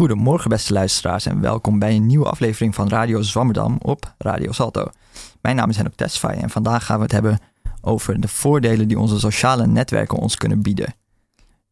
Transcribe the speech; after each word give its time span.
Goedemorgen 0.00 0.50
beste 0.50 0.72
luisteraars 0.72 1.26
en 1.26 1.40
welkom 1.40 1.78
bij 1.78 1.94
een 1.94 2.06
nieuwe 2.06 2.28
aflevering 2.28 2.74
van 2.74 2.88
Radio 2.88 3.22
Zwammerdam 3.22 3.78
op 3.82 4.14
Radio 4.18 4.52
Salto. 4.52 4.90
Mijn 5.40 5.56
naam 5.56 5.70
is 5.70 5.76
Henok 5.76 5.94
Tesfaye 5.94 6.40
en 6.40 6.50
vandaag 6.50 6.84
gaan 6.84 6.96
we 6.96 7.02
het 7.02 7.12
hebben 7.12 7.38
over 7.80 8.20
de 8.20 8.28
voordelen 8.28 8.88
die 8.88 8.98
onze 8.98 9.18
sociale 9.18 9.66
netwerken 9.66 10.18
ons 10.18 10.36
kunnen 10.36 10.62
bieden. 10.62 10.94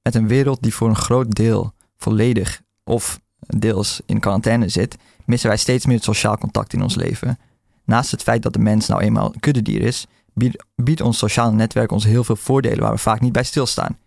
Met 0.02 0.14
een 0.14 0.28
wereld 0.28 0.62
die 0.62 0.74
voor 0.74 0.88
een 0.88 0.96
groot 0.96 1.34
deel 1.34 1.72
volledig 1.96 2.60
of 2.84 3.20
deels 3.38 4.00
in 4.06 4.20
quarantaine 4.20 4.69
zit, 4.69 4.97
missen 5.24 5.48
wij 5.48 5.58
steeds 5.58 5.86
meer 5.86 5.97
het 5.97 6.05
sociaal 6.05 6.38
contact 6.38 6.72
in 6.72 6.83
ons 6.83 6.95
leven. 6.95 7.38
Naast 7.84 8.10
het 8.10 8.22
feit 8.22 8.42
dat 8.42 8.52
de 8.52 8.58
mens 8.58 8.88
nou 8.88 9.00
eenmaal 9.00 9.34
een 9.34 9.41
kuddedier 9.41 9.83
is, 9.83 10.06
biedt, 10.34 10.64
biedt 10.74 11.00
ons 11.00 11.19
sociale 11.19 11.52
netwerk 11.52 11.92
ons 11.92 12.05
heel 12.05 12.24
veel 12.24 12.36
voordelen 12.36 12.80
waar 12.80 12.92
we 12.92 12.98
vaak 12.98 13.20
niet 13.20 13.33
bij 13.33 13.45
stilstaan. 13.45 13.98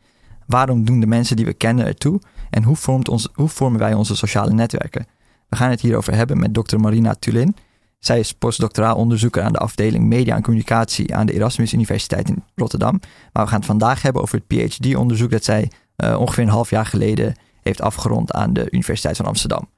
Waarom 0.51 0.85
doen 0.85 0.99
de 0.99 1.07
mensen 1.07 1.35
die 1.35 1.45
we 1.45 1.53
kennen 1.53 1.85
ertoe 1.85 2.21
en 2.49 2.63
hoe, 2.63 2.75
vormt 2.75 3.09
ons, 3.09 3.29
hoe 3.33 3.47
vormen 3.47 3.79
wij 3.79 3.93
onze 3.93 4.15
sociale 4.15 4.53
netwerken? 4.53 5.05
We 5.49 5.55
gaan 5.55 5.69
het 5.69 5.81
hierover 5.81 6.15
hebben 6.15 6.39
met 6.39 6.53
dokter 6.53 6.79
Marina 6.79 7.15
Tulin. 7.19 7.55
Zij 7.99 8.19
is 8.19 8.33
postdoctoraal 8.33 8.95
onderzoeker 8.95 9.43
aan 9.43 9.51
de 9.51 9.57
afdeling 9.57 10.05
Media 10.05 10.35
en 10.35 10.41
Communicatie 10.41 11.15
aan 11.15 11.25
de 11.25 11.33
Erasmus 11.33 11.73
Universiteit 11.73 12.29
in 12.29 12.43
Rotterdam. 12.55 12.99
Maar 13.33 13.43
we 13.43 13.49
gaan 13.49 13.59
het 13.59 13.67
vandaag 13.67 14.01
hebben 14.01 14.21
over 14.21 14.41
het 14.47 14.47
PhD-onderzoek 14.47 15.31
dat 15.31 15.43
zij 15.43 15.71
uh, 15.98 16.20
ongeveer 16.20 16.43
een 16.43 16.49
half 16.49 16.70
jaar 16.70 16.85
geleden 16.85 17.35
heeft 17.61 17.81
afgerond 17.81 18.33
aan 18.33 18.54
de 18.54 18.67
Universiteit 18.71 19.17
van 19.17 19.26
Amsterdam. 19.26 19.70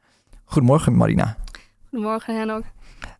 Goedemorgen 0.43 0.95
Marina. 0.95 1.37
Goedemorgen 1.89 2.37
Henok. 2.37 2.63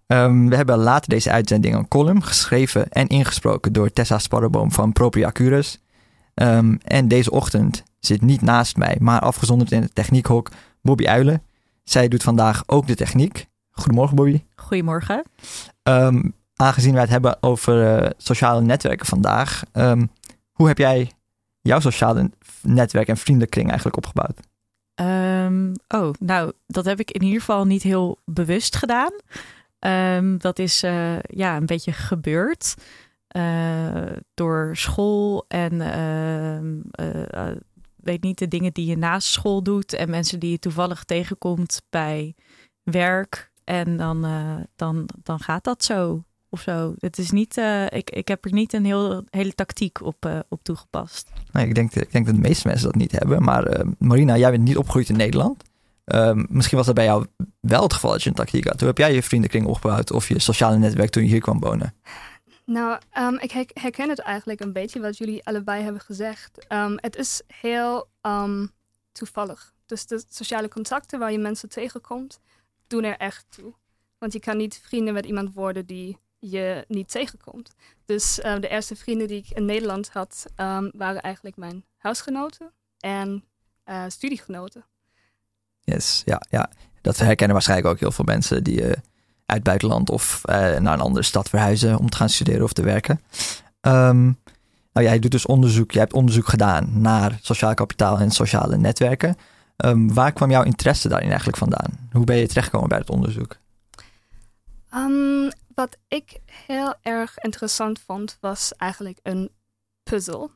Um, 0.08 0.50
we 0.50 0.56
hebben 0.56 0.78
later 0.78 1.10
deze 1.10 1.32
uitzending 1.32 1.76
een 1.76 1.88
column 1.88 2.24
geschreven 2.24 2.90
en 2.90 3.08
ingesproken 3.08 3.74
door 3.74 3.94
Tessa 3.94 4.18
Sparreboom 4.18 4.72
van 4.72 4.92
Propria 4.92 5.32
Curus. 5.32 5.83
Um, 6.36 6.78
en 6.84 7.08
deze 7.08 7.32
ochtend 7.32 7.84
zit 8.00 8.22
niet 8.22 8.42
naast 8.42 8.78
mij, 8.78 8.98
maar 9.00 9.20
afgezonderd 9.20 9.72
in 9.72 9.82
het 9.82 9.96
techniekhok 9.96 10.50
Bobby 10.82 11.08
Uilen. 11.08 11.44
Zij 11.84 12.08
doet 12.08 12.24
vandaag 12.24 12.64
ook 12.66 12.88
de 12.88 12.96
techniek. 12.96 13.48
Goedemorgen 13.72 14.16
Bobby. 14.16 14.44
Goedemorgen. 14.56 15.24
Um, 15.84 16.34
aangezien 16.56 16.94
wij 16.94 17.02
het 17.02 17.12
hebben 17.12 17.44
over 17.44 18.04
uh, 18.04 18.10
sociale 18.18 18.62
netwerken 18.62 19.06
vandaag, 19.06 19.64
hoe 20.52 20.68
heb 20.68 20.78
jij 20.78 21.12
jouw 21.62 21.80
sociale 21.80 22.32
netwerk 22.62 23.08
en 23.08 23.18
vriendenkring 23.18 23.68
eigenlijk 23.68 23.98
opgebouwd? 23.98 24.40
Um, 24.96 25.74
oh, 25.88 26.14
nou, 26.20 26.52
dat 26.68 26.86
heb 26.86 27.00
ik 27.00 27.12
in 27.12 27.24
ieder 27.24 27.40
geval 27.40 27.66
niet 27.66 27.84
heel 27.84 28.20
bewust 28.26 28.76
gedaan. 28.76 29.12
Um, 30.18 30.38
dat 30.38 30.60
is 30.60 30.84
uh, 30.84 31.20
ja, 31.20 31.56
een 31.56 31.66
beetje 31.66 31.92
gebeurd 31.92 32.76
door 34.34 34.78
school 34.78 35.46
en 35.48 35.74
uh, 37.00 37.52
weet 37.96 38.24
niet 38.24 38.38
de 38.38 38.48
dingen 38.48 38.74
die 38.74 38.86
je 38.86 38.98
naast 38.98 39.28
school 39.28 39.64
doet 39.64 39.94
en 39.94 40.10
mensen 40.10 40.40
die 40.40 40.52
je 40.52 40.60
toevallig 40.60 41.04
tegenkomt 41.04 41.82
bij 41.90 42.36
werk. 42.84 43.52
En 43.64 43.98
dan, 43.98 44.26
dan, 44.76 45.10
dan 45.24 45.40
gaat 45.40 45.64
dat 45.64 45.84
zo 45.84 46.24
of 46.50 46.62
zo. 46.62 46.94
Het 46.98 47.18
is 47.18 47.32
niet, 47.32 47.62
ik, 47.90 48.10
ik 48.10 48.28
heb 48.28 48.46
er 48.46 48.54
niet 48.54 48.74
een 48.74 48.86
heel, 48.86 49.24
hele 49.30 49.54
tactiek 49.54 50.02
op, 50.02 50.44
op 50.50 50.64
toegepast. 50.64 51.30
Nee, 51.52 51.68
ik, 51.68 51.76
denk, 51.76 51.94
ik 51.94 52.12
denk 52.12 52.26
dat 52.26 52.36
de 52.36 52.42
meeste 52.42 52.68
mensen 52.68 52.86
dat 52.86 52.96
niet 52.96 53.12
hebben. 53.12 53.44
Maar 53.44 53.86
Marina, 53.98 54.38
jij 54.38 54.52
bent 54.52 54.64
niet 54.64 54.78
opgegroeid 54.78 55.10
in 55.10 55.18
Nederland. 55.18 55.64
Ehm, 56.06 56.44
misschien 56.50 56.78
was 56.78 56.86
dat 56.86 56.96
bij 56.96 57.06
jou 57.06 57.26
wel 57.60 57.84
het 57.84 57.94
geval 57.94 58.12
dat 58.12 58.24
je 58.24 58.30
een 58.30 58.36
tactiek 58.36 58.68
had. 58.68 58.80
Hoe 58.80 58.88
heb 58.88 58.98
jij 58.98 59.14
je 59.14 59.24
vriendenkring 59.24 59.66
opgebouwd 59.66 60.12
of 60.12 60.28
je 60.28 60.40
sociale 60.40 60.78
netwerk 60.78 61.10
toen 61.10 61.24
je 61.24 61.30
hier 61.30 61.42
kwam 61.42 61.60
wonen? 61.60 61.94
Nou, 62.74 63.00
um, 63.18 63.40
ik 63.40 63.72
herken 63.74 64.10
het 64.10 64.20
eigenlijk 64.20 64.60
een 64.60 64.74
beetje 64.74 65.00
wat 65.00 65.18
jullie 65.18 65.46
allebei 65.46 65.84
hebben 65.84 66.02
gezegd. 66.02 66.66
Um, 66.70 66.96
het 66.96 67.16
is 67.16 67.42
heel 67.48 68.10
toevallig. 69.12 69.74
Dus 69.86 70.06
de 70.06 70.24
sociale 70.30 70.68
contacten 70.68 71.20
waar 71.20 71.32
je 71.32 71.38
mensen 71.38 71.70
tegenkomt, 71.70 72.40
doen 72.88 73.04
er 73.04 73.18
echt 73.18 73.46
toe. 73.50 73.74
Want 74.18 74.34
je 74.34 74.40
kan 74.40 74.58
niet 74.58 74.82
vrienden 74.84 75.14
met 75.14 75.26
iemand 75.26 75.54
worden 75.54 75.86
die 75.86 76.18
je 76.40 76.86
niet 76.88 77.10
tegenkomt. 77.10 77.74
Dus 78.06 78.36
de 78.36 78.68
eerste 78.68 78.96
vrienden 78.96 79.28
die 79.28 79.38
ik 79.38 79.50
in 79.50 79.66
Nederland 79.66 80.10
had, 80.10 80.46
waren 80.92 81.22
eigenlijk 81.22 81.56
mijn 81.58 81.86
huisgenoten 81.98 82.74
en 83.00 83.44
uh, 83.86 84.04
studiegenoten. 84.08 84.86
Yes, 85.80 86.22
ja, 86.26 86.42
ja. 86.50 86.72
Dat 87.02 87.18
herkennen 87.18 87.56
waarschijnlijk 87.56 87.90
ook 87.90 88.00
heel 88.00 88.12
veel 88.12 88.26
mensen 88.26 88.64
die 88.64 88.82
uh, 88.82 88.94
uit 89.46 89.64
buitenland 89.64 90.10
of 90.10 90.42
naar 90.46 90.94
een 90.94 91.00
andere 91.00 91.26
stad 91.26 91.50
verhuizen 91.50 91.98
om 91.98 92.10
te 92.10 92.18
gaan 92.18 92.30
studeren 92.30 92.64
of 92.64 92.74
te 92.74 92.84
werken. 92.84 93.22
Um, 93.82 94.40
nou, 94.94 95.08
jij 95.08 95.20
doet 95.20 95.32
dus 95.32 95.46
onderzoek, 95.46 95.92
jij 95.92 96.02
hebt 96.02 96.14
onderzoek 96.14 96.48
gedaan 96.48 97.02
naar 97.02 97.38
sociaal 97.42 97.74
kapitaal 97.74 98.20
en 98.20 98.32
sociale 98.32 98.78
netwerken. 98.78 99.36
Um, 99.78 100.14
waar 100.14 100.32
kwam 100.32 100.52
jouw 100.52 100.64
interesse 100.64 101.10
daarin 101.10 101.28
eigenlijk 101.28 101.58
vandaan? 101.58 102.10
Hoe 102.12 102.26
ben 102.26 102.36
je 102.36 102.48
terechtgekomen 102.48 102.90
bij 102.90 102.98
het 102.98 103.10
onderzoek? 103.10 103.58
Um, 104.96 105.52
wat 105.76 105.98
ik 106.08 106.40
heel 106.68 106.94
erg 107.02 107.38
interessant 107.38 108.00
vond, 108.06 108.38
was 108.42 108.74
eigenlijk 108.78 109.20
een 109.24 109.50
puzzel. 110.04 110.52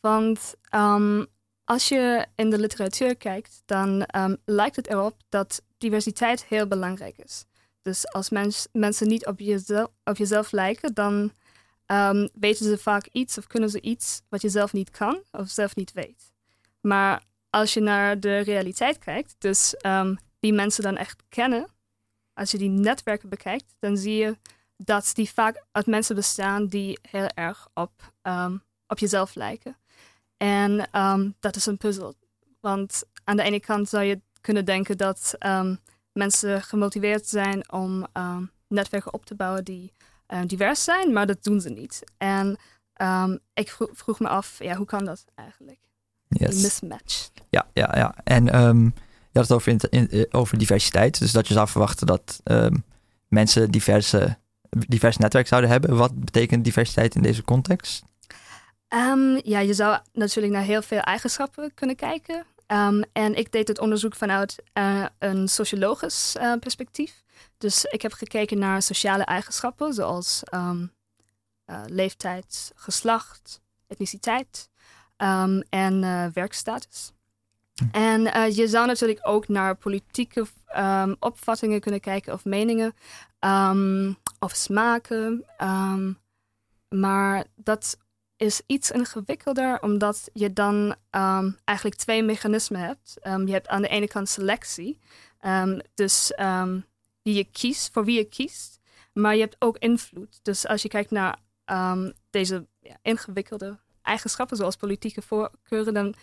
Want 0.00 0.54
als 1.64 1.88
je 1.88 2.26
in 2.34 2.50
de 2.50 2.58
literatuur 2.58 3.16
kijkt, 3.16 3.62
dan 3.64 4.06
lijkt 4.44 4.76
het 4.76 4.88
erop 4.88 5.16
dat 5.28 5.62
diversiteit 5.78 6.44
heel 6.44 6.66
belangrijk 6.66 7.16
is. 7.16 7.44
Dus 7.84 8.12
als 8.12 8.30
mens, 8.30 8.66
mensen 8.72 9.08
niet 9.08 9.26
op 9.26 9.38
jezelf, 9.38 9.88
op 10.04 10.16
jezelf 10.16 10.52
lijken, 10.52 10.94
dan 10.94 11.32
um, 11.86 12.28
weten 12.34 12.64
ze 12.64 12.78
vaak 12.78 13.06
iets 13.12 13.38
of 13.38 13.46
kunnen 13.46 13.70
ze 13.70 13.80
iets 13.80 14.22
wat 14.28 14.42
je 14.42 14.48
zelf 14.48 14.72
niet 14.72 14.90
kan 14.90 15.22
of 15.30 15.48
zelf 15.48 15.76
niet 15.76 15.92
weet. 15.92 16.32
Maar 16.80 17.22
als 17.50 17.74
je 17.74 17.80
naar 17.80 18.20
de 18.20 18.38
realiteit 18.38 18.98
kijkt, 18.98 19.34
dus 19.38 19.74
wie 20.40 20.52
mensen 20.52 20.82
dan 20.82 20.96
echt 20.96 21.22
kennen, 21.28 21.66
als 22.32 22.50
je 22.50 22.58
die 22.58 22.68
netwerken 22.68 23.28
bekijkt, 23.28 23.74
dan 23.78 23.96
zie 23.96 24.16
je 24.16 24.38
dat 24.76 25.10
die 25.14 25.30
vaak 25.30 25.64
uit 25.72 25.86
mensen 25.86 26.14
bestaan 26.14 26.66
die 26.66 26.98
heel 27.10 27.28
erg 27.28 27.68
op, 27.74 28.12
um, 28.22 28.62
op 28.86 28.98
jezelf 28.98 29.34
lijken. 29.34 29.76
En 30.36 30.88
dat 31.40 31.56
is 31.56 31.66
een 31.66 31.76
puzzel. 31.76 32.14
Want 32.60 33.02
aan 33.24 33.36
de 33.36 33.42
ene 33.42 33.60
kant 33.60 33.88
zou 33.88 34.04
je 34.04 34.20
kunnen 34.40 34.64
denken 34.64 34.96
dat 34.96 35.34
mensen 36.14 36.62
gemotiveerd 36.62 37.26
zijn 37.26 37.72
om 37.72 38.06
netwerken 38.68 39.14
op 39.14 39.26
te 39.26 39.34
bouwen 39.34 39.64
die 39.64 39.92
divers 40.46 40.84
zijn, 40.84 41.12
maar 41.12 41.26
dat 41.26 41.44
doen 41.44 41.60
ze 41.60 41.70
niet. 41.70 42.02
En 42.18 42.58
ik 43.54 43.70
vroeg, 43.70 43.88
vroeg, 43.92 44.20
me 44.20 44.28
af, 44.28 44.56
ja, 44.58 44.76
hoe 44.76 44.86
kan 44.86 45.04
dat 45.04 45.24
eigenlijk? 45.34 45.78
Yes. 46.28 46.54
Die 46.54 46.62
mismatch. 46.62 47.30
Ja, 47.50 47.66
ja, 47.72 47.90
ja. 47.96 48.14
En 48.24 48.48
je 49.34 49.40
had 49.40 49.48
het 49.48 49.58
over, 49.58 49.72
in, 49.72 49.80
in, 49.90 50.10
eh, 50.10 50.24
over 50.30 50.58
diversiteit. 50.58 51.18
Dus 51.18 51.32
dat 51.32 51.48
je 51.48 51.54
zou 51.54 51.68
verwachten 51.68 52.06
dat 52.06 52.40
um, 52.44 52.84
mensen 53.28 53.70
diverse, 53.70 54.38
divers 54.70 55.16
netwerk 55.16 55.46
zouden 55.46 55.70
hebben. 55.70 55.96
Wat 55.96 56.24
betekent 56.24 56.64
diversiteit 56.64 57.14
in 57.14 57.22
deze 57.22 57.42
context? 57.42 58.04
Um, 58.88 59.40
ja, 59.44 59.58
je 59.58 59.74
zou 59.74 59.98
natuurlijk 60.12 60.54
naar 60.54 60.62
heel 60.62 60.82
veel 60.82 61.00
eigenschappen 61.00 61.74
kunnen 61.74 61.96
kijken. 61.96 62.44
Um, 62.66 63.04
en 63.12 63.34
ik 63.34 63.52
deed 63.52 63.68
het 63.68 63.78
onderzoek 63.78 64.14
vanuit 64.14 64.62
uh, 64.78 65.06
een 65.18 65.48
sociologisch 65.48 66.36
uh, 66.40 66.54
perspectief. 66.58 67.22
Dus 67.58 67.84
ik 67.84 68.02
heb 68.02 68.12
gekeken 68.12 68.58
naar 68.58 68.82
sociale 68.82 69.24
eigenschappen 69.24 69.92
zoals 69.92 70.42
uh, 70.54 70.80
leeftijd, 71.86 72.72
geslacht, 72.74 73.60
etniciteit 73.86 74.70
en 75.68 76.00
werkstatus. 76.32 77.12
En 77.92 78.22
je 78.54 78.68
zou 78.68 78.86
natuurlijk 78.86 79.20
ook 79.22 79.48
naar 79.48 79.76
politieke 79.76 80.46
opvattingen 81.18 81.80
kunnen 81.80 82.00
kijken 82.00 82.32
of 82.32 82.44
meningen 82.44 82.94
of 84.38 84.52
smaken. 84.52 85.44
Maar 86.88 87.44
dat 87.54 87.98
is 88.36 88.62
iets 88.66 88.90
ingewikkelder, 88.90 89.82
omdat 89.82 90.28
je 90.32 90.52
dan 90.52 90.94
eigenlijk 91.64 91.98
twee 91.98 92.22
mechanismen 92.22 92.80
hebt. 92.80 93.16
je 93.22 93.52
hebt 93.52 93.68
aan 93.68 93.82
de 93.82 93.88
ene 93.88 94.08
kant 94.08 94.28
selectie, 94.28 94.98
dus 95.94 96.32
wie 97.22 97.34
je 97.34 97.44
kiest, 97.44 97.92
voor 97.92 98.04
wie 98.04 98.16
je 98.16 98.24
kiest. 98.24 98.80
Maar 99.12 99.34
je 99.34 99.40
hebt 99.40 99.56
ook 99.58 99.78
invloed. 99.78 100.38
Dus 100.42 100.66
als 100.66 100.82
je 100.82 100.88
kijkt 100.88 101.10
naar 101.10 101.38
deze 102.30 102.66
ingewikkelde 103.02 103.78
eigenschappen, 104.02 104.56
zoals 104.56 104.76
politieke 104.76 105.22
voorkeuren, 105.22 105.94
dan 105.94 106.14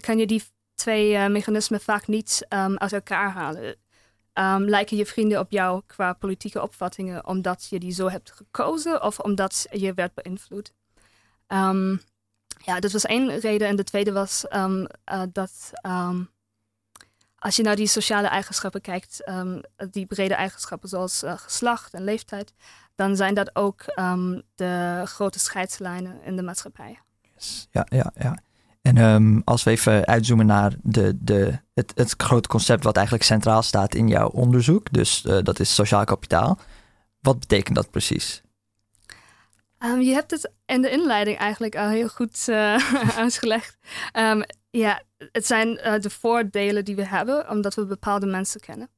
kan 0.00 0.18
je 0.18 0.26
die 0.26 0.42
twee 0.74 1.12
uh, 1.12 1.26
mechanismen 1.26 1.80
vaak 1.80 2.06
niet 2.06 2.46
um, 2.48 2.78
uit 2.78 2.92
elkaar 2.92 3.30
halen. 3.30 3.76
Um, 4.34 4.68
lijken 4.68 4.96
je 4.96 5.06
vrienden 5.06 5.38
op 5.38 5.50
jou 5.50 5.82
qua 5.86 6.12
politieke 6.12 6.62
opvattingen 6.62 7.26
omdat 7.26 7.66
je 7.70 7.78
die 7.78 7.92
zo 7.92 8.08
hebt 8.08 8.30
gekozen 8.30 9.02
of 9.02 9.18
omdat 9.18 9.66
je 9.70 9.94
werd 9.94 10.14
beïnvloed? 10.14 10.72
Um, 11.48 12.00
ja, 12.64 12.80
dat 12.80 12.92
was 12.92 13.04
één 13.04 13.38
reden. 13.38 13.68
En 13.68 13.76
de 13.76 13.84
tweede 13.84 14.12
was 14.12 14.44
uh, 14.50 14.84
dat 15.32 15.70
als 17.38 17.56
je 17.56 17.62
naar 17.62 17.76
die 17.76 17.86
sociale 17.86 18.28
eigenschappen 18.28 18.80
kijkt, 18.80 19.24
die 19.90 20.06
brede 20.06 20.34
eigenschappen 20.34 20.88
zoals 20.88 21.22
uh, 21.22 21.32
geslacht 21.36 21.94
en 21.94 22.04
leeftijd, 22.04 22.52
dan 22.94 23.16
zijn 23.16 23.34
dat 23.34 23.56
ook 23.56 23.84
de 24.54 25.02
grote 25.04 25.38
scheidslijnen 25.38 26.22
in 26.22 26.36
de 26.36 26.42
maatschappij. 26.42 26.98
Yes. 27.34 27.68
Ja, 27.70 27.86
ja, 27.88 28.12
ja. 28.14 28.38
En 28.84 28.96
ehm, 28.96 29.40
als 29.44 29.62
we 29.62 29.70
even 29.70 30.06
uitzoomen 30.06 30.46
naar 30.46 30.74
de, 30.82 31.16
de, 31.20 31.58
het, 31.74 31.92
het 31.94 32.14
grote 32.16 32.48
concept 32.48 32.84
wat 32.84 32.96
eigenlijk 32.96 33.26
centraal 33.26 33.62
staat 33.62 33.94
in 33.94 34.08
jouw 34.08 34.28
onderzoek, 34.28 34.92
dus 34.92 35.24
eh, 35.24 35.38
dat 35.42 35.60
is 35.60 35.74
sociaal 35.74 36.04
kapitaal. 36.04 36.58
Wat 37.20 37.38
betekent 37.38 37.76
dat 37.76 37.90
precies? 37.90 38.42
Um, 39.84 40.00
je 40.00 40.12
hebt 40.12 40.30
het 40.30 40.52
in 40.66 40.82
de 40.82 40.90
inleiding 40.90 41.38
eigenlijk 41.38 41.76
al 41.76 41.88
heel 41.88 42.08
goed 42.08 42.48
uh, 42.48 43.16
uitgelegd. 43.24 43.78
Um, 44.12 44.44
ja, 44.70 45.02
het 45.16 45.46
zijn 45.46 45.68
uh, 45.68 45.98
de 45.98 46.10
voordelen 46.10 46.84
die 46.84 46.96
we 46.96 47.06
hebben 47.06 47.50
omdat 47.50 47.74
we 47.74 47.86
bepaalde 47.86 48.26
mensen 48.26 48.60
kennen. 48.60 48.90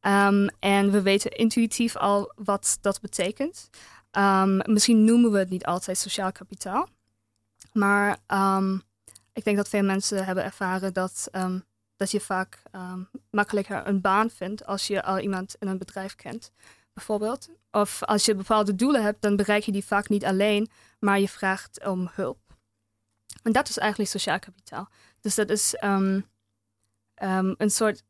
Um, 0.00 0.48
en 0.58 0.90
we 0.90 1.02
weten 1.02 1.30
intuïtief 1.30 1.96
al 1.96 2.32
wat 2.36 2.78
dat 2.80 3.00
betekent. 3.00 3.70
misschien 4.64 5.04
noemen 5.04 5.32
we 5.32 5.38
het 5.38 5.50
niet 5.50 5.66
altijd 5.66 5.98
sociaal 5.98 6.32
kapitaal. 6.32 6.88
Maar 7.72 8.18
ik 9.32 9.44
denk 9.44 9.56
dat 9.56 9.68
veel 9.68 9.82
mensen 9.82 10.24
hebben 10.24 10.44
ervaren 10.44 10.92
dat, 10.92 11.28
dat 11.96 12.10
je 12.10 12.20
vaak 12.20 12.62
makkelijker 13.30 13.86
een 13.86 14.00
baan 14.00 14.30
vindt 14.30 14.66
als 14.66 14.86
je 14.86 15.02
al 15.02 15.18
iemand 15.18 15.56
in 15.58 15.68
een 15.68 15.78
bedrijf 15.78 16.14
kent 16.14 16.52
bijvoorbeeld. 16.92 17.48
Of 17.76 18.02
als 18.02 18.24
je 18.24 18.34
bepaalde 18.34 18.74
doelen 18.74 19.02
hebt, 19.02 19.22
dan 19.22 19.36
bereik 19.36 19.62
je 19.62 19.72
die 19.72 19.84
vaak 19.84 20.08
niet 20.08 20.24
alleen, 20.24 20.68
maar 20.98 21.20
je 21.20 21.28
vraagt 21.28 21.86
om 21.86 22.08
hulp. 22.12 22.56
En 23.42 23.52
dat 23.52 23.68
is 23.68 23.78
eigenlijk 23.78 24.10
sociaal 24.10 24.38
kapitaal. 24.38 24.88
Dus 25.20 25.34
dat 25.34 25.50
is 25.50 25.76
um, 25.84 26.26
um, 27.22 27.54
een 27.58 27.70
soort 27.70 28.02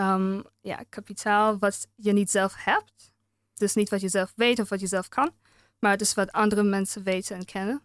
um, 0.00 0.42
ja, 0.60 0.84
kapitaal 0.88 1.58
wat 1.58 1.86
je 1.94 2.12
niet 2.12 2.30
zelf 2.30 2.54
hebt. 2.56 3.12
Dus 3.54 3.74
niet 3.74 3.88
wat 3.88 4.00
je 4.00 4.08
zelf 4.08 4.32
weet 4.36 4.58
of 4.58 4.68
wat 4.68 4.80
je 4.80 4.86
zelf 4.86 5.08
kan, 5.08 5.30
maar 5.78 5.90
het 5.90 6.00
is 6.00 6.14
wat 6.14 6.32
andere 6.32 6.62
mensen 6.62 7.02
weten 7.02 7.36
en 7.36 7.44
kennen 7.44 7.82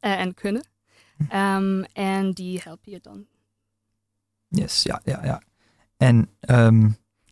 uh, 0.00 0.20
en 0.20 0.34
kunnen. 0.34 0.68
en 1.92 2.32
die 2.32 2.60
helpen 2.64 2.92
je 2.92 3.00
dan. 3.00 3.26
Yes, 4.48 4.82
ja, 4.82 5.00
ja, 5.04 5.24
ja. 5.24 5.42
En 5.96 6.36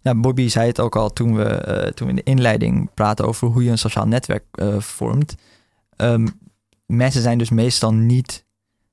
ja, 0.05 0.15
Bobby 0.15 0.49
zei 0.49 0.67
het 0.67 0.81
ook 0.81 0.97
al 0.97 1.12
toen 1.12 1.35
we, 1.35 1.65
uh, 1.69 1.93
toen 1.93 2.06
we 2.06 2.12
in 2.12 2.17
de 2.17 2.31
inleiding 2.31 2.95
praten 2.95 3.27
over 3.27 3.49
hoe 3.49 3.65
je 3.65 3.71
een 3.71 3.79
sociaal 3.79 4.06
netwerk 4.06 4.45
uh, 4.55 4.81
vormt. 4.81 5.35
Um, 5.97 6.41
mensen 6.87 7.23
zijn 7.23 7.39
dus 7.39 7.51
meestal 7.51 7.93
niet 7.93 8.45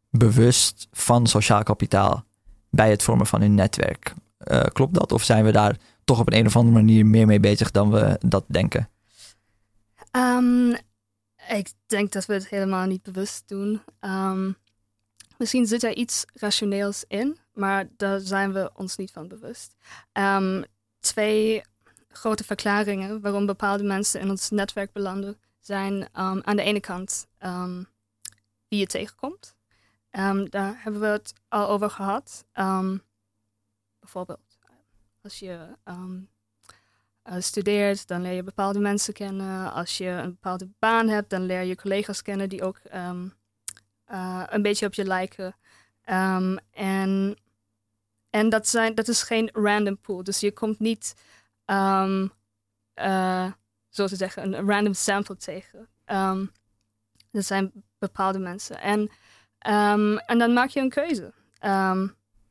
bewust 0.09 0.87
van 0.91 1.27
sociaal 1.27 1.63
kapitaal 1.63 2.23
bij 2.69 2.89
het 2.89 3.03
vormen 3.03 3.27
van 3.27 3.41
hun 3.41 3.55
netwerk. 3.55 4.13
Uh, 4.51 4.63
klopt 4.63 4.93
dat? 4.93 5.11
Of 5.11 5.23
zijn 5.23 5.45
we 5.45 5.51
daar 5.51 5.77
toch 6.03 6.19
op 6.19 6.33
een, 6.33 6.45
of 6.45 6.55
andere 6.55 6.75
manier 6.75 7.05
meer 7.05 7.25
mee 7.25 7.39
bezig 7.39 7.71
dan 7.71 7.91
we 7.91 8.17
dat 8.25 8.43
denken? 8.47 8.89
Um, 10.11 10.75
ik 11.49 11.71
denk 11.85 12.11
dat 12.11 12.25
we 12.25 12.33
het 12.33 12.47
helemaal 12.47 12.85
niet 12.85 13.03
bewust 13.03 13.43
doen. 13.47 13.81
Um, 13.99 14.55
misschien 15.37 15.65
zit 15.65 15.83
er 15.83 15.95
iets 15.95 16.25
rationeels 16.33 17.03
in, 17.07 17.37
maar 17.53 17.87
daar 17.97 18.19
zijn 18.19 18.53
we 18.53 18.71
ons 18.73 18.97
niet 18.97 19.11
van 19.11 19.27
bewust. 19.27 19.75
Um, 20.13 20.63
twee 21.01 21.63
grote 22.09 22.43
verklaringen 22.43 23.21
waarom 23.21 23.45
bepaalde 23.45 23.83
mensen 23.83 24.19
in 24.19 24.29
ons 24.29 24.49
netwerk 24.49 24.91
belanden 24.91 25.39
zijn 25.59 25.93
um, 25.93 26.41
aan 26.43 26.55
de 26.55 26.61
ene 26.61 26.79
kant 26.79 27.27
um, 27.39 27.87
wie 28.67 28.79
je 28.79 28.85
tegenkomt. 28.85 29.55
Um, 30.11 30.49
daar 30.49 30.83
hebben 30.83 31.01
we 31.01 31.07
het 31.07 31.33
al 31.47 31.69
over 31.69 31.89
gehad. 31.89 32.45
bijvoorbeeld, 33.99 34.57
als 35.21 35.39
je 35.39 35.67
uh, 35.87 37.35
studeert, 37.37 38.07
dan 38.07 38.21
leer 38.21 38.33
je 38.33 38.43
bepaalde 38.43 38.79
mensen 38.79 39.13
kennen. 39.13 39.73
Als 39.73 39.97
je 39.97 40.07
een 40.07 40.29
bepaalde 40.29 40.69
baan 40.79 41.07
hebt, 41.07 41.29
dan 41.29 41.45
leer 41.45 41.61
je 41.61 41.75
collega's 41.75 42.21
kennen 42.21 42.49
die 42.49 42.63
ook 42.63 42.79
uh, 42.93 44.43
een 44.47 44.61
beetje 44.61 44.85
op 44.85 44.93
je 44.93 45.05
lijken. 45.05 45.55
en 46.71 47.37
en 48.31 48.49
dat, 48.49 48.67
zijn, 48.67 48.95
dat 48.95 49.07
is 49.07 49.23
geen 49.23 49.49
random 49.53 49.97
pool. 49.97 50.23
Dus 50.23 50.39
je 50.39 50.51
komt 50.51 50.79
niet, 50.79 51.13
um, 51.65 52.31
uh, 52.95 53.51
zo 53.89 54.07
te 54.07 54.15
zeggen, 54.15 54.53
een 54.53 54.67
random 54.67 54.93
sample 54.93 55.37
tegen. 55.37 55.87
Ehm, 56.05 56.45
er 57.31 57.43
zijn 57.43 57.71
bepaalde 57.99 58.39
mensen. 58.39 58.81
En, 58.81 58.99
um, 59.67 60.17
en 60.17 60.37
dan 60.37 60.53
maak 60.53 60.69
je 60.69 60.79
een 60.79 60.89
keuze. 60.89 61.33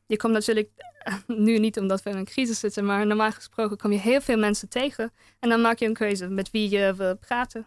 je 0.07 0.17
komt 0.17 0.33
natuurlijk 0.33 0.71
nu 1.27 1.59
niet 1.59 1.79
omdat 1.79 2.03
we 2.03 2.11
in 2.11 2.17
een 2.17 2.25
crisis 2.25 2.61
zitten, 2.61 2.85
maar 2.85 3.07
normaal 3.07 3.33
gesproken 3.33 3.77
kom 3.77 3.93
je 3.93 3.99
heel 3.99 4.21
veel 4.21 4.39
mensen 4.39 4.69
tegen. 4.69 5.13
En 5.39 5.49
dan 5.49 5.61
maak 5.61 5.79
je 5.79 5.87
een 5.87 5.95
keuze 5.95 6.29
met 6.29 6.51
wie 6.51 6.71
je 6.71 6.95
wil 6.95 7.17
praten 7.17 7.67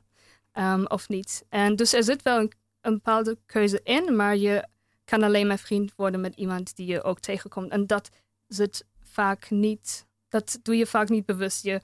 of 0.88 1.10
niet. 1.10 1.46
En 1.50 1.76
dus 1.76 1.94
er 1.94 2.04
zit 2.04 2.22
wel 2.22 2.40
een 2.40 2.94
bepaalde 2.94 3.38
keuze 3.46 3.80
in, 3.84 4.16
maar 4.16 4.38
je 4.38 4.68
kan 5.04 5.24
alleen 5.24 5.48
maar 5.48 5.58
vriend 5.58 5.94
worden 5.96 6.22
met 6.22 6.36
iemand 6.36 6.76
die 6.76 6.88
je 6.88 7.04
ook 7.04 7.20
tegenkomt. 7.20 7.72
En 7.72 7.88
dat 7.88 8.10
zit 8.48 8.86
vaak 9.02 9.50
niet, 9.50 10.06
dat 10.30 10.60
doe 10.62 10.76
je 10.76 10.86
vaak 10.86 11.10
niet 11.10 11.26
bewust. 11.26 11.64
Je 11.64 11.82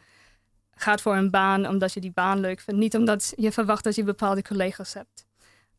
gaat 0.72 1.02
voor 1.02 1.16
een 1.16 1.32
baan 1.32 1.68
omdat 1.68 1.94
je 1.94 2.00
die 2.00 2.12
baan 2.12 2.40
leuk 2.40 2.60
vindt, 2.60 2.80
niet 2.80 2.96
omdat 2.96 3.34
je 3.36 3.52
verwacht 3.52 3.84
dat 3.84 3.96
je 3.96 4.04
bepaalde 4.04 4.42
collega's 4.42 4.94
hebt. 4.94 5.28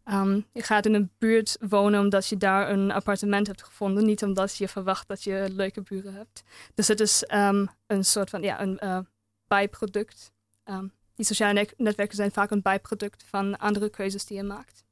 Um, 0.04 0.46
je 0.52 0.62
gaat 0.62 0.87
in 0.87 0.94
een 0.94 1.10
buurt 1.19 1.56
wonen 1.60 2.00
omdat 2.00 2.28
je 2.28 2.37
daar 2.37 2.70
een 2.70 2.90
appartement 2.90 3.46
hebt 3.46 3.62
gevonden, 3.62 4.04
niet 4.04 4.22
omdat 4.22 4.56
je 4.56 4.69
verwacht 4.69 5.08
dat 5.08 5.22
je 5.22 5.48
leuke 5.52 5.82
buren 5.82 6.14
hebt. 6.14 6.43
Dus 6.75 6.88
het 6.88 7.00
is 7.00 7.25
um, 7.34 7.69
een 7.86 8.04
soort 8.04 8.31
van 8.31 8.43
ja, 8.43 8.60
een 8.60 8.81
uh, 8.84 8.98
bijproduct. 9.46 10.32
Um, 10.64 10.93
die 11.14 11.26
sociale 11.26 11.69
netwerken 11.76 12.16
zijn 12.16 12.32
vaak 12.32 12.50
een 12.50 12.62
bijproduct 12.62 13.25
van 13.26 13.58
andere 13.58 13.90
keuzes 13.90 14.26
die 14.26 14.36
je 14.36 14.43
maakt. 14.43 14.84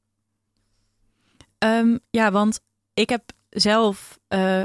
Um, 1.65 1.99
ja, 2.09 2.31
want 2.31 2.59
ik 2.93 3.09
heb 3.09 3.23
zelf 3.49 4.19
uh, 4.29 4.63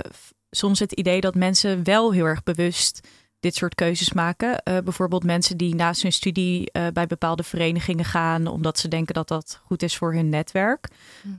soms 0.50 0.78
het 0.78 0.92
idee 0.92 1.20
dat 1.20 1.34
mensen 1.34 1.84
wel 1.84 2.12
heel 2.12 2.24
erg 2.24 2.42
bewust 2.42 3.08
dit 3.40 3.54
soort 3.54 3.74
keuzes 3.74 4.12
maken. 4.12 4.50
Uh, 4.50 4.78
bijvoorbeeld 4.78 5.24
mensen 5.24 5.56
die 5.56 5.74
naast 5.74 6.02
hun 6.02 6.12
studie 6.12 6.70
uh, 6.72 6.86
bij 6.92 7.06
bepaalde 7.06 7.42
verenigingen 7.42 8.04
gaan, 8.04 8.46
omdat 8.46 8.78
ze 8.78 8.88
denken 8.88 9.14
dat 9.14 9.28
dat 9.28 9.60
goed 9.64 9.82
is 9.82 9.96
voor 9.96 10.14
hun 10.14 10.28
netwerk. 10.28 10.88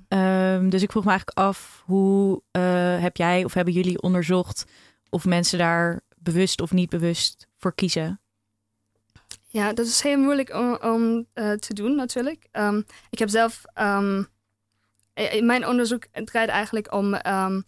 Um, 0.07 0.69
dus 0.69 0.81
ik 0.81 0.91
vroeg 0.91 1.03
me 1.03 1.09
eigenlijk 1.09 1.37
af, 1.37 1.83
hoe 1.85 2.41
heb 2.99 3.17
jij 3.17 3.43
of 3.43 3.53
hebben 3.53 3.73
jullie 3.73 4.01
onderzocht 4.01 4.65
of 5.09 5.25
mensen 5.25 5.57
daar 5.57 6.01
bewust 6.17 6.61
of 6.61 6.71
niet 6.71 6.89
bewust 6.89 7.47
voor 7.57 7.75
kiezen? 7.75 8.19
Ja, 9.47 9.73
dat 9.73 9.85
is 9.85 10.01
heel 10.01 10.17
moeilijk 10.17 10.53
om, 10.53 10.77
om 10.81 11.27
te 11.33 11.73
doen 11.73 11.95
natuurlijk. 11.95 12.47
Um, 12.51 12.85
ik 13.09 13.19
heb 13.19 13.29
zelf 13.29 13.61
um, 13.79 14.27
mijn 15.41 15.67
onderzoek 15.67 16.05
draait 16.11 16.49
eigenlijk 16.49 16.93
om 16.93 17.13
um, 17.13 17.63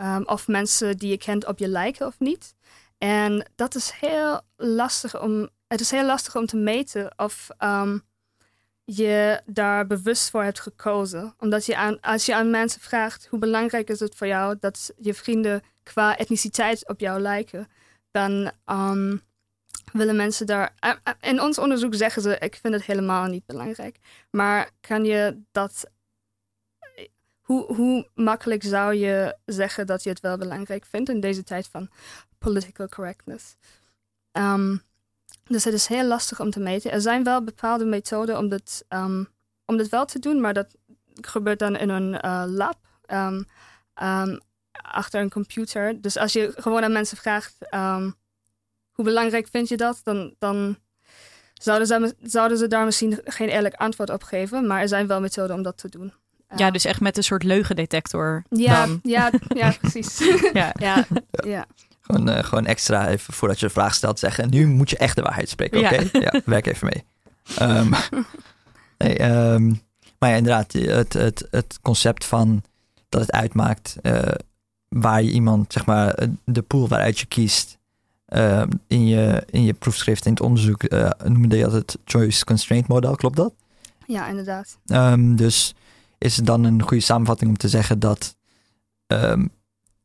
um, 0.00 0.26
of 0.26 0.48
mensen 0.48 0.96
die 0.96 1.10
je 1.10 1.18
kent 1.18 1.46
op 1.46 1.58
je 1.58 1.68
lijken 1.68 2.06
of 2.06 2.18
niet. 2.18 2.54
En 2.98 3.48
dat 3.54 3.74
is 3.74 3.90
heel 3.90 4.40
lastig 4.56 5.20
om. 5.20 5.48
Het 5.66 5.80
is 5.80 5.90
heel 5.90 6.04
lastig 6.04 6.36
om 6.36 6.46
te 6.46 6.56
meten 6.56 7.18
of 7.18 7.48
um, 7.58 8.02
je 8.84 9.40
daar 9.46 9.86
bewust 9.86 10.30
voor 10.30 10.42
hebt 10.42 10.60
gekozen. 10.60 11.34
Omdat 11.38 11.66
je 11.66 11.76
aan, 11.76 12.00
als 12.00 12.26
je 12.26 12.34
aan 12.34 12.50
mensen 12.50 12.80
vraagt 12.80 13.26
hoe 13.26 13.38
belangrijk 13.38 13.90
is 13.90 14.00
het 14.00 14.14
voor 14.14 14.26
jou 14.26 14.56
dat 14.60 14.92
je 14.96 15.14
vrienden 15.14 15.62
qua 15.82 16.16
etniciteit 16.16 16.88
op 16.88 17.00
jou 17.00 17.20
lijken, 17.20 17.68
dan 18.10 18.50
willen 19.92 20.16
mensen 20.16 20.46
daar. 20.46 20.74
In 21.20 21.40
ons 21.40 21.58
onderzoek 21.58 21.94
zeggen 21.94 22.22
ze: 22.22 22.38
ik 22.38 22.58
vind 22.62 22.74
het 22.74 22.84
helemaal 22.84 23.26
niet 23.26 23.46
belangrijk. 23.46 23.98
Maar 24.30 24.70
kan 24.80 25.04
je 25.04 25.42
dat 25.52 25.90
hoe, 27.46 27.74
hoe 27.74 28.08
makkelijk 28.14 28.62
zou 28.62 28.94
je 28.94 29.36
zeggen 29.44 29.86
dat 29.86 30.02
je 30.02 30.08
het 30.08 30.20
wel 30.20 30.36
belangrijk 30.36 30.86
vindt 30.86 31.08
in 31.08 31.20
deze 31.20 31.42
tijd 31.42 31.68
van 31.68 31.88
political 32.38 32.88
correctness? 32.88 33.56
Um, 34.32 34.82
dus 35.44 35.64
het 35.64 35.74
is 35.74 35.86
heel 35.86 36.04
lastig 36.04 36.40
om 36.40 36.50
te 36.50 36.60
meten. 36.60 36.90
Er 36.90 37.00
zijn 37.00 37.24
wel 37.24 37.44
bepaalde 37.44 37.84
methoden 37.84 38.38
om 38.38 38.48
dit, 38.48 38.84
um, 38.88 39.28
om 39.64 39.76
dit 39.76 39.88
wel 39.88 40.04
te 40.04 40.18
doen, 40.18 40.40
maar 40.40 40.54
dat 40.54 40.76
gebeurt 41.20 41.58
dan 41.58 41.76
in 41.76 41.88
een 41.88 42.18
uh, 42.24 42.44
lab 42.46 42.78
um, 43.06 43.46
achter 44.72 45.20
een 45.20 45.30
computer. 45.30 46.00
Dus 46.00 46.16
als 46.16 46.32
je 46.32 46.52
gewoon 46.56 46.82
aan 46.82 46.92
mensen 46.92 47.16
vraagt 47.16 47.56
hoe 48.92 49.04
belangrijk 49.04 49.48
vind 49.48 49.68
je 49.68 49.76
dat, 49.76 50.00
dan, 50.02 50.34
dan 50.38 50.78
zouden, 51.54 51.86
ze, 51.86 52.14
zouden 52.22 52.58
ze 52.58 52.66
daar 52.66 52.84
misschien 52.84 53.20
geen 53.24 53.48
eerlijk 53.48 53.74
antwoord 53.74 54.10
op 54.10 54.22
geven. 54.22 54.66
Maar 54.66 54.80
er 54.80 54.88
zijn 54.88 55.06
wel 55.06 55.20
methoden 55.20 55.56
om 55.56 55.62
dat 55.62 55.78
te 55.78 55.88
doen. 55.88 56.12
Ja, 56.54 56.70
dus 56.70 56.84
echt 56.84 57.00
met 57.00 57.16
een 57.16 57.22
soort 57.22 57.42
leugendetector. 57.42 58.44
Ja, 58.50 58.86
dan. 58.86 59.00
ja, 59.02 59.30
ja 59.48 59.74
precies. 59.80 60.18
ja. 60.52 60.74
ja, 60.78 61.06
ja. 61.44 61.66
Gewoon, 62.00 62.28
uh, 62.28 62.44
gewoon 62.44 62.66
extra 62.66 63.08
even 63.08 63.34
voordat 63.34 63.60
je 63.60 63.66
de 63.66 63.72
vraag 63.72 63.94
stelt 63.94 64.18
zeggen. 64.18 64.50
Nu 64.50 64.66
moet 64.66 64.90
je 64.90 64.96
echt 64.96 65.16
de 65.16 65.22
waarheid 65.22 65.48
spreken, 65.48 65.84
oké? 65.84 66.04
Okay? 66.04 66.22
Ja. 66.22 66.40
werk 66.44 66.66
even 66.66 66.88
mee. 66.92 67.04
Um, 67.68 67.94
nee, 68.98 69.22
um, 69.22 69.82
maar 70.18 70.30
ja, 70.30 70.36
inderdaad, 70.36 70.72
het, 70.72 71.12
het, 71.12 71.46
het 71.50 71.78
concept 71.82 72.24
van 72.24 72.62
dat 73.08 73.20
het 73.20 73.32
uitmaakt 73.32 73.96
uh, 74.02 74.22
waar 74.88 75.22
je 75.22 75.30
iemand, 75.30 75.72
zeg 75.72 75.86
maar, 75.86 76.26
de 76.44 76.62
pool 76.62 76.88
waaruit 76.88 77.18
je 77.18 77.26
kiest. 77.26 77.78
Uh, 78.28 78.62
in, 78.86 79.06
je, 79.06 79.42
in 79.50 79.64
je 79.64 79.72
proefschrift, 79.72 80.24
in 80.26 80.30
het 80.32 80.40
onderzoek, 80.40 80.82
noemde 81.24 81.56
je 81.56 81.62
dat 81.62 81.72
het 81.72 81.98
choice 82.04 82.44
constraint 82.44 82.88
model, 82.88 83.14
klopt 83.14 83.36
dat? 83.36 83.52
Ja, 84.06 84.28
inderdaad. 84.28 84.78
Um, 84.86 85.36
dus 85.36 85.74
is 86.18 86.36
het 86.36 86.46
dan 86.46 86.64
een 86.64 86.82
goede 86.82 87.02
samenvatting 87.02 87.50
om 87.50 87.56
te 87.56 87.68
zeggen 87.68 87.98
dat 87.98 88.36
ehm, 89.06 89.46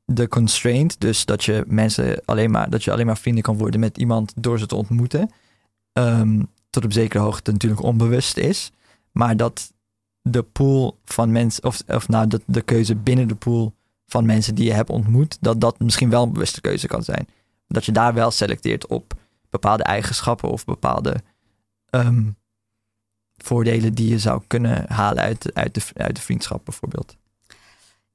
de 0.06 0.27
constraint, 0.27 1.00
dus 1.00 1.25
dat 1.25 1.44
je 1.44 1.63
mensen 1.68 2.22
alleen 2.25 2.51
maar, 2.51 2.70
dat 2.70 2.84
je 2.84 2.91
alleen 2.91 3.06
maar 3.06 3.18
vrienden 3.18 3.44
kan 3.44 3.58
worden 3.58 3.80
met 3.80 3.98
iemand 3.98 4.34
door 4.36 4.60
ze 4.60 4.65
te 4.65 4.75
ontmoeten, 4.75 5.32
ehm, 5.94 6.41
tot 6.70 6.86
op 6.86 6.94
zekere 6.94 7.24
hoogte 7.24 7.51
natuurlijk 7.51 7.82
onbewust 7.82 8.38
is. 8.38 8.72
Maar 9.12 9.38
dat 9.38 9.74
de 10.22 10.44
pool 10.44 11.00
van 11.06 11.32
mensen, 11.32 11.63
of, 11.63 11.82
of 11.88 12.08
nou, 12.08 12.27
de, 12.27 12.41
de 12.46 12.62
keuze 12.62 12.96
binnen 12.96 13.27
de 13.27 13.36
pool 13.36 13.74
van 14.06 14.25
mensen 14.25 14.56
die 14.56 14.65
je 14.65 14.74
hebt 14.74 14.89
ontmoet, 14.89 15.38
dat 15.41 15.62
dat 15.62 15.80
misschien 15.80 16.10
wel 16.10 16.24
een 16.24 16.34
bewuste 16.34 16.62
keuze 16.62 16.88
kan 16.88 17.03
zijn. 17.03 17.27
Dat 17.68 17.86
je 17.86 17.91
daar 17.91 18.13
wel 18.13 18.32
selecteert 18.32 18.88
op 18.88 19.13
bepaalde 19.50 19.84
eigenschappen 19.84 20.50
of 20.50 20.65
bepaalde 20.65 21.15
ehm, 21.89 22.24
voordelen 23.44 23.94
die 23.94 24.10
je 24.10 24.20
zou 24.20 24.42
kunnen 24.48 24.92
halen 24.92 25.24
uit, 25.24 25.54
uit, 25.54 25.74
de, 25.74 25.82
uit 25.94 26.16
de 26.16 26.22
vriendschap 26.22 26.66
bijvoorbeeld. 26.66 27.16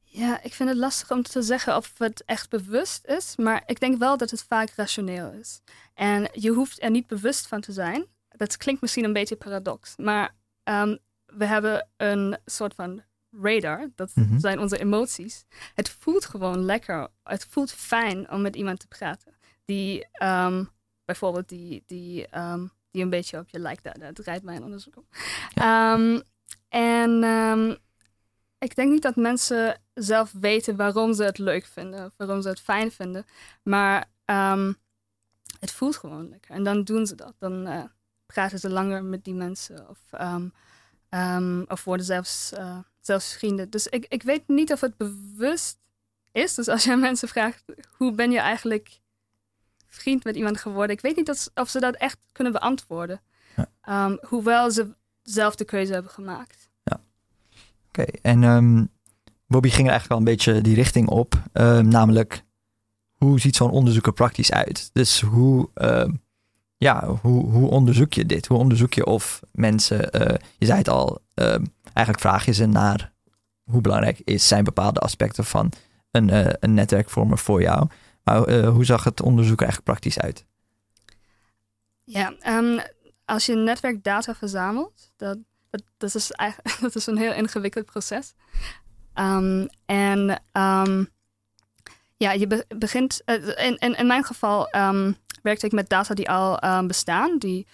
Ja, 0.05 0.43
ik 0.43 0.55
vind 0.55 0.69
het 0.69 0.79
lastig 0.79 1.11
om 1.11 1.23
te 1.23 1.43
zeggen 1.43 1.77
of 1.77 1.93
het 1.99 2.23
echt 2.25 2.51
bewust 2.51 3.05
is, 3.07 3.37
maar 3.37 3.63
ik 3.67 3.81
denk 3.81 3.99
wel 3.99 4.17
dat 4.17 4.31
het 4.31 4.45
vaak 4.49 4.71
rationeel 4.77 5.33
is. 5.33 5.61
En 5.95 6.29
je 6.33 6.51
hoeft 6.51 6.83
er 6.83 6.91
niet 6.91 7.07
bewust 7.07 7.47
van 7.47 7.61
te 7.61 7.73
zijn. 7.73 8.05
Dat 8.29 8.57
klinkt 8.57 8.81
misschien 8.81 9.05
een 9.05 9.13
beetje 9.13 9.37
paradox, 9.37 9.95
maar 9.97 10.35
ehm, 10.63 10.97
we 11.27 11.45
hebben 11.45 11.89
een 11.97 12.39
soort 12.45 12.75
van 12.75 13.03
radar, 13.41 13.89
dat 13.95 14.11
Mhm. 14.15 14.39
zijn 14.39 14.59
onze 14.61 14.79
emoties. 14.79 15.45
Het 15.75 15.91
voelt 15.91 16.25
gewoon 16.25 16.65
lekker. 16.65 17.09
Het 17.23 17.47
voelt 17.51 17.73
fijn 17.73 18.31
om 18.31 18.43
met 18.43 18.57
iemand 18.57 18.81
te 18.81 18.87
praten. 18.87 19.35
Die 19.65 20.07
ehm, 20.13 20.65
bijvoorbeeld 21.05 21.49
die, 21.49 21.83
die, 21.87 22.27
ehm, 22.29 22.67
die 22.97 23.05
een 23.05 23.11
beetje 23.11 23.39
op 23.39 23.49
je 23.49 23.59
lijkt. 23.59 23.85
Daar, 23.85 23.99
daar 23.99 24.13
draait 24.13 24.43
mijn 24.43 24.65
onderzoek 24.65 24.97
om. 24.97 25.07
Ehm, 25.55 26.21
en 26.69 27.23
ehm, 27.23 27.75
ik 28.59 28.75
denk 28.77 28.91
niet 28.91 29.03
dat 29.03 29.17
mensen 29.17 29.81
zelf 29.95 30.33
weten 30.41 30.77
waarom 30.77 31.15
ze 31.15 31.25
het 31.25 31.39
leuk 31.39 31.67
vinden, 31.67 32.05
of 32.05 32.13
waarom 32.17 32.43
ze 32.43 32.49
het 32.49 32.61
fijn 32.61 32.91
vinden. 32.93 33.25
Maar 33.63 34.11
ehm, 34.25 34.73
het 35.61 35.73
voelt 35.73 35.97
gewoon 35.97 36.29
lekker. 36.29 36.55
En 36.55 36.63
dan 36.63 36.85
doen 36.85 37.07
ze 37.07 37.15
dat. 37.15 37.35
Dan 37.39 37.67
eh, 37.67 37.85
praten 38.27 38.59
ze 38.59 38.71
langer 38.71 39.05
met 39.05 39.25
die 39.25 39.35
mensen. 39.35 39.89
Of, 39.89 39.99
of 41.69 41.85
worden 41.85 42.07
zelfs, 42.07 42.53
eh, 42.53 42.79
zelfs 43.01 43.35
vrienden. 43.35 43.71
Dus 43.71 43.87
ik, 43.87 44.07
ik 44.09 44.23
weet 44.23 44.49
niet 44.49 44.73
of 44.73 44.81
het 44.81 44.97
bewust 44.97 45.79
is. 46.33 46.55
Dus 46.55 46.69
als 46.69 46.85
je 46.85 46.97
mensen 47.09 47.29
vraagt, 47.29 47.65
hoe 47.97 48.13
ben 48.13 48.31
je 48.31 48.39
eigenlijk 48.39 49.01
vriend 49.97 50.25
met 50.25 50.37
iemand 50.37 50.59
geworden? 50.59 50.97
Ik 50.97 51.03
weet 51.03 51.17
niet 51.17 51.27
dat, 51.27 51.51
of 51.55 51.69
ze 51.69 51.81
dat 51.81 51.95
echt 51.95 52.19
kunnen 52.33 52.53
beantwoorden. 52.53 53.21
Ja. 53.57 53.67
Ehm, 53.81 54.17
hoewel 54.29 54.71
ze 54.71 54.95
zelf 55.23 55.55
de 55.55 55.65
keuze 55.65 55.93
hebben 55.93 56.11
gemaakt. 56.11 56.69
Oké, 57.89 58.03
en 58.23 58.45
ehm, 58.45 58.85
Bobby 59.47 59.69
ging 59.69 59.87
er 59.87 59.93
eigenlijk 59.93 60.09
wel 60.09 60.19
een 60.19 60.37
beetje 60.37 60.61
die 60.61 60.75
richting 60.75 61.09
op. 61.09 61.43
ehm, 61.53 61.89
namelijk, 61.89 62.45
hoe 63.17 63.41
ziet 63.41 63.57
zo'n 63.57 63.71
onderzoek 63.71 64.07
er 64.07 64.13
praktisch 64.13 64.53
uit? 64.53 64.91
Dus 64.93 65.21
hoe, 65.21 65.69
ja, 66.77 67.07
hoe, 67.07 67.51
hoe 67.51 67.71
onderzoek 67.71 68.13
je 68.13 68.27
dit? 68.27 68.47
Hoe 68.47 68.59
onderzoek 68.59 68.93
je 68.95 69.07
of 69.07 69.41
mensen, 69.53 70.11
eh, 70.11 70.37
je 70.59 70.67
zei 70.67 70.79
het 70.79 70.89
al, 70.89 71.23
eigenlijk 71.83 72.21
vraag 72.21 72.45
je 72.45 72.53
ze 72.53 72.67
naar 72.67 73.13
hoe 73.71 73.81
belangrijk 73.81 74.21
is, 74.25 74.49
zijn 74.49 74.65
bepaalde 74.65 75.01
aspecten 75.01 75.45
van 75.45 75.73
een, 76.11 76.31
eh, 76.31 76.53
een 76.61 76.75
netwerkvormer 76.75 77.39
voor 77.39 77.63
jou. 77.63 77.89
Eh, 78.27 78.69
hoe 78.69 78.85
zag 78.85 79.05
het 79.05 79.23
onderzoek 79.23 79.61
er 79.61 79.67
eigenlijk 79.67 79.91
praktisch 79.91 80.19
uit? 80.19 80.47
Ja, 82.05 82.35
ehm, 82.41 82.79
als 83.25 83.47
je 83.47 83.55
netwerkdata 83.55 84.35
verzamelt, 84.35 85.13
dat, 85.17 85.39
dat, 85.97 86.15
is 86.15 86.31
eigenlijk, 86.31 86.79
dat 86.93 86.95
is 86.95 87.07
een 87.07 87.17
heel 87.17 87.33
ingewikkeld 87.33 87.85
proces. 87.85 88.35
Ehm, 89.15 89.67
en 89.85 90.43
ehm, 90.53 91.05
ja, 92.17 92.33
je 92.33 92.47
be- 92.47 92.67
begint, 92.79 93.23
eh, 93.25 93.67
in, 93.67 93.97
in, 93.97 94.07
mijn 94.07 94.25
geval 94.25 94.69
werkte 95.43 95.67
ik 95.67 95.73
met 95.73 95.89
data 95.89 96.15
die 96.15 96.31
al 96.31 96.87
bestaan. 96.87 97.39
Die 97.39 97.67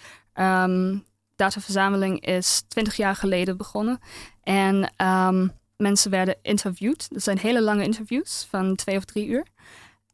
dataverzameling 1.36 2.24
is 2.24 2.64
20 2.68 2.96
jaar 2.96 3.16
geleden 3.16 3.56
begonnen. 3.56 4.00
En 4.42 4.92
mensen 5.76 6.10
werden 6.10 6.36
interviewd. 6.42 7.06
Dat 7.10 7.22
zijn 7.22 7.38
hele 7.38 7.62
lange 7.62 7.84
interviews 7.84 8.46
van 8.50 8.74
twee 8.74 8.96
of 8.96 9.04
drie 9.04 9.26
uur. 9.26 9.46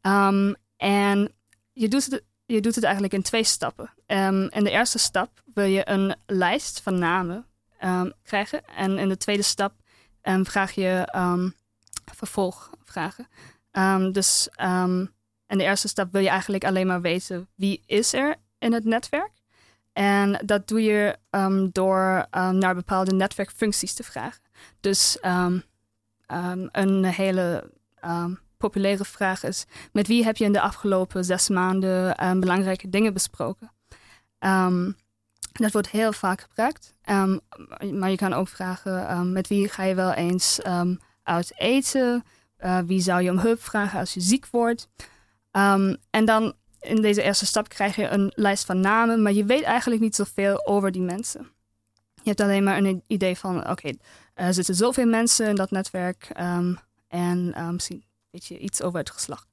Ehm, 0.01 0.53
en 0.77 1.33
je 1.73 1.87
doet 1.87 2.05
het 2.05 2.23
je 2.45 2.61
doet 2.61 2.75
het 2.75 2.83
eigenlijk 2.83 3.13
in 3.13 3.21
twee 3.21 3.43
stappen. 3.43 3.93
Ehm, 4.05 4.47
in 4.49 4.63
de 4.63 4.69
eerste 4.69 4.97
stap 4.97 5.43
wil 5.53 5.65
je 5.65 5.89
een 5.89 6.15
lijst 6.25 6.81
van 6.81 6.97
namen 6.99 7.45
ehm, 7.77 8.09
krijgen. 8.23 8.65
En 8.65 8.97
in 8.97 9.09
de 9.09 9.17
tweede 9.17 9.43
stap 9.43 9.73
vraag 10.43 10.71
je 10.71 11.07
vervolgvragen. 12.13 13.27
Dus 14.11 14.49
in 15.47 15.57
de 15.57 15.63
eerste 15.63 15.87
stap 15.87 16.11
wil 16.11 16.21
je 16.21 16.29
eigenlijk 16.29 16.63
alleen 16.63 16.87
maar 16.87 17.01
weten 17.01 17.47
wie 17.55 17.83
is 17.85 18.13
er 18.13 18.35
in 18.59 18.73
het 18.73 18.83
netwerk. 18.83 19.31
En 19.93 20.41
dat 20.45 20.67
doe 20.67 20.81
je 20.81 21.17
door 21.71 22.27
naar 22.51 22.75
bepaalde 22.75 23.13
netwerkfuncties 23.13 23.93
te 23.93 24.03
vragen. 24.03 24.41
Dus 24.79 25.17
een 26.71 27.05
hele 27.05 27.71
populaire 28.59 29.05
vraag 29.05 29.43
is: 29.43 29.65
met 29.91 30.07
wie 30.07 30.23
heb 30.23 30.37
je 30.37 30.45
in 30.45 30.53
de 30.53 30.61
afgelopen 30.61 31.25
zes 31.25 31.49
maanden 31.49 32.15
ehm, 32.15 32.39
belangrijke 32.39 32.89
dingen 32.89 33.13
besproken? 33.13 33.71
Ehm, 34.39 34.91
dat 35.51 35.71
wordt 35.71 35.89
heel 35.89 36.13
vaak 36.13 36.41
gebruikt. 36.41 36.93
Ehm, 37.01 37.37
maar 37.91 38.09
je 38.09 38.15
kan 38.15 38.33
ook 38.33 38.47
vragen: 38.47 39.31
met 39.31 39.47
wie 39.47 39.69
ga 39.69 39.83
je 39.83 39.95
wel 39.95 40.11
eens 40.13 40.59
uit 41.23 41.53
eten? 41.57 42.23
Eh, 42.57 42.79
wie 42.79 43.01
zou 43.01 43.21
je 43.21 43.31
om 43.31 43.39
hulp 43.39 43.61
vragen 43.61 43.99
als 43.99 44.13
je 44.13 44.21
ziek 44.21 44.47
wordt? 44.51 44.89
En 46.09 46.25
dan 46.25 46.53
in 46.79 47.01
deze 47.01 47.21
eerste 47.21 47.45
stap 47.45 47.69
krijg 47.69 47.95
je 47.95 48.07
een 48.07 48.31
lijst 48.35 48.65
van 48.65 48.79
namen, 48.79 49.21
maar 49.21 49.33
je 49.33 49.45
weet 49.45 49.63
eigenlijk 49.63 50.01
niet 50.01 50.15
zoveel 50.15 50.65
over 50.67 50.91
die 50.91 51.01
mensen. 51.01 51.47
Je 52.13 52.29
hebt 52.29 52.41
alleen 52.41 52.63
maar 52.63 52.77
een 52.77 53.03
idee 53.07 53.37
van: 53.37 53.69
oké, 53.69 53.91
er 54.33 54.53
zitten 54.53 54.75
zoveel 54.75 55.07
mensen 55.07 55.47
in 55.47 55.55
dat 55.55 55.71
netwerk 55.71 56.29
en 57.07 57.53
misschien 57.71 58.03
weet 58.31 58.45
je 58.45 58.57
iets 58.57 58.81
over 58.81 58.99
het 58.99 59.09
geslacht. 59.09 59.47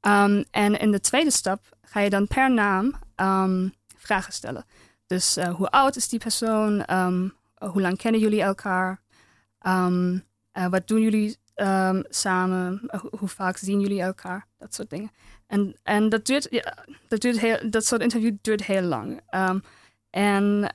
Ehm, 0.00 0.42
en 0.50 0.78
in 0.78 0.90
de 0.90 1.00
tweede 1.00 1.30
stap 1.30 1.76
ga 1.82 2.00
je 2.00 2.10
dan 2.10 2.26
per 2.26 2.50
naam 2.50 2.94
ehm, 3.14 3.68
vragen 3.96 4.32
stellen. 4.32 4.64
Dus 5.06 5.36
eh, 5.36 5.54
hoe 5.54 5.70
oud 5.70 5.96
is 5.96 6.08
die 6.08 6.18
persoon? 6.18 6.84
Ehm, 6.84 7.28
hoe 7.54 7.80
lang 7.80 7.98
kennen 7.98 8.20
jullie 8.20 8.42
elkaar? 8.42 9.00
Eh, 9.58 10.66
wat 10.70 10.88
doen 10.88 11.00
jullie 11.00 11.36
samen? 12.08 12.80
Eh, 12.86 13.00
hoe, 13.18 13.28
vaak 13.28 13.56
zien 13.56 13.80
jullie 13.80 14.02
elkaar? 14.02 14.46
Dat 14.58 14.74
soort 14.74 14.90
dingen. 14.90 15.10
En, 15.46 15.76
en 15.82 16.08
dat, 16.08 16.26
duurt, 16.26 16.46
ja, 16.50 16.74
dat, 17.08 17.20
duurt 17.20 17.38
heel, 17.38 17.70
dat 17.70 17.84
soort 17.84 18.02
interview 18.02 18.36
duurt 18.40 18.64
heel 18.64 18.82
lang. 18.82 19.20
En 20.10 20.72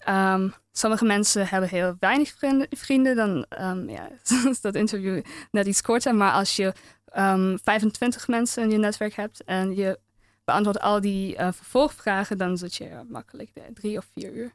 sommige 0.72 1.06
mensen 1.06 1.48
hebben 1.48 1.70
heel 1.70 1.96
weinig 2.00 2.34
vrienden, 2.38 2.68
vrienden 2.70 3.16
dan 3.16 3.46
ja, 3.88 4.10
is 4.50 4.62
dat 4.68 4.76
interview 4.76 5.22
net 5.52 5.68
iets 5.68 5.82
korter. 5.82 6.16
Maar 6.16 6.32
als 6.32 6.56
je 6.56 6.74
ehm 7.14 7.58
25 7.64 8.28
mensen 8.28 8.64
in 8.64 8.70
je 8.70 8.78
netwerk 8.78 9.14
hebt 9.14 9.44
en 9.44 9.76
je 9.76 10.00
beantwoordt 10.46 10.80
al 10.80 11.02
die 11.02 11.36
eh, 11.36 11.52
vervolgvragen, 11.52 12.38
dan 12.38 12.58
zit 12.58 12.76
je 12.76 13.02
makkelijk 13.08 13.52
drie 13.74 13.98
of 13.98 14.08
vier 14.14 14.34
uur. 14.34 14.52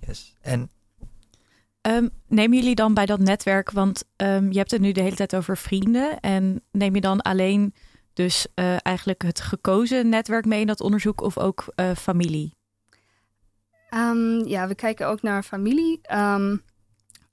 Yes. 0.00 0.34
En 0.40 0.70
Ehm, 1.84 2.08
nemen 2.26 2.58
jullie 2.58 2.74
dan 2.74 2.94
bij 2.94 3.06
dat 3.06 3.18
netwerk, 3.18 3.70
want 3.70 4.04
ehm, 4.16 4.50
je 4.50 4.58
hebt 4.58 4.70
het 4.70 4.80
nu 4.80 4.92
de 4.92 5.00
hele 5.00 5.16
tijd 5.16 5.36
over 5.36 5.56
vrienden. 5.56 6.20
En 6.20 6.62
neem 6.70 6.94
je 6.94 7.00
dan 7.00 7.20
alleen 7.20 7.74
dus 8.12 8.46
eh, 8.54 8.76
eigenlijk 8.82 9.22
het 9.22 9.40
gekozen 9.40 10.08
netwerk 10.08 10.44
mee 10.44 10.60
in 10.60 10.66
dat 10.66 10.80
onderzoek 10.80 11.20
of 11.20 11.38
ook 11.38 11.64
eh, 11.74 11.90
familie? 11.90 12.54
Ehm, 13.90 14.44
ja, 14.46 14.66
we 14.68 14.74
kijken 14.74 15.08
ook 15.08 15.22
naar 15.22 15.42
familie. 15.42 15.98
ehm, 16.02 16.56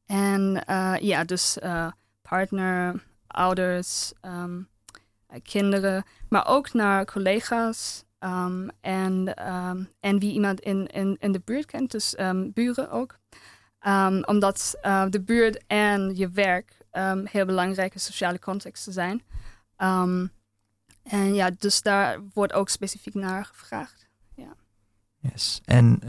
en 0.05 0.65
eh, 0.65 0.95
ja, 0.99 1.23
dus 1.23 1.59
eh, 1.59 1.87
partner, 2.21 3.03
ouders, 3.31 4.13
ehm, 4.21 4.61
eh, 5.27 5.39
kinderen, 5.43 6.03
maar 6.29 6.47
ook 6.47 6.73
naar 6.73 7.05
collega's 7.05 8.03
ehm, 8.19 8.67
en, 8.81 9.35
ehm, 9.35 9.83
en 9.99 10.19
wie 10.19 10.33
iemand 10.33 10.59
in, 10.59 10.87
in, 10.87 11.15
in 11.19 11.31
de 11.31 11.41
buurt 11.45 11.65
kent, 11.65 11.91
dus 11.91 12.15
buren 12.53 12.91
ook. 12.91 13.19
Omdat 14.25 14.75
eh, 14.81 15.05
de 15.09 15.21
buurt 15.21 15.63
en 15.67 16.15
je 16.15 16.29
werk 16.29 16.77
heel 17.23 17.45
belangrijke 17.45 17.99
sociale 17.99 18.39
contexten 18.39 18.93
zijn. 18.93 19.23
En 21.03 21.33
ja, 21.33 21.49
dus 21.57 21.81
daar 21.81 22.19
wordt 22.33 22.53
ook 22.53 22.69
specifiek 22.69 23.13
naar 23.13 23.45
gevraagd. 23.45 24.09
Yes. 25.19 25.61
En 25.65 25.99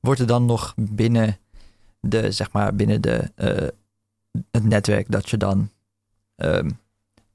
wordt 0.00 0.20
er 0.20 0.26
dan 0.26 0.44
nog 0.44 0.74
binnen 0.76 1.38
de, 2.08 2.30
zeg 2.30 2.52
maar, 2.52 2.74
binnen 2.74 3.00
de, 3.00 3.30
eh, 3.34 3.68
het 4.50 4.64
netwerk 4.64 5.10
dat 5.10 5.30
je 5.30 5.36
dan 5.36 5.70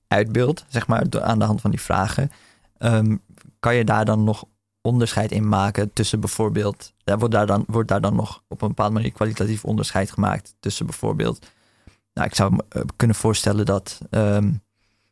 uitbeeldt, 0.08 0.66
zeg 0.68 0.88
maar, 0.88 1.22
aan 1.22 1.40
de 1.40 1.46
hand 1.46 1.62
van 1.62 1.72
die 1.72 1.82
vragen, 1.82 2.32
ehm, 2.78 3.16
kan 3.60 3.76
je 3.76 3.84
daar 3.84 4.06
dan 4.06 4.24
nog 4.24 4.46
onderscheid 4.82 5.32
in 5.32 5.48
maken 5.48 5.94
tussen 5.94 6.20
bijvoorbeeld, 6.20 6.94
daar 7.04 7.20
wordt 7.20 7.34
daar 7.34 7.46
dan, 7.46 7.64
wordt 7.68 7.90
daar 7.90 8.02
dan 8.02 8.16
nog 8.16 8.44
op 8.48 8.62
een 8.62 8.68
bepaalde 8.68 8.94
manier 8.94 9.12
kwalitatief 9.12 9.66
onderscheid 9.66 10.12
gemaakt 10.12 10.56
tussen 10.60 10.86
bijvoorbeeld 10.86 11.48
nou, 12.20 12.28
ik 12.28 12.36
zou 12.36 12.54
me 12.54 12.66
eh, 12.70 12.82
kunnen 12.96 13.16
voorstellen 13.16 13.66
dat, 13.66 14.00
ehm, 14.10 14.52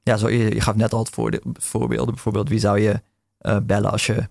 ja, 0.04 0.18
zo, 0.18 0.30
je, 0.30 0.62
gaf 0.62 0.76
net 0.76 0.94
al 0.94 1.00
het 1.00 1.10
voorbeelden. 1.54 2.14
Bijvoorbeeld, 2.14 2.50
wie 2.50 2.60
zou 2.60 2.80
je 2.80 3.02
eh, 3.38 3.58
bellen 3.64 3.92
als 3.92 4.06
je 4.06 4.28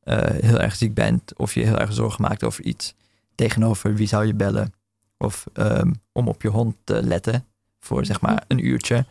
eh, 0.00 0.18
heel 0.18 0.60
erg 0.60 0.74
ziek 0.74 0.94
bent 0.94 1.38
of 1.38 1.54
je 1.54 1.64
heel 1.64 1.78
erg 1.78 1.92
zorgen 1.92 2.22
maakt 2.22 2.44
over 2.44 2.64
iets? 2.64 2.94
Tegenover 3.34 3.94
wie 3.94 4.06
zou 4.06 4.26
je 4.26 4.34
bellen? 4.34 4.72
Of 5.18 5.46
om 6.12 6.28
op 6.28 6.42
je 6.42 6.48
hond 6.48 6.76
te 6.84 7.02
letten 7.02 7.46
voor 7.84 8.04
zeg 8.04 8.20
maar 8.20 8.44
een 8.48 8.66
uurtje. 8.66 9.04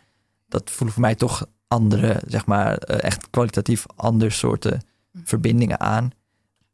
Dat 0.48 0.70
voelen 0.70 0.94
voor 0.94 1.04
mij 1.04 1.16
toch 1.16 1.46
andere, 1.68 2.22
zeg 2.28 2.46
maar, 2.46 2.78
eh, 2.78 3.04
echt 3.04 3.30
kwalitatief 3.30 3.86
andere 3.96 4.32
soorten 4.32 4.82
verbindingen 5.24 5.80
aan. 5.80 6.12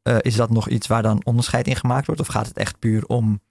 Eh, 0.01 0.17
is 0.21 0.35
dat 0.35 0.49
nog 0.49 0.69
iets 0.69 0.87
waar 0.87 1.01
dan 1.01 1.25
onderscheid 1.25 1.67
in 1.67 1.75
gemaakt 1.75 2.05
wordt? 2.05 2.21
Of 2.21 2.27
gaat 2.27 2.47
het 2.47 2.57
echt 2.57 2.79
puur 2.79 3.05
om 3.05 3.41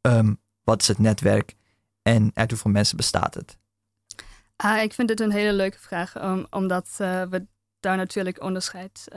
ehm, 0.00 0.34
wat 0.64 0.80
is 0.80 0.88
het 0.88 0.98
netwerk 0.98 1.54
en 2.02 2.30
uit 2.34 2.50
hoeveel 2.50 2.70
mensen 2.70 2.96
bestaat 2.96 3.34
het? 3.34 3.58
Ah, 4.56 4.82
ik 4.82 4.92
vind 4.92 5.08
dit 5.08 5.20
een 5.20 5.32
hele 5.32 5.52
leuke 5.52 5.78
vraag, 5.78 6.22
um, 6.22 6.46
omdat 6.50 6.88
eh, 6.98 7.22
we 7.22 7.46
daar 7.80 7.96
natuurlijk 7.96 8.42
onderscheid, 8.42 9.08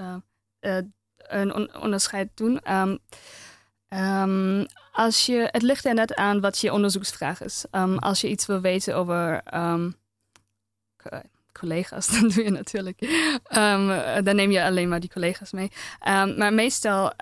een 1.18 1.54
on- 1.54 1.76
onderscheid 1.76 2.30
doen. 2.34 2.60
Ehm, 2.60 2.98
ehm, 3.88 4.66
als 4.92 5.26
je, 5.26 5.48
het 5.52 5.62
ligt 5.62 5.86
er 5.86 5.94
net 5.94 6.16
aan 6.16 6.42
wat 6.42 6.60
je 6.60 6.74
onderzoeksvraag 6.74 7.44
is. 7.44 7.66
Um, 7.72 7.98
als 7.98 8.22
je 8.22 8.30
iets 8.30 8.46
wil 8.46 8.62
weten 8.62 8.96
over 8.96 9.42
ehm, 9.44 9.92
co- 10.98 11.22
collega's, 11.52 12.08
dan 12.20 12.30
doe 12.30 12.44
je 12.44 12.50
natuurlijk. 12.50 13.02
Eh, 13.44 14.18
dan 14.24 14.36
neem 14.36 14.52
je 14.52 14.64
alleen 14.64 14.90
maar 14.90 15.00
die 15.00 15.10
collega's 15.10 15.52
mee. 15.52 15.72
Maar 16.36 16.54
meestal 16.54 17.14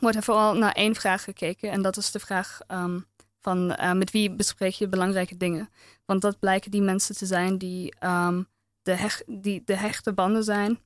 wordt 0.00 0.16
er 0.16 0.22
vooral 0.22 0.54
naar 0.54 0.72
één 0.72 0.94
vraag 0.94 1.24
gekeken. 1.24 1.70
En 1.70 1.82
dat 1.82 1.96
is 1.96 2.10
de 2.10 2.20
vraag 2.20 2.58
van 3.40 3.76
uh, 3.80 3.92
met 3.92 4.10
wie 4.10 4.30
bespreek 4.34 4.72
je 4.72 4.88
belangrijke 4.88 5.36
dingen. 5.36 5.70
Want 6.04 6.22
dat 6.22 6.38
blijken 6.38 6.70
die 6.70 6.82
mensen 6.82 7.16
te 7.16 7.26
zijn 7.26 7.58
die, 7.58 7.94
de, 8.82 9.22
die 9.26 9.62
de 9.64 9.76
hechte 9.76 10.12
banden 10.12 10.44
zijn. 10.44 10.78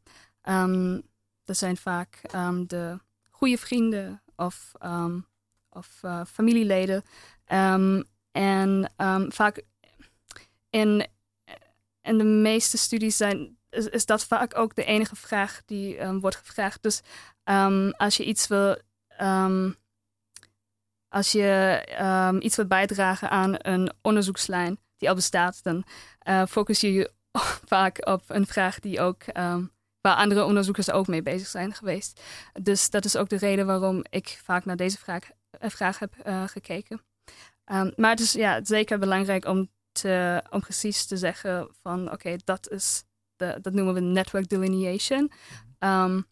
Dat 1.45 1.57
zijn 1.57 1.77
vaak 1.77 2.21
de 2.67 2.99
goede 3.31 3.59
vrienden 3.59 4.23
of, 4.39 4.73
um, 4.85 5.27
of 5.71 6.01
uh, 6.05 6.21
familieleden. 6.25 7.05
Um, 7.53 8.05
en 8.33 8.93
um, 8.97 9.33
vaak 9.33 9.63
in, 10.71 11.07
in 12.03 12.19
de 12.19 12.25
meeste 12.25 12.79
studies 12.79 13.17
zijn, 13.17 13.59
is, 13.71 14.07
dat 14.07 14.25
vaak 14.25 14.59
ook 14.59 14.75
de 14.75 14.85
enige 14.85 15.17
vraag 15.17 15.63
die 15.67 16.01
wordt 16.21 16.37
gevraagd. 16.37 16.83
Dus 16.83 17.03
als 17.97 18.17
je 18.17 18.25
iets 18.25 18.47
wil. 18.47 18.77
Als 21.09 21.33
je 21.33 22.39
iets 22.41 22.57
wilt 22.57 22.69
bijdragen 22.69 23.31
aan 23.31 23.55
een 23.59 23.93
onderzoekslijn 24.03 24.79
die 24.97 25.09
al 25.09 25.15
bestaat, 25.15 25.63
dan 25.63 25.85
uh, 26.29 26.47
focus 26.47 26.81
je 26.81 26.93
je 26.93 27.13
vaak 27.73 28.07
op 28.07 28.23
een 28.27 28.47
vraag 28.47 28.81
die 28.81 29.01
ook 29.01 29.23
waar 30.01 30.17
andere 30.17 30.45
onderzoekers 30.45 30.91
ook 30.91 31.07
mee 31.07 31.23
bezig 31.23 31.49
zijn 31.49 31.75
geweest. 31.75 32.21
Dus 32.63 32.91
dat 32.91 33.05
is 33.05 33.17
ook 33.17 33.29
de 33.29 33.37
reden 33.37 33.67
waarom 33.67 34.05
ik 34.11 34.41
vaak 34.43 34.65
naar 34.65 34.77
deze 34.77 34.99
vraag, 34.99 35.25
uh, 35.25 35.71
vraag 35.71 35.99
heb 35.99 36.15
uh, 36.27 36.43
gekeken. 36.47 37.03
Um, 37.73 37.93
maar 37.97 38.11
het 38.11 38.21
is 38.21 38.33
ja, 38.33 38.65
zeker 38.65 38.99
belangrijk 38.99 39.45
om, 39.45 39.71
te, 39.93 40.43
om 40.51 40.61
precies 40.61 41.07
te 41.07 41.17
zeggen 41.17 41.69
van 41.83 42.03
oké, 42.03 42.13
okay, 42.13 42.41
dat 42.45 42.69
is 42.71 43.05
de, 43.37 43.59
dat 43.63 43.73
noemen 43.73 43.95
we 43.95 44.01
network 44.01 44.49
delineation. 44.49 45.33
Um, 45.79 46.27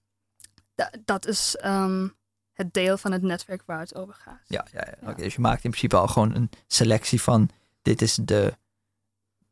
dat 1.04 1.26
is 1.26 1.58
um, 1.64 2.16
het 2.52 2.72
deel 2.72 2.98
van 2.98 3.12
het 3.12 3.22
netwerk 3.22 3.62
waar 3.66 3.78
het 3.78 3.94
over 3.94 4.14
gaat. 4.14 4.42
Ja, 4.46 4.66
ja, 4.72 4.80
ja. 4.86 4.94
ja. 5.00 5.10
Okay, 5.10 5.24
dus 5.24 5.34
je 5.34 5.40
maakt 5.40 5.64
in 5.64 5.70
principe 5.70 5.96
al 5.96 6.08
gewoon 6.08 6.34
een 6.34 6.50
selectie 6.66 7.22
van 7.22 7.50
dit 7.82 8.02
is 8.02 8.14
de 8.14 8.56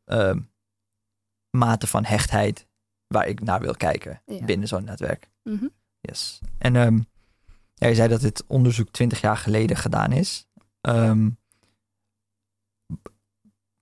uh, 0.05 0.35
mate 1.49 1.87
van 1.87 2.05
hechtheid 2.05 2.67
waar 3.07 3.27
ik 3.27 3.41
naar 3.41 3.59
wil 3.59 3.75
kijken 3.75 4.21
ja. 4.25 4.45
binnen 4.45 4.67
zo'n 4.67 4.83
netwerk. 4.83 5.29
Mm 5.43 5.57
-hmm. 5.57 5.71
Yes. 5.99 6.39
En 6.57 6.75
um, 6.75 7.05
ja, 7.73 7.87
je 7.87 7.95
zei 7.95 8.07
dat 8.07 8.21
dit 8.21 8.43
onderzoek 8.47 8.89
twintig 8.89 9.21
jaar 9.21 9.37
geleden 9.37 9.77
gedaan 9.77 10.11
is. 10.11 10.47
Um, 10.81 11.37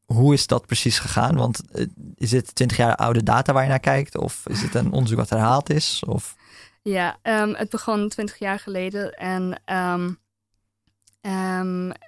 hoe 0.05 0.33
is 0.33 0.47
dat 0.47 0.65
precies 0.65 0.99
gegaan? 0.99 1.35
Want 1.35 1.61
uh, 1.71 1.85
is 2.15 2.29
dit 2.29 2.55
twintig 2.55 2.77
jaar 2.77 2.95
oude 2.95 3.23
data 3.23 3.53
waar 3.53 3.63
je 3.63 3.69
naar 3.69 3.79
kijkt? 3.79 4.17
Of 4.17 4.47
is 4.47 4.61
het 4.61 4.75
een 4.75 4.91
onderzoek 4.91 5.17
wat 5.17 5.29
herhaald 5.29 5.69
is? 5.69 6.03
Of... 6.05 6.35
Ja, 6.81 7.17
um, 7.23 7.55
het 7.55 7.69
begon 7.69 8.09
twintig 8.09 8.39
jaar 8.39 8.59
geleden 8.59 9.13
en, 9.13 9.61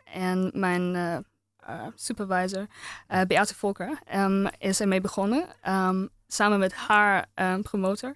en 0.04 0.52
mijn 0.54 0.96
uh, 0.96 1.18
uh, 1.70 1.88
supervisor, 1.96 2.68
uh, 3.10 3.22
Beate 3.28 3.56
Volker, 3.56 4.00
is 4.58 4.80
ermee 4.80 5.02
begonnen. 5.02 5.48
Samen 6.36 6.60
met 6.60 6.74
haar 6.74 7.28
promotor. 7.62 8.16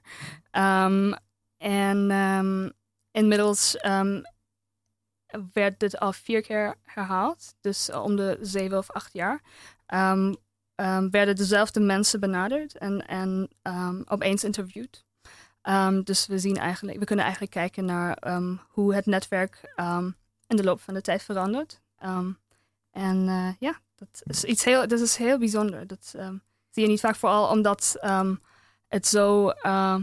en 1.58 2.73
inmiddels 3.12 3.77
werd 5.53 5.79
dit 5.79 5.99
al 5.99 6.13
vier 6.13 6.41
keer 6.41 6.75
herhaald. 6.84 7.55
Dus 7.62 7.91
om 7.91 8.15
de 8.15 8.38
zeven 8.41 8.77
of 8.77 8.91
acht 8.91 9.13
jaar. 9.13 9.41
werden 11.12 11.36
dezelfde 11.36 11.79
mensen 11.79 12.19
benaderd 12.19 12.77
en, 12.77 13.08
en 13.08 13.49
opeens 14.05 14.43
interviewd. 14.43 15.05
Dus 16.03 16.27
we 16.27 16.39
zien 16.39 16.58
eigenlijk, 16.58 16.99
we 16.99 17.05
kunnen 17.05 17.25
eigenlijk 17.25 17.53
kijken 17.53 17.86
naar 17.86 18.17
hoe 18.67 18.95
het 18.95 19.05
netwerk 19.05 19.73
in 20.47 20.55
de 20.55 20.63
loop 20.63 20.82
van 20.82 20.93
de 20.93 21.01
tijd 21.01 21.23
verandert. 21.23 21.82
en 22.91 23.25
uh, 23.27 23.49
ja, 23.60 23.79
dat 23.95 24.21
is 24.23 24.43
iets 24.43 24.63
heel, 24.63 24.88
dat 24.88 24.99
is 24.99 25.15
heel 25.15 25.38
bijzonder. 25.38 25.88
Dat 25.88 26.15
zie 26.69 26.84
je 26.84 26.89
niet 26.89 26.99
vaak, 26.99 27.15
vooral 27.15 27.49
omdat 27.49 27.97
het 28.88 29.08
zo 29.08 29.53
uh, 29.62 29.95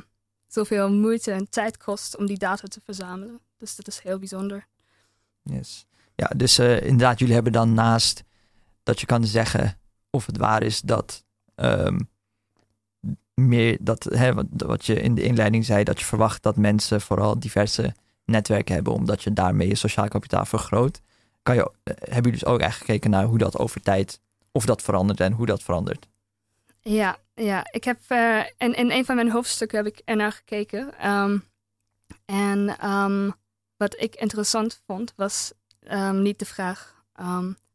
zoveel 0.46 0.90
moeite 0.90 1.32
en 1.32 1.48
tijd 1.50 1.76
kost 1.76 2.16
om 2.16 2.26
die 2.26 2.38
data 2.38 2.68
te 2.68 2.80
verzamelen. 2.84 3.40
Dus 3.56 3.76
dat 3.76 3.86
is 3.86 4.00
heel 4.00 4.18
bijzonder. 4.18 4.66
Yes. 5.42 5.86
Ja, 6.14 6.30
dus 6.36 6.58
uh, 6.58 6.82
inderdaad, 6.82 7.18
jullie 7.18 7.34
hebben 7.34 7.52
dan 7.52 7.74
naast 7.74 8.24
dat 8.82 9.00
je 9.00 9.06
kan 9.06 9.24
zeggen 9.24 9.78
of 10.10 10.26
het 10.26 10.36
waar 10.36 10.62
is 10.62 10.80
dat 10.80 11.24
meer 13.34 13.76
dat, 13.80 14.04
hè, 14.04 14.34
wat, 14.34 14.46
wat 14.56 14.86
je 14.86 15.00
in 15.00 15.14
de 15.14 15.22
inleiding 15.22 15.64
zei, 15.64 15.84
dat 15.84 15.98
je 15.98 16.04
verwacht 16.04 16.42
dat 16.42 16.56
mensen 16.56 17.00
vooral 17.00 17.38
diverse 17.38 17.94
netwerken 18.24 18.74
hebben, 18.74 18.92
omdat 18.92 19.22
je 19.22 19.32
daarmee 19.32 19.68
je 19.68 19.74
sociaal 19.74 20.08
kapitaal 20.08 20.44
vergroot. 20.44 21.00
Kan 21.42 21.54
je, 21.54 21.70
hebben 21.84 22.14
jullie 22.14 22.30
dus 22.30 22.44
ook 22.44 22.60
eigenlijk 22.60 22.90
gekeken 22.90 23.10
naar 23.10 23.24
hoe 23.24 23.38
dat 23.38 23.58
over 23.58 23.82
tijd, 23.82 24.20
of 24.52 24.66
dat 24.66 24.82
verandert 24.82 25.20
en 25.20 25.32
hoe 25.32 25.46
dat 25.46 25.62
verandert? 25.62 26.06
Ja, 26.88 27.18
ja. 27.34 27.66
ik 27.70 27.84
heb 27.84 28.00
uh, 28.08 28.44
in, 28.56 28.74
in 28.74 28.90
een 28.90 29.04
van 29.04 29.14
mijn 29.14 29.30
hoofdstukken 29.30 29.84
heb 29.84 29.86
ik 29.86 30.02
ernaar 30.04 30.32
gekeken. 30.32 31.10
Um, 31.10 31.44
en 32.24 32.90
um, 32.90 33.34
wat 33.76 34.00
ik 34.00 34.14
interessant 34.14 34.82
vond, 34.86 35.12
was 35.16 35.52
um, 35.80 36.22
niet 36.22 36.38
de 36.38 36.44
vraag 36.44 37.04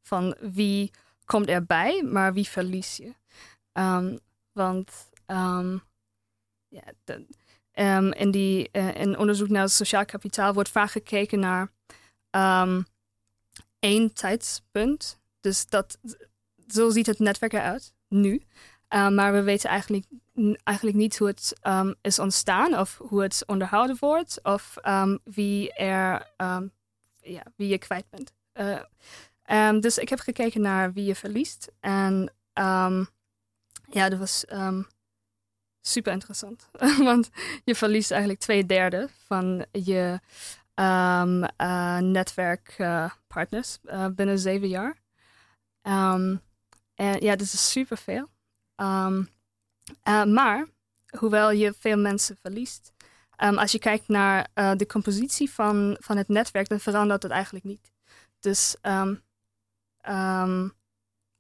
van 0.02 0.36
wie 0.40 0.92
komt 1.26 1.48
erbij, 1.48 2.04
maar 2.04 2.34
wie 2.34 2.48
verlies 2.48 2.98
je. 2.98 3.14
want 4.52 5.10
ja, 6.68 6.84
de, 7.04 7.26
in, 8.18 8.32
die, 8.32 8.70
uh, 8.72 8.96
in 8.96 9.18
onderzoek 9.18 9.50
naar 9.50 9.70
sociaal 9.70 10.06
kapitaal 10.06 10.54
wordt 10.54 10.70
vaak 10.70 10.92
gekeken 10.92 11.40
naar 11.40 11.72
één 13.80 14.14
tijdspunt. 14.14 15.20
Dus 15.40 15.68
dat, 15.68 15.98
zo 16.68 16.90
ziet 16.90 17.06
het 17.06 17.20
netwerk 17.20 17.54
eruit, 17.54 17.94
nu. 18.08 18.42
Maar 18.92 19.34
we 19.34 19.42
weten 19.42 19.70
eigenlijk, 19.70 20.06
eigenlijk 20.64 20.98
niet 20.98 21.18
hoe 21.18 21.28
het 21.28 21.54
is 22.02 22.20
ontstaan 22.20 22.78
of 22.78 22.98
hoe 22.98 23.22
het 23.22 23.44
onderhouden 23.46 23.98
wordt 24.00 24.40
of 24.44 24.78
wie, 25.24 25.74
er, 25.74 26.32
ja, 27.22 27.44
wie 27.56 27.68
je 27.68 27.78
kwijt 27.78 28.06
bent. 28.10 28.34
Uh, 28.54 29.80
dus 29.80 29.98
ik 29.98 30.10
heb 30.10 30.20
gekeken 30.20 30.62
naar 30.62 30.94
wie 30.94 31.06
je 31.06 31.16
verliest. 31.16 31.72
En 31.80 32.34
ja, 33.92 34.10
dat 34.10 34.20
was 34.20 34.46
super 35.82 36.12
interessant. 36.12 36.70
Want 37.10 37.30
je 37.64 37.76
verliest 37.76 38.12
eigenlijk 38.12 38.42
twee 38.42 38.66
derde 38.66 39.10
van 39.28 39.66
je 39.72 40.20
uh, 40.76 41.98
netwerkpartners 41.98 43.78
binnen 44.16 44.40
zeven 44.40 44.68
jaar. 44.68 45.02
En 45.82 46.42
ja, 46.96 47.36
dat 47.36 47.42
is 47.42 47.72
super 47.72 47.98
veel. 47.98 48.30
Um, 48.82 49.30
uh, 50.08 50.24
maar, 50.24 50.68
hoewel 51.18 51.52
je 51.52 51.74
veel 51.80 51.98
mensen 51.98 52.38
verliest, 52.42 52.94
als 53.36 53.72
je 53.72 53.80
kijkt 53.80 54.08
naar 54.08 54.48
uh, 54.56 54.72
de 54.76 54.86
compositie 54.86 55.52
van, 55.52 55.98
van 56.00 56.18
het 56.18 56.28
netwerk, 56.28 56.70
dan 56.70 56.80
verandert 56.80 57.24
het 57.24 57.32
eigenlijk 57.32 57.66
niet. 57.66 57.92
Dus 58.40 58.76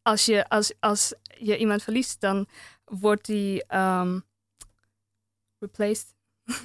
als, 0.01 0.25
je, 0.25 0.49
als, 0.49 0.73
als 0.79 1.13
je 1.37 1.57
iemand 1.57 1.83
verliest, 1.83 2.21
dan 2.21 2.47
wordt 2.85 3.25
die 3.25 3.63
replaced. 5.61 6.15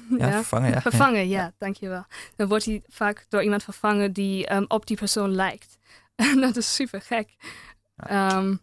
Ja, 0.09 0.27
ja, 0.27 0.31
vervangen. 0.31 0.69
Ja. 0.69 0.81
Vervangen, 0.81 1.27
ja. 1.27 1.41
ja, 1.41 1.53
dankjewel. 1.57 2.05
Dan 2.35 2.47
wordt 2.47 2.65
hij 2.65 2.83
vaak 2.87 3.25
door 3.29 3.43
iemand 3.43 3.63
vervangen 3.63 4.13
die 4.13 4.53
um, 4.53 4.65
op 4.67 4.85
die 4.85 4.97
persoon 4.97 5.31
lijkt. 5.31 5.77
En 6.15 6.41
dat 6.45 6.55
is 6.55 6.75
super 6.75 7.01
gek. 7.01 7.35
Ehm, 7.95 8.55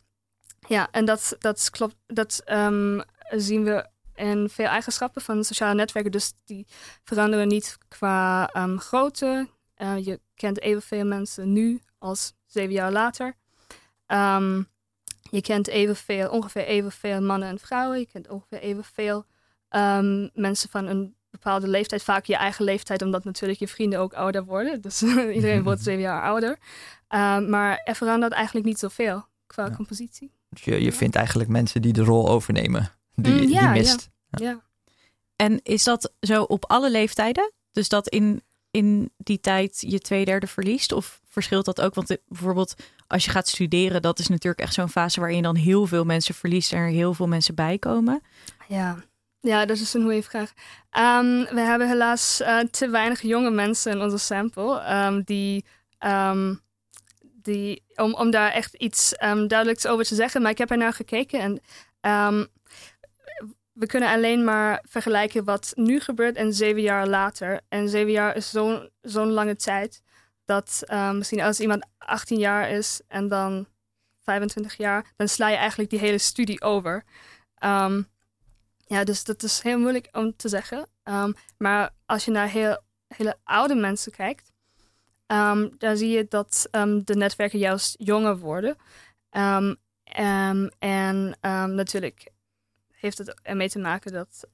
ja, 0.68 0.88
en 0.90 1.04
dat, 1.04 1.36
dat 1.38 1.70
klopt. 1.70 1.96
Dat 2.06 2.42
ehm, 2.44 3.00
zien 3.30 3.64
we 3.64 3.86
in 4.14 4.48
veel 4.48 4.66
eigenschappen 4.66 5.22
van 5.22 5.44
sociale 5.44 5.74
netwerken. 5.74 6.12
Dus 6.12 6.32
die 6.44 6.66
veranderen 7.04 7.48
niet 7.48 7.78
qua 7.88 8.50
um, 8.56 8.78
grootte. 8.78 9.48
Uh, 9.78 10.04
je 10.04 10.20
kent 10.34 10.60
evenveel 10.60 11.04
mensen 11.04 11.52
nu 11.52 11.80
als 11.98 12.34
zeven 12.46 12.72
jaar 12.72 12.92
later. 12.92 13.34
je 15.30 15.40
kent 15.42 15.68
evenveel, 15.68 16.30
ongeveer 16.30 16.64
evenveel 16.64 17.22
mannen 17.22 17.48
en 17.48 17.58
vrouwen. 17.58 17.98
Je 17.98 18.06
kent 18.06 18.28
ongeveer 18.28 18.60
evenveel 18.60 19.24
mensen 20.32 20.68
van 20.70 20.86
een 20.86 21.14
bepaalde 21.30 21.68
leeftijd. 21.68 22.02
Vaak 22.02 22.24
je 22.24 22.36
eigen 22.36 22.64
leeftijd, 22.64 23.02
omdat 23.02 23.24
natuurlijk 23.24 23.60
je 23.60 23.68
vrienden 23.68 23.98
ook 23.98 24.12
ouder 24.12 24.44
worden. 24.44 24.80
Dus 24.80 25.02
iedereen 25.36 25.62
wordt 25.62 25.82
zeven 25.88 26.02
jaar 26.02 26.22
ouder. 26.22 26.58
maar 27.48 27.80
er 27.84 27.94
verandert 27.94 28.32
eigenlijk 28.32 28.66
niet 28.66 28.78
zoveel 28.78 29.26
qua 29.46 29.70
compositie. 29.70 30.32
Dus 30.54 30.64
je, 30.64 30.82
je 30.82 30.92
vindt 30.92 31.16
eigenlijk 31.16 31.48
mensen 31.48 31.82
die 31.82 31.92
de 31.92 32.04
rol 32.04 32.28
overnemen, 32.28 32.90
die, 33.14 33.32
mm, 33.32 33.48
ja, 33.48 33.72
die 33.72 33.82
mist. 33.82 34.10
Ja. 34.30 34.46
ja. 34.46 34.62
En 35.36 35.60
is 35.62 35.84
dat 35.84 36.12
zo 36.20 36.42
op 36.42 36.64
alle 36.66 36.90
leeftijden? 36.90 37.52
Dus 37.72 37.88
dat 37.88 38.08
in, 38.08 38.42
in 38.70 39.10
die 39.16 39.40
tijd 39.40 39.84
je 39.86 39.98
twee 39.98 40.24
derde 40.24 40.46
verliest? 40.46 40.92
Of 40.92 41.20
verschilt 41.28 41.64
dat 41.64 41.80
ook? 41.80 41.94
Want 41.94 42.10
eh, 42.10 42.16
bijvoorbeeld 42.28 42.74
als 43.06 43.24
je 43.24 43.30
gaat 43.30 43.48
studeren, 43.48 44.02
dat 44.02 44.18
is 44.18 44.28
natuurlijk 44.28 44.62
echt 44.62 44.74
zo'n 44.74 44.88
fase 44.88 45.20
waarin 45.20 45.36
je 45.36 45.42
dan 45.42 45.56
heel 45.56 45.86
veel 45.86 46.04
mensen 46.04 46.34
verliest 46.34 46.72
en 46.72 46.78
er 46.78 46.88
heel 46.88 47.14
veel 47.14 47.28
mensen 47.28 47.54
bij 47.54 47.78
komen. 47.78 48.22
Ja, 48.68 48.96
ja, 49.40 49.66
dat 49.66 49.78
is 49.78 49.94
een 49.94 50.02
goede 50.02 50.22
vraag. 50.22 50.52
Um, 51.20 51.54
we 51.54 51.60
hebben 51.60 51.88
helaas 51.88 52.40
uh, 52.40 52.58
te 52.60 52.88
weinig 52.88 53.22
jonge 53.22 53.50
mensen 53.50 53.92
in 53.92 54.00
onze 54.00 54.18
sample 54.18 54.94
um, 54.94 55.22
die 55.22 55.64
um, 56.00 56.60
die, 57.44 57.82
om, 57.94 58.14
om 58.14 58.30
daar 58.30 58.50
echt 58.50 58.74
iets 58.74 59.14
um, 59.22 59.48
duidelijks 59.48 59.86
over 59.86 60.04
te 60.04 60.14
zeggen. 60.14 60.42
Maar 60.42 60.50
ik 60.50 60.58
heb 60.58 60.70
er 60.70 60.76
naar 60.76 60.92
gekeken 60.92 61.40
en 61.40 61.50
um, 62.28 62.46
we 63.72 63.86
kunnen 63.86 64.08
alleen 64.08 64.44
maar 64.44 64.84
vergelijken 64.88 65.44
wat 65.44 65.72
nu 65.74 66.00
gebeurt 66.00 66.36
en 66.36 66.52
zeven 66.52 66.82
jaar 66.82 67.06
later. 67.06 67.60
En 67.68 67.88
zeven 67.88 68.12
jaar 68.12 68.36
is 68.36 68.50
zo'n 69.02 69.30
lange 69.30 69.56
tijd 69.56 70.02
dat 70.44 70.82
um, 70.92 71.16
misschien 71.16 71.40
als 71.40 71.60
iemand 71.60 71.86
18 71.98 72.38
jaar 72.38 72.70
is 72.70 73.00
en 73.08 73.28
dan 73.28 73.66
25 74.22 74.76
jaar, 74.76 75.12
dan 75.16 75.28
sla 75.28 75.48
je 75.48 75.56
eigenlijk 75.56 75.90
die 75.90 75.98
hele 75.98 76.18
studie 76.18 76.62
over. 76.62 77.04
Ja, 78.86 79.04
dus 79.04 79.24
dat 79.24 79.42
is 79.42 79.62
heel 79.62 79.78
moeilijk 79.78 80.08
om 80.12 80.36
te 80.36 80.48
zeggen. 80.48 80.86
Maar 81.56 81.90
als 82.06 82.24
je 82.24 82.30
naar 82.30 82.48
heel, 82.48 82.82
hele 83.08 83.36
oude 83.44 83.74
mensen 83.74 84.12
kijkt, 84.12 84.52
Um, 85.26 85.74
daar 85.78 85.96
zie 85.96 86.08
je 86.08 86.26
dat 86.28 86.68
um, 86.70 87.04
de 87.04 87.14
netwerken 87.14 87.58
juist 87.58 87.94
jonger 87.98 88.38
worden. 88.38 88.76
Um, 89.30 89.76
en 90.78 91.36
natuurlijk 91.74 92.32
heeft 92.92 93.18
het 93.18 93.40
ermee 93.42 93.68
te 93.68 93.78
maken 93.78 94.12
dat 94.12 94.48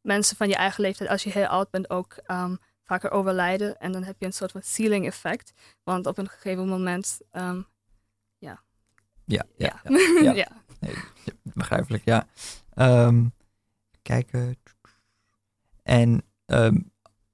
mensen 0.00 0.36
van 0.36 0.48
je 0.48 0.54
eigen 0.54 0.82
leeftijd, 0.82 1.10
als 1.10 1.22
je 1.22 1.30
heel 1.30 1.46
oud 1.46 1.70
bent, 1.70 1.90
ook 1.90 2.16
vaker 2.84 3.10
overlijden. 3.10 3.78
En 3.78 3.92
dan 3.92 4.02
heb 4.02 4.16
je 4.18 4.26
een 4.26 4.32
soort 4.32 4.52
van 4.52 4.62
ceiling 4.62 5.06
effect. 5.06 5.52
Want 5.82 6.06
op 6.06 6.18
een 6.18 6.28
gegeven 6.28 6.68
moment, 6.68 7.20
ja. 8.38 8.62
Ja, 9.24 9.46
ja, 9.56 9.80
ja. 9.84 9.90
ja. 10.22 10.32
ja. 10.32 10.48
Nee, 10.80 10.94
begrijpelijk, 11.42 12.04
ja. 12.04 12.26
kijken. 14.02 14.56
En 15.82 16.24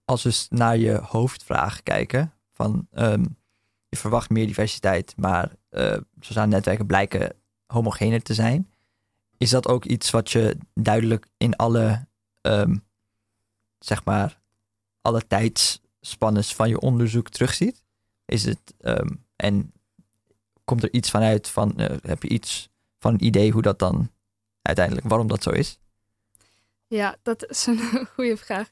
als 0.04 0.22
we 0.22 0.46
naar 0.48 0.76
je 0.76 0.92
hoofdvraag 0.92 1.83
kijken, 1.83 2.35
van 2.60 2.86
ehm, 2.90 3.24
je 3.88 3.96
verwacht 3.96 4.30
meer 4.30 4.46
diversiteit, 4.46 5.14
maar 5.16 5.56
uh, 5.70 5.96
sociale 6.20 6.46
netwerken 6.46 6.86
blijken 6.86 7.34
homogener 7.66 8.22
te 8.22 8.34
zijn. 8.34 8.72
Is 9.36 9.50
dat 9.50 9.68
ook 9.68 9.84
iets 9.84 10.10
wat 10.10 10.30
je 10.30 10.56
duidelijk 10.74 11.26
in 11.36 11.56
alle, 11.56 12.06
um, 12.40 12.84
zeg 13.78 14.04
maar, 14.04 14.40
alle 15.00 15.26
tijdsspannes 15.26 16.54
van 16.54 16.68
je 16.68 16.80
onderzoek 16.80 17.28
terugziet? 17.28 17.84
Is 18.24 18.44
het, 18.44 18.74
um, 18.80 19.24
en 19.36 19.72
komt 20.64 20.82
er 20.82 20.92
iets 20.92 21.10
vanuit 21.10 21.48
van, 21.48 21.74
uh, 21.76 21.86
heb 22.02 22.22
je 22.22 22.28
iets 22.28 22.68
van 22.98 23.12
een 23.12 23.24
idee 23.24 23.50
hoe 23.50 23.62
dat 23.62 23.78
dan 23.78 24.10
uiteindelijk, 24.62 25.08
waarom 25.08 25.28
dat 25.28 25.42
zo 25.42 25.50
is? 25.50 25.78
Ja, 26.86 27.16
dat 27.22 27.50
is 27.50 27.66
een 27.66 27.78
goede 28.14 28.36
vraag. 28.36 28.70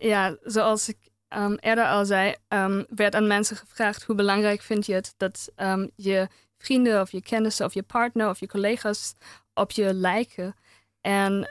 Ja, 0.00 0.36
zoals 0.42 0.88
ik 0.88 1.09
um, 1.36 1.54
eerder 1.54 1.86
al 1.86 2.04
zei, 2.04 2.34
um, 2.48 2.86
werd 2.88 3.14
aan 3.14 3.26
mensen 3.26 3.56
gevraagd 3.56 4.02
hoe 4.02 4.16
belangrijk 4.16 4.60
vind 4.60 4.86
je 4.86 4.94
het 4.94 5.14
dat 5.16 5.48
um, 5.56 5.90
je 5.96 6.28
vrienden 6.58 7.00
of 7.00 7.10
je 7.10 7.22
kennissen 7.22 7.66
of 7.66 7.74
je 7.74 7.82
partner 7.82 8.28
of 8.28 8.40
je 8.40 8.48
collega's 8.48 9.14
op 9.54 9.70
je 9.70 9.94
lijken. 9.94 10.54
En 11.00 11.50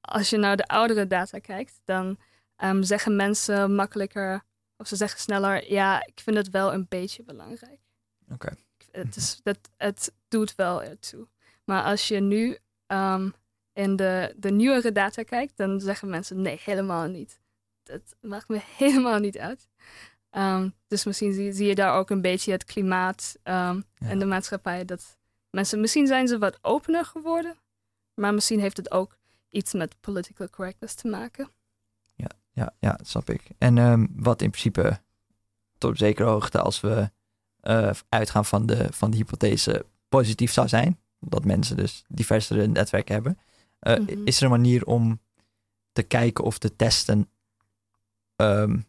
als 0.00 0.30
je 0.30 0.36
naar 0.36 0.56
de 0.56 0.66
oudere 0.66 1.06
data 1.06 1.38
kijkt, 1.38 1.80
dan 1.84 2.18
zeggen 2.80 3.16
mensen 3.16 3.74
makkelijker 3.74 4.42
of 4.76 4.86
ze 4.86 4.96
zeggen 4.96 5.20
sneller, 5.20 5.72
ja, 5.72 6.06
ik 6.06 6.20
vind 6.20 6.36
het 6.36 6.50
wel 6.50 6.72
een 6.72 6.86
beetje 6.88 7.22
belangrijk. 7.22 7.80
Oké. 8.32 8.56
Het, 8.90 9.16
is, 9.16 9.40
dat, 9.42 9.58
het 9.76 10.12
doet 10.28 10.54
wel 10.54 10.82
ertoe. 10.82 11.28
Maar 11.64 11.82
als 11.82 12.08
je 12.08 12.20
nu 12.20 12.58
in 13.74 13.96
de, 13.96 14.34
de 14.36 14.50
nieuwere 14.50 14.92
data 14.92 15.22
kijkt, 15.22 15.56
dan 15.56 15.80
zeggen 15.80 16.08
mensen 16.08 16.42
nee, 16.42 16.60
helemaal 16.64 17.06
niet. 17.06 17.40
Dat 17.82 18.16
maakt 18.20 18.48
me 18.48 18.60
helemaal 18.76 19.18
niet 19.18 19.38
uit. 19.38 19.68
Um, 20.30 20.74
dus 20.86 21.04
misschien 21.04 21.32
zie, 21.32 21.52
zie, 21.52 21.66
je 21.66 21.74
daar 21.74 21.94
ook 21.94 22.10
een 22.10 22.20
beetje 22.20 22.52
het 22.52 22.64
klimaat 22.64 23.36
um, 23.44 23.84
en 23.98 24.18
de 24.18 24.24
maatschappij. 24.24 24.84
Dat 24.84 25.18
mensen, 25.50 25.80
misschien 25.80 26.06
zijn 26.06 26.28
ze 26.28 26.38
wat 26.38 26.58
opener 26.62 27.04
geworden, 27.04 27.58
maar 28.14 28.34
misschien 28.34 28.60
heeft 28.60 28.76
het 28.76 28.90
ook 28.90 29.18
iets 29.48 29.72
met 29.72 29.96
political 30.00 30.48
correctness 30.50 30.94
te 30.94 31.08
maken. 31.08 31.48
Ja, 32.14 32.30
ja, 32.52 32.74
ja 32.78 32.92
dat 32.92 33.08
snap 33.08 33.30
ik. 33.30 33.42
En 33.58 33.78
um, 33.78 34.08
wat 34.16 34.42
in 34.42 34.50
principe 34.50 35.00
tot 35.78 35.90
op 35.90 35.96
zekere 35.96 36.28
hoogte, 36.28 36.60
als 36.60 36.80
we 36.80 37.10
uh, 37.62 37.90
uitgaan 38.08 38.44
van 38.44 38.66
de, 38.66 38.86
van 38.90 39.10
de 39.10 39.16
hypothese, 39.16 39.86
positief 40.08 40.52
zou 40.52 40.68
zijn, 40.68 41.00
dat 41.20 41.44
mensen 41.44 41.76
dus 41.76 42.04
diversere 42.08 42.66
netwerken 42.66 43.14
hebben. 43.14 43.38
Uh, 43.84 43.98
Is 44.24 44.36
er 44.36 44.44
een 44.44 44.50
manier 44.50 44.84
om 44.84 45.20
te 45.92 46.02
kijken 46.02 46.44
of 46.44 46.58
te 46.58 46.76
testen 46.76 47.28
um, 48.36 48.84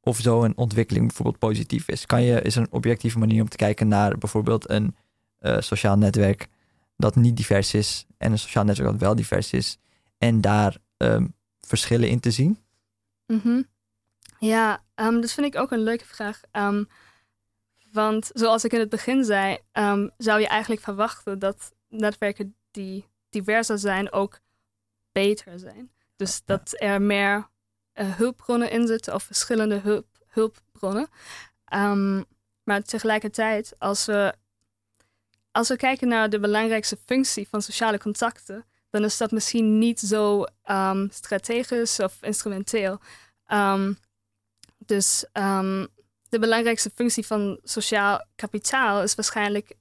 of 0.00 0.18
zo'n 0.18 0.56
ontwikkeling 0.56 1.06
bijvoorbeeld 1.06 1.38
positief 1.38 1.88
is? 1.88 2.06
Kan 2.06 2.22
je, 2.22 2.42
is 2.42 2.56
er 2.56 2.62
een 2.62 2.72
objectieve 2.72 3.18
manier 3.18 3.42
om 3.42 3.48
te 3.48 3.56
kijken 3.56 3.88
naar 3.88 4.18
bijvoorbeeld 4.18 4.70
een 4.70 4.96
uh, 5.40 5.60
sociaal 5.60 5.98
netwerk 5.98 6.48
dat 6.96 7.16
niet 7.16 7.36
divers 7.36 7.74
is 7.74 8.06
en 8.16 8.32
een 8.32 8.38
sociaal 8.38 8.64
netwerk 8.64 8.90
dat 8.90 9.00
wel 9.00 9.14
divers 9.14 9.52
is 9.52 9.78
en 10.18 10.40
daar 10.40 10.76
um, 10.96 11.34
verschillen 11.60 12.08
in 12.08 12.20
te 12.20 12.30
zien? 12.30 12.58
Mm 13.26 13.40
-hmm. 13.42 13.66
Ja, 14.38 14.82
um, 14.94 15.20
dat 15.20 15.32
vind 15.32 15.46
ik 15.46 15.60
ook 15.60 15.70
een 15.70 15.82
leuke 15.82 16.06
vraag. 16.06 16.40
want 17.92 18.30
zoals 18.34 18.64
ik 18.64 18.72
in 18.72 18.80
het 18.80 18.88
begin 18.88 19.24
zei, 19.24 19.58
zou 20.16 20.40
je 20.40 20.48
eigenlijk 20.48 20.82
verwachten 20.82 21.38
dat 21.38 21.72
netwerken 21.88 22.54
die 22.70 23.04
diverser 23.28 23.78
zijn 23.78 24.12
ook 24.12 24.38
beter 25.12 25.58
zijn. 25.58 25.90
Dus 26.16 26.42
dat 26.44 26.74
er 26.76 27.02
meer 27.02 27.48
uh, 27.94 28.16
hulpbronnen 28.16 28.70
in 28.70 28.86
zitten 28.86 29.14
of 29.14 29.22
verschillende 29.22 29.78
hulp, 29.78 30.06
hulpbronnen. 30.26 31.08
Um, 31.74 32.24
maar 32.62 32.82
tegelijkertijd, 32.82 33.74
als 33.78 34.04
we, 34.04 34.34
als 35.50 35.68
we 35.68 35.76
kijken 35.76 36.08
naar 36.08 36.30
de 36.30 36.38
belangrijkste 36.38 36.98
functie 37.04 37.48
van 37.48 37.62
sociale 37.62 37.98
contacten, 37.98 38.64
dan 38.90 39.04
is 39.04 39.16
dat 39.16 39.30
misschien 39.30 39.78
niet 39.78 40.00
zo 40.00 40.44
um, 40.70 41.08
strategisch 41.12 42.00
of 42.00 42.22
instrumenteel. 42.22 43.00
Um, 43.52 43.98
dus 44.78 45.24
de 46.28 46.38
belangrijkste 46.38 46.90
functie 46.94 47.26
van 47.26 47.60
sociaal 47.62 48.24
kapitaal 48.36 49.02
is 49.02 49.14
waarschijnlijk 49.14 49.74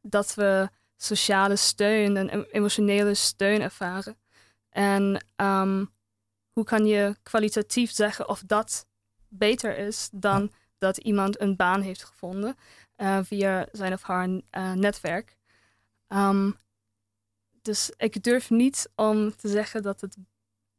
dat 0.00 0.34
we 0.34 0.68
sociale 1.00 1.56
steun 1.56 2.16
en 2.16 2.44
emotionele 2.44 3.14
steun 3.14 3.60
ervaren. 3.60 4.16
En 4.68 5.24
um, 5.36 5.90
hoe 6.52 6.64
kan 6.64 6.86
je 6.86 7.16
kwalitatief 7.22 7.90
zeggen 7.90 8.28
of 8.28 8.42
dat 8.46 8.86
beter 9.28 9.78
is 9.78 10.08
dan 10.12 10.52
dat 10.78 10.96
iemand 10.96 11.40
een 11.40 11.56
baan 11.56 11.80
heeft 11.80 12.04
gevonden 12.04 12.56
uh, 12.96 13.18
via 13.22 13.68
zijn 13.72 13.92
of 13.92 14.02
haar 14.02 14.28
uh, 14.28 14.40
netwerk? 14.72 15.36
Um, 16.08 16.56
dus 17.62 17.90
ik 17.96 18.22
durf 18.22 18.50
niet 18.50 18.88
om 18.94 19.36
te 19.36 19.48
zeggen 19.48 19.82
dat 19.82 20.00
het 20.00 20.16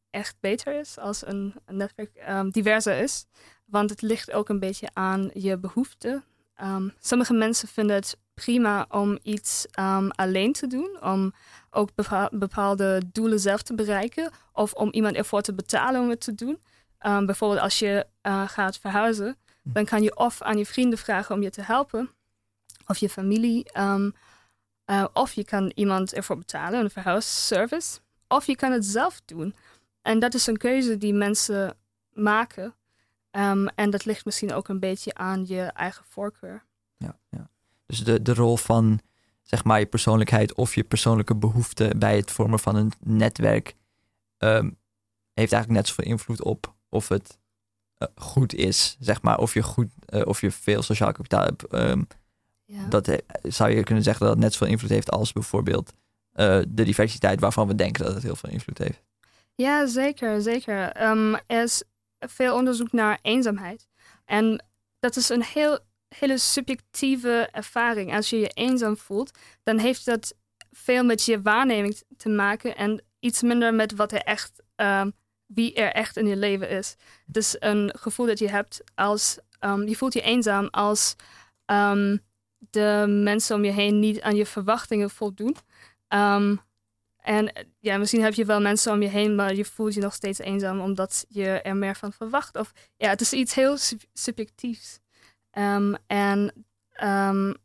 echt 0.10 0.36
beter 0.40 0.80
is 0.80 0.98
als 0.98 1.26
een, 1.26 1.56
een 1.66 1.78
netwerk 1.78 2.24
um, 2.30 2.50
diverser 2.50 3.02
is. 3.02 3.26
Want 3.66 3.90
het 3.90 4.02
ligt 4.02 4.32
ook 4.32 4.50
een 4.50 4.60
beetje 4.60 4.90
aan 4.94 5.30
je 5.34 5.58
behoeften. 5.58 6.24
Um, 6.62 6.94
sommige 7.00 7.34
mensen 7.34 7.68
vinden 7.68 7.96
het 7.96 8.18
prima 8.42 8.86
om 8.90 9.20
iets 9.24 9.66
um, 9.80 10.12
alleen 10.12 10.54
te 10.54 10.68
doen, 10.68 10.98
om 11.02 11.34
ook 11.70 11.90
bepaalde 12.32 13.02
doelen 13.12 13.40
zelf 13.40 13.62
te 13.62 13.76
bereiken, 13.76 14.32
of 14.54 14.74
om 14.74 14.92
iemand 14.92 15.16
ervoor 15.16 15.42
te 15.42 15.54
betalen 15.54 16.02
om 16.02 16.10
het 16.10 16.22
te 16.22 16.36
doen. 16.36 16.60
Um, 17.02 17.26
bijvoorbeeld 17.26 17.62
als 17.62 17.80
je 17.80 18.06
uh, 18.24 18.48
gaat 18.48 18.78
verhuizen, 18.78 19.38
dan 19.64 19.86
kan 19.86 20.04
je 20.04 20.18
of 20.18 20.42
aan 20.42 20.58
je 20.58 20.66
vrienden 20.66 21.00
vragen 21.00 21.36
om 21.36 21.42
je 21.42 21.50
te 21.50 21.62
helpen, 21.62 22.10
of 22.86 22.98
je 22.98 23.10
familie, 23.10 23.72
ehm, 23.72 24.10
eh, 24.86 25.06
of 25.14 25.34
je 25.34 25.46
kan 25.46 25.72
iemand 25.76 26.14
ervoor 26.14 26.38
betalen, 26.38 26.80
een 26.80 26.90
verhuisservice, 26.90 28.00
of 28.28 28.46
je 28.46 28.56
kan 28.56 28.72
het 28.72 28.86
zelf 28.86 29.22
doen. 29.26 29.56
En 30.02 30.20
dat 30.20 30.34
is 30.34 30.48
een 30.48 30.58
keuze 30.58 30.98
die 30.98 31.14
mensen 31.14 31.78
maken. 32.14 32.76
Ehm, 33.32 33.68
en 33.76 33.90
dat 33.90 34.06
ligt 34.06 34.26
misschien 34.26 34.54
ook 34.54 34.68
een 34.68 34.80
beetje 34.80 35.14
aan 35.14 35.46
je 35.46 35.62
eigen 35.62 36.06
voorkeur. 36.06 36.64
Ja, 36.98 37.20
ja. 37.30 37.50
Dus 37.90 38.04
de, 38.04 38.22
de 38.22 38.34
rol 38.34 38.58
van 38.58 39.00
zeg 39.42 39.64
maar 39.64 39.80
je 39.80 39.86
persoonlijkheid 39.86 40.54
of 40.54 40.76
je 40.76 40.84
persoonlijke 40.84 41.36
behoeften 41.36 42.00
bij 42.00 42.16
het 42.16 42.32
vormen 42.32 42.60
van 42.60 42.76
een 42.76 42.92
netwerk 43.00 43.76
ehm, 44.38 44.70
heeft 45.34 45.54
eigenlijk 45.54 45.70
net 45.70 45.88
zoveel 45.88 46.12
invloed 46.12 46.44
op 46.44 46.76
of 46.90 47.08
het 47.08 47.38
eh, 47.98 48.08
goed 48.16 48.54
is, 48.54 48.98
zeg 49.00 49.22
maar, 49.22 49.38
of 49.38 49.54
je 49.54 49.64
goed, 49.64 49.88
uh, 50.10 50.22
of 50.26 50.42
je 50.42 50.52
veel 50.52 50.82
sociaal 50.82 51.12
kapitaal 51.12 51.44
hebt. 51.44 51.68
Ehm, 51.68 52.04
ja. 52.66 52.86
Dat 52.88 53.22
zou 53.44 53.72
je 53.72 53.84
kunnen 53.84 54.04
zeggen 54.04 54.26
dat 54.26 54.34
het 54.34 54.44
net 54.44 54.54
zoveel 54.54 54.68
invloed 54.68 54.90
heeft 54.90 55.12
als 55.12 55.34
bijvoorbeeld 55.34 55.94
uh, 56.36 56.60
de 56.68 56.84
diversiteit 56.84 57.40
waarvan 57.40 57.68
we 57.68 57.76
denken 57.76 58.06
dat 58.06 58.14
het 58.14 58.24
heel 58.24 58.36
veel 58.36 58.50
invloed 58.50 58.78
heeft. 58.78 59.02
Ja, 59.56 59.86
zeker, 59.86 60.42
zeker. 60.42 61.10
Um, 61.10 61.36
er 61.36 61.64
is 61.64 61.84
veel 62.20 62.56
onderzoek 62.56 62.92
naar 62.92 63.20
eenzaamheid. 63.22 63.88
En 64.26 64.64
dat 65.00 65.16
is 65.16 65.30
een 65.30 65.44
heel, 65.44 65.80
hele 66.20 66.38
subjectieve 66.38 67.50
ervaring. 67.52 68.16
Als 68.16 68.30
je 68.30 68.40
je 68.40 68.50
eenzaam 68.50 68.98
voelt, 68.98 69.38
dan 69.64 69.78
heeft 69.78 70.06
dat 70.06 70.34
veel 70.72 71.04
met 71.04 71.24
je 71.24 71.42
waarneming 71.42 72.02
te 72.18 72.30
maken 72.30 72.76
en 72.76 73.04
iets 73.20 73.42
minder 73.42 73.74
met 73.74 73.96
wat 73.96 74.12
er 74.12 74.22
echt, 74.22 74.62
um, 74.76 75.14
wie 75.46 75.74
er 75.74 75.92
echt 75.92 76.18
in 76.18 76.28
je 76.28 76.38
leven 76.38 76.70
is. 76.70 76.96
Dus 77.26 77.56
een 77.60 77.94
gevoel 77.98 78.26
dat 78.26 78.40
je 78.40 78.50
hebt 78.50 78.82
als, 78.96 79.38
um, 79.60 79.88
je 79.88 79.96
voelt 79.96 80.14
je 80.14 80.22
eenzaam 80.22 80.68
als 80.72 81.16
um, 81.66 82.20
de 82.70 83.06
mensen 83.08 83.56
om 83.56 83.64
je 83.64 83.72
heen 83.72 84.00
niet 84.00 84.22
aan 84.22 84.36
je 84.36 84.46
verwachtingen 84.46 85.10
voldoen. 85.10 85.56
En 87.20 87.52
ja, 87.80 87.98
misschien 87.98 88.24
heb 88.24 88.34
je 88.34 88.46
wel 88.46 88.62
mensen 88.62 88.94
om 88.94 89.02
je 89.02 89.08
heen, 89.08 89.36
maar 89.36 89.56
je 89.56 89.66
voelt 89.66 89.94
je 89.94 90.02
nog 90.02 90.14
steeds 90.14 90.40
eenzaam 90.40 90.80
omdat 90.80 91.26
je 91.28 91.48
er 91.48 91.76
meer 91.76 91.96
van 91.96 92.14
verwacht. 92.14 92.58
Of 92.58 92.72
ja, 92.98 93.10
het 93.10 93.22
is 93.22 93.34
iets 93.34 93.54
heel 93.54 93.78
subjectiefs. 94.14 95.00
Um, 95.54 95.96
en 96.08 96.54
um, 97.04 97.56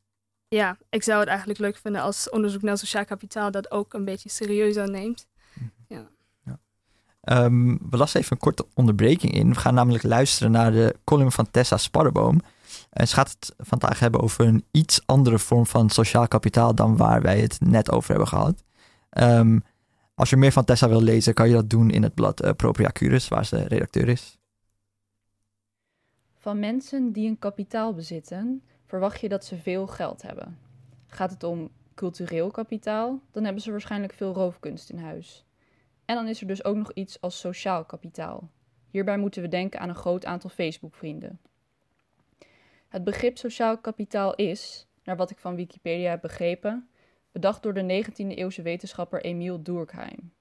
ja, 0.48 0.78
ik 0.90 1.02
zou 1.02 1.20
het 1.20 1.28
eigenlijk 1.28 1.58
leuk 1.58 1.76
vinden 1.76 2.02
als 2.02 2.30
onderzoek 2.30 2.62
naar 2.62 2.78
sociaal 2.78 3.04
kapitaal 3.04 3.50
dat 3.50 3.70
ook 3.70 3.94
een 3.94 4.04
beetje 4.04 4.28
serieuzer 4.28 4.90
neemt. 4.90 5.26
Mhm. 5.52 5.68
Ja. 5.88 6.08
ja. 6.44 6.58
Um, 7.44 7.78
we 7.90 7.96
lassen 7.96 8.20
even 8.20 8.32
een 8.32 8.38
korte 8.38 8.66
onderbreking 8.74 9.32
in. 9.32 9.48
We 9.48 9.60
gaan 9.60 9.74
namelijk 9.74 10.02
luisteren 10.02 10.52
naar 10.52 10.72
de 10.72 10.94
column 11.04 11.32
van 11.32 11.50
Tessa 11.50 11.76
Sparreboom. 11.76 12.40
En 12.90 13.08
ze 13.08 13.14
gaat 13.14 13.30
het 13.30 13.54
vandaag 13.58 13.98
hebben 13.98 14.20
over 14.20 14.46
een 14.46 14.64
iets 14.70 15.02
andere 15.06 15.38
vorm 15.38 15.66
van 15.66 15.90
sociaal 15.90 16.28
kapitaal 16.28 16.74
dan 16.74 16.96
waar 16.96 17.22
wij 17.22 17.40
het 17.40 17.60
net 17.60 17.90
over 17.90 18.10
hebben 18.10 18.28
gehad. 18.28 18.64
Um, 19.10 19.62
als 20.14 20.30
je 20.30 20.36
meer 20.36 20.52
van 20.52 20.64
Tessa 20.64 20.88
wil 20.88 21.02
lezen, 21.02 21.34
kan 21.34 21.48
je 21.48 21.54
dat 21.54 21.70
doen 21.70 21.90
in 21.90 22.02
het 22.02 22.14
blad 22.14 22.44
uh, 22.44 22.50
Propria 22.56 22.90
Curus, 22.92 23.28
waar 23.28 23.46
ze 23.46 23.56
redacteur 23.56 24.08
is. 24.08 24.38
Van 26.44 26.58
mensen 26.58 27.12
die 27.12 27.28
een 27.28 27.38
kapitaal 27.38 27.94
bezitten, 27.94 28.62
verwacht 28.86 29.20
je 29.20 29.28
dat 29.28 29.44
ze 29.44 29.56
veel 29.56 29.86
geld 29.86 30.22
hebben. 30.22 30.58
Gaat 31.06 31.30
het 31.30 31.42
om 31.42 31.70
cultureel 31.94 32.50
kapitaal, 32.50 33.20
dan 33.30 33.44
hebben 33.44 33.62
ze 33.62 33.70
waarschijnlijk 33.70 34.12
veel 34.12 34.32
roofkunst 34.32 34.90
in 34.90 34.98
huis. 34.98 35.44
En 36.04 36.14
dan 36.14 36.28
is 36.28 36.40
er 36.40 36.46
dus 36.46 36.64
ook 36.64 36.76
nog 36.76 36.92
iets 36.92 37.20
als 37.20 37.38
sociaal 37.38 37.84
kapitaal. 37.84 38.50
Hierbij 38.90 39.18
moeten 39.18 39.42
we 39.42 39.48
denken 39.48 39.80
aan 39.80 39.88
een 39.88 39.94
groot 39.94 40.24
aantal 40.24 40.50
Facebook-vrienden. 40.50 41.40
Het 42.88 43.04
begrip 43.04 43.38
sociaal 43.38 43.78
kapitaal 43.78 44.34
is, 44.34 44.86
naar 45.04 45.16
wat 45.16 45.30
ik 45.30 45.38
van 45.38 45.56
Wikipedia 45.56 46.10
heb 46.10 46.20
begrepen, 46.20 46.88
bedacht 47.32 47.62
door 47.62 47.74
de 47.74 48.04
19e-eeuwse 48.04 48.62
wetenschapper 48.62 49.22
Emile 49.22 49.62
Durkheim. 49.62 50.32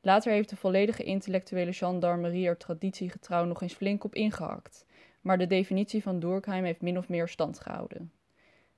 Later 0.00 0.32
heeft 0.32 0.48
de 0.48 0.56
volledige 0.56 1.04
intellectuele 1.04 1.72
gendarmerie 1.72 2.46
er 2.46 2.56
traditiegetrouw 2.56 3.44
nog 3.44 3.62
eens 3.62 3.74
flink 3.74 4.04
op 4.04 4.14
ingehakt, 4.14 4.84
maar 5.24 5.38
de 5.38 5.46
definitie 5.46 6.02
van 6.02 6.20
Durkheim 6.20 6.64
heeft 6.64 6.80
min 6.80 6.98
of 6.98 7.08
meer 7.08 7.28
stand 7.28 7.60
gehouden. 7.60 8.12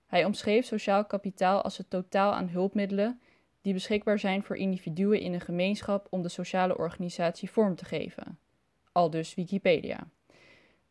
Hij 0.07 0.25
omschreef 0.25 0.65
sociaal 0.67 1.05
kapitaal 1.05 1.63
als 1.63 1.79
het 1.79 1.91
totaal 1.91 2.33
aan 2.33 2.49
hulpmiddelen 2.49 3.21
die 3.63 3.73
beschikbaar 3.73 4.19
zijn 4.19 4.43
voor 4.43 4.57
individuen 4.57 5.21
in 5.21 5.33
een 5.33 5.41
gemeenschap 5.41 6.07
om 6.11 6.23
de 6.23 6.29
sociale 6.29 6.79
organisatie 6.79 7.51
vorm 7.51 7.75
te 7.75 7.85
geven. 7.85 8.39
Al 8.93 9.11
dus 9.11 9.35
Wikipedia. 9.35 10.09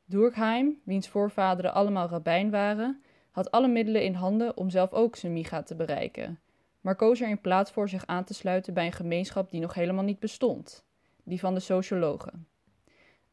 Durkheim, 0.05 0.81
wiens 0.83 1.07
voorvaderen 1.07 1.73
allemaal 1.73 2.07
rabbijn 2.07 2.49
waren, 2.49 3.03
had 3.31 3.51
alle 3.51 3.67
middelen 3.67 4.03
in 4.03 4.13
handen 4.13 4.57
om 4.57 4.69
zelf 4.69 4.91
ook 4.91 5.15
zijn 5.15 5.33
miga 5.33 5.63
te 5.63 5.75
bereiken, 5.75 6.39
maar 6.81 6.95
koos 6.95 7.21
er 7.21 7.29
in 7.29 7.41
plaats 7.41 7.71
voor 7.71 7.89
zich 7.89 8.05
aan 8.05 8.23
te 8.23 8.33
sluiten 8.33 8.73
bij 8.73 8.85
een 8.85 8.91
gemeenschap 8.91 9.51
die 9.51 9.61
nog 9.61 9.73
helemaal 9.73 10.03
niet 10.03 10.19
bestond, 10.19 10.85
die 11.23 11.39
van 11.39 11.53
de 11.53 11.59
sociologen. 11.59 12.47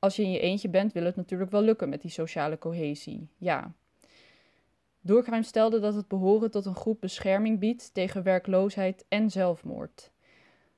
Als 0.02 0.16
je 0.16 0.22
in 0.22 0.30
je 0.30 0.38
eentje 0.38 0.68
bent, 0.68 0.92
wil 0.92 1.04
het 1.04 1.16
natuurlijk 1.16 1.50
wel 1.50 1.62
lukken 1.62 1.88
met 1.88 2.02
die 2.02 2.10
sociale 2.10 2.58
cohesie, 2.58 3.28
ja. 3.38 3.72
Durkheim 5.00 5.42
stelde 5.42 5.80
dat 5.80 5.94
het 5.94 6.08
behoren 6.08 6.50
tot 6.50 6.66
een 6.66 6.74
groep 6.74 7.00
bescherming 7.00 7.58
biedt 7.58 7.94
tegen 7.94 8.22
werkloosheid 8.22 9.04
en 9.08 9.30
zelfmoord. 9.30 10.10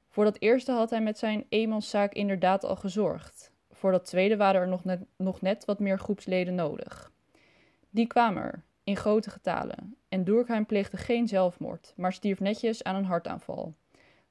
Voor 0.08 0.24
dat 0.24 0.40
eerste 0.40 0.72
had 0.72 0.90
hij 0.90 1.02
met 1.02 1.18
zijn 1.18 1.46
eenmanszaak 1.48 2.12
inderdaad 2.12 2.64
al 2.64 2.76
gezorgd. 2.76 3.52
Voor 3.70 3.90
dat 3.90 4.04
tweede 4.04 4.36
waren 4.36 4.60
er 4.60 5.02
nog 5.16 5.40
net, 5.40 5.64
wat 5.64 5.78
meer 5.78 5.98
groepsleden 5.98 6.54
nodig. 6.54 7.12
Die 7.90 8.06
kwamen 8.06 8.42
er, 8.42 8.62
in 8.82 8.96
grote 8.96 9.30
getalen. 9.30 9.96
En 10.08 10.24
Durkheim 10.24 10.66
pleegde 10.66 10.96
geen 10.96 11.28
zelfmoord, 11.28 11.92
maar 11.96 12.12
stierf 12.12 12.40
netjes 12.40 12.82
aan 12.82 12.94
een 12.94 13.04
hartaanval. 13.04 13.74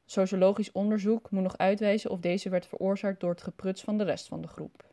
Sociologisch 0.06 0.72
onderzoek 0.72 1.32
moet 1.32 1.44
nog 1.44 1.58
uitwijzen 1.58 2.10
of 2.10 2.20
deze 2.20 2.50
werd 2.50 2.66
veroorzaakt 2.66 3.20
door 3.20 3.30
het 3.30 3.44
gepruts 3.44 3.82
van 3.82 3.98
de 3.98 4.04
rest 4.04 4.28
van 4.28 4.42
de 4.42 4.48
groep. 4.48 4.84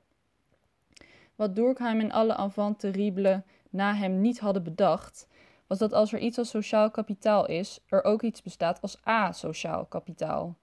Wat 1.35 1.55
Durkheim 1.55 2.01
en 2.01 2.11
alle 2.11 2.35
enfants 2.35 2.81
terrible 2.81 3.43
na 3.71 3.95
hem 3.95 4.21
niet 4.21 4.41
hadden 4.41 4.63
bedacht, 4.63 5.29
was 5.67 5.79
dat 5.79 5.93
als 5.93 6.13
er 6.13 6.19
iets 6.19 6.39
als 6.39 6.49
sociaal 6.49 6.91
kapitaal 6.91 7.47
is, 7.47 7.81
er 7.87 8.05
ook 8.05 8.23
iets 8.23 8.43
bestaat 8.43 8.81
als 8.81 9.05
asociaal 9.05 9.85
kapitaal. 9.85 10.57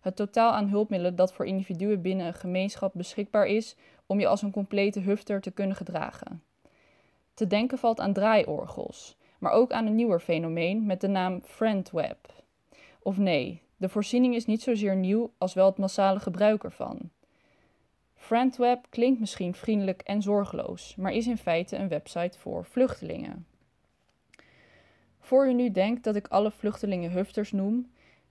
Het 0.00 0.16
totaal 0.16 0.52
aan 0.52 0.68
hulpmiddelen 0.68 1.16
dat 1.16 1.32
voor 1.32 1.46
individuen 1.46 2.02
binnen 2.02 2.26
een 2.26 2.34
gemeenschap 2.34 2.92
beschikbaar 2.94 3.46
is 3.46 3.76
om 4.06 4.20
je 4.20 4.26
als 4.26 4.42
een 4.42 4.50
complete 4.50 5.00
hufter 5.00 5.40
te 5.40 5.50
kunnen 5.50 5.76
gedragen. 5.76 6.42
Te 7.34 7.46
denken 7.46 7.78
valt 7.78 8.00
aan 8.00 8.12
draaiorgels, 8.12 9.16
maar 9.38 9.52
ook 9.52 9.72
aan 9.72 9.86
een 9.86 9.94
nieuwer 9.94 10.20
fenomeen 10.20 10.86
met 10.86 11.00
de 11.00 11.08
naam 11.08 11.40
FriendWeb. 11.42 12.32
Of 13.02 13.18
nee, 13.18 13.62
de 13.76 13.88
voorziening 13.88 14.34
is 14.34 14.46
niet 14.46 14.62
zozeer 14.62 14.96
nieuw 14.96 15.32
als 15.38 15.54
wel 15.54 15.66
het 15.66 15.78
massale 15.78 16.20
gebruik 16.20 16.64
ervan. 16.64 17.10
FriendWeb 18.14 18.86
klinkt 18.90 19.20
misschien 19.20 19.54
vriendelijk 19.54 20.00
en 20.02 20.22
zorgeloos, 20.22 20.94
maar 20.96 21.12
is 21.12 21.26
in 21.26 21.38
feite 21.38 21.76
een 21.76 21.88
website 21.88 22.38
voor 22.38 22.64
vluchtelingen. 22.64 23.46
Voor 25.20 25.46
u 25.46 25.52
nu 25.54 25.70
denkt 25.70 26.04
dat 26.04 26.16
ik 26.16 26.28
alle 26.28 26.50
vluchtelingen 26.50 27.10
hufters 27.10 27.52
noem, 27.52 27.90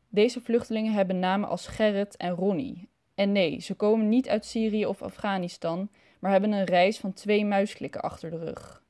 deze 0.10 0.41
vluchtelingen 0.41 0.93
hebben 0.93 1.19
namen 1.19 1.49
als 1.49 1.67
Gerrit 1.67 2.17
en 2.17 2.31
Ronnie. 2.31 2.89
En 3.15 3.31
nee, 3.31 3.60
ze 3.60 3.73
komen 3.73 4.10
niet 4.10 4.29
uit 4.29 4.45
Syrië 4.45 4.86
of 4.86 5.01
Afghanistan, 5.01 5.89
maar 6.19 6.31
hebben 6.31 6.51
een 6.51 6.65
reis 6.65 6.99
van 6.99 7.13
twee 7.13 7.45
muisklikken 7.45 8.01
achter 8.01 8.29
de 8.29 8.38
rug. 8.38 8.84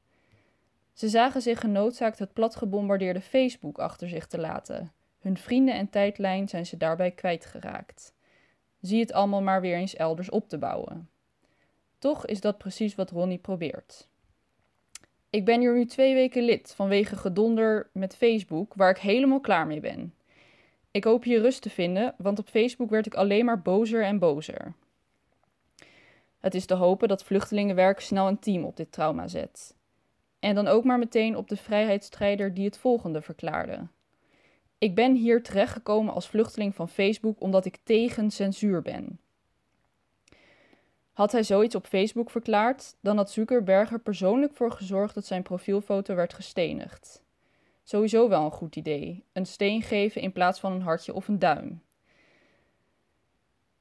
Ze 0.93 1.09
zagen 1.09 1.41
zich 1.41 1.59
genoodzaakt 1.59 2.19
het 2.19 2.33
platgebombardeerde 2.33 3.21
Facebook 3.21 3.77
achter 3.77 4.09
zich 4.09 4.27
te 4.27 4.37
laten. 4.37 4.91
Hun 5.25 5.37
vrienden 5.37 5.75
en 5.75 5.89
tijdlijn 5.89 6.49
zijn 6.49 6.65
ze 6.65 6.77
daarbij 6.77 7.11
kwijtgeraakt. 7.11 8.13
Zie 8.81 8.99
het 8.99 9.13
allemaal 9.13 9.41
maar 9.41 9.61
weer 9.61 9.75
eens 9.75 9.95
elders 9.95 10.29
op 10.29 10.49
te 10.49 10.57
bouwen. 10.57 11.09
Toch 11.99 12.25
is 12.25 12.41
dat 12.41 12.57
precies 12.57 12.95
wat 12.95 13.09
Ronnie 13.09 13.37
probeert. 13.37 14.07
Ik 15.29 15.45
ben 15.45 15.59
hier 15.59 15.73
nu 15.73 15.85
twee 15.85 16.13
weken 16.13 16.43
lid 16.43 16.73
vanwege 16.75 17.15
gedonder 17.15 17.89
met 17.93 18.15
Facebook, 18.15 18.73
waar 18.73 18.89
ik 18.89 18.97
helemaal 18.97 19.39
klaar 19.39 19.67
mee 19.67 19.79
ben. 19.79 20.13
Ik 20.91 21.03
hoop 21.03 21.23
hier 21.23 21.41
rust 21.41 21.61
te 21.61 21.69
vinden, 21.69 22.15
want 22.17 22.39
op 22.39 22.47
Facebook 22.47 22.89
werd 22.89 23.05
ik 23.05 23.15
alleen 23.15 23.45
maar 23.45 23.61
bozer 23.61 24.03
en 24.03 24.19
bozer. 24.19 24.73
Het 26.39 26.55
is 26.55 26.65
te 26.65 26.73
hopen 26.73 27.07
dat 27.07 27.23
vluchtelingenwerk 27.23 27.99
snel 27.99 28.27
een 28.27 28.39
team 28.39 28.63
op 28.63 28.77
dit 28.77 28.91
trauma 28.91 29.27
zet. 29.27 29.75
En 30.39 30.55
dan 30.55 30.67
ook 30.67 30.83
maar 30.83 30.99
meteen 30.99 31.35
op 31.35 31.47
de 31.47 31.57
vrijheidsstrijder 31.57 32.53
die 32.53 32.65
het 32.65 32.77
volgende 32.77 33.21
verklaarde. 33.21 33.87
Ik 34.85 34.95
ben 34.95 35.15
hier 35.15 35.43
terechtgekomen 35.43 36.13
als 36.13 36.27
vluchteling 36.27 36.75
van 36.75 36.89
Facebook 36.89 37.41
omdat 37.41 37.65
ik 37.65 37.77
tegen 37.83 38.31
censuur 38.31 38.81
ben. 38.81 39.19
Had 41.13 41.31
hij 41.31 41.43
zoiets 41.43 41.75
op 41.75 41.85
Facebook 41.85 42.29
verklaard, 42.29 42.95
dan 43.01 43.17
had 43.17 43.31
Zuckerberg 43.31 43.91
er 43.91 43.99
persoonlijk 43.99 44.53
voor 44.53 44.71
gezorgd 44.71 45.15
dat 45.15 45.25
zijn 45.25 45.43
profielfoto 45.43 46.15
werd 46.15 46.33
gestenigd. 46.33 47.23
Sowieso 47.83 48.29
wel 48.29 48.45
een 48.45 48.51
goed 48.51 48.75
idee: 48.75 49.23
een 49.33 49.45
steen 49.45 49.81
geven 49.81 50.21
in 50.21 50.31
plaats 50.31 50.59
van 50.59 50.71
een 50.71 50.81
hartje 50.81 51.13
of 51.13 51.27
een 51.27 51.39
duim. 51.39 51.81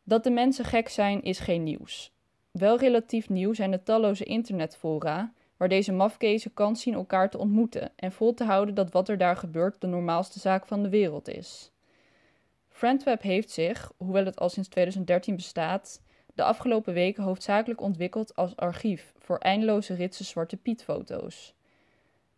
Dat 0.02 0.24
de 0.24 0.30
mensen 0.30 0.64
gek 0.64 0.88
zijn 0.88 1.22
is 1.22 1.38
geen 1.38 1.62
nieuws. 1.62 2.12
Wel 2.50 2.78
relatief 2.78 3.28
nieuw 3.28 3.52
zijn 3.52 3.70
de 3.70 3.82
talloze 3.82 4.24
internetfora 4.24 5.32
waar 5.56 5.68
deze 5.68 5.92
mafkezen 5.92 6.54
kans 6.54 6.82
zien 6.82 6.94
elkaar 6.94 7.30
te 7.30 7.38
ontmoeten 7.38 7.92
en 7.96 8.12
vol 8.12 8.34
te 8.34 8.44
houden 8.44 8.74
dat 8.74 8.92
wat 8.92 9.08
er 9.08 9.18
daar 9.18 9.36
gebeurt 9.36 9.80
de 9.80 9.86
normaalste 9.86 10.38
zaak 10.38 10.66
van 10.66 10.82
de 10.82 10.88
wereld 10.88 11.28
is. 11.28 11.72
Friendweb 12.68 13.22
heeft 13.22 13.50
zich, 13.50 13.92
hoewel 13.96 14.24
het 14.24 14.38
al 14.38 14.48
sinds 14.48 14.68
2013 14.68 15.36
bestaat, 15.36 16.02
de 16.34 16.42
afgelopen 16.42 16.94
weken 16.94 17.22
hoofdzakelijk 17.22 17.80
ontwikkeld 17.80 18.36
als 18.36 18.56
archief 18.56 19.12
voor 19.18 19.38
eindeloze 19.38 19.94
ritse 19.94 20.24
zwarte 20.24 20.56
pietfoto's. 20.56 21.54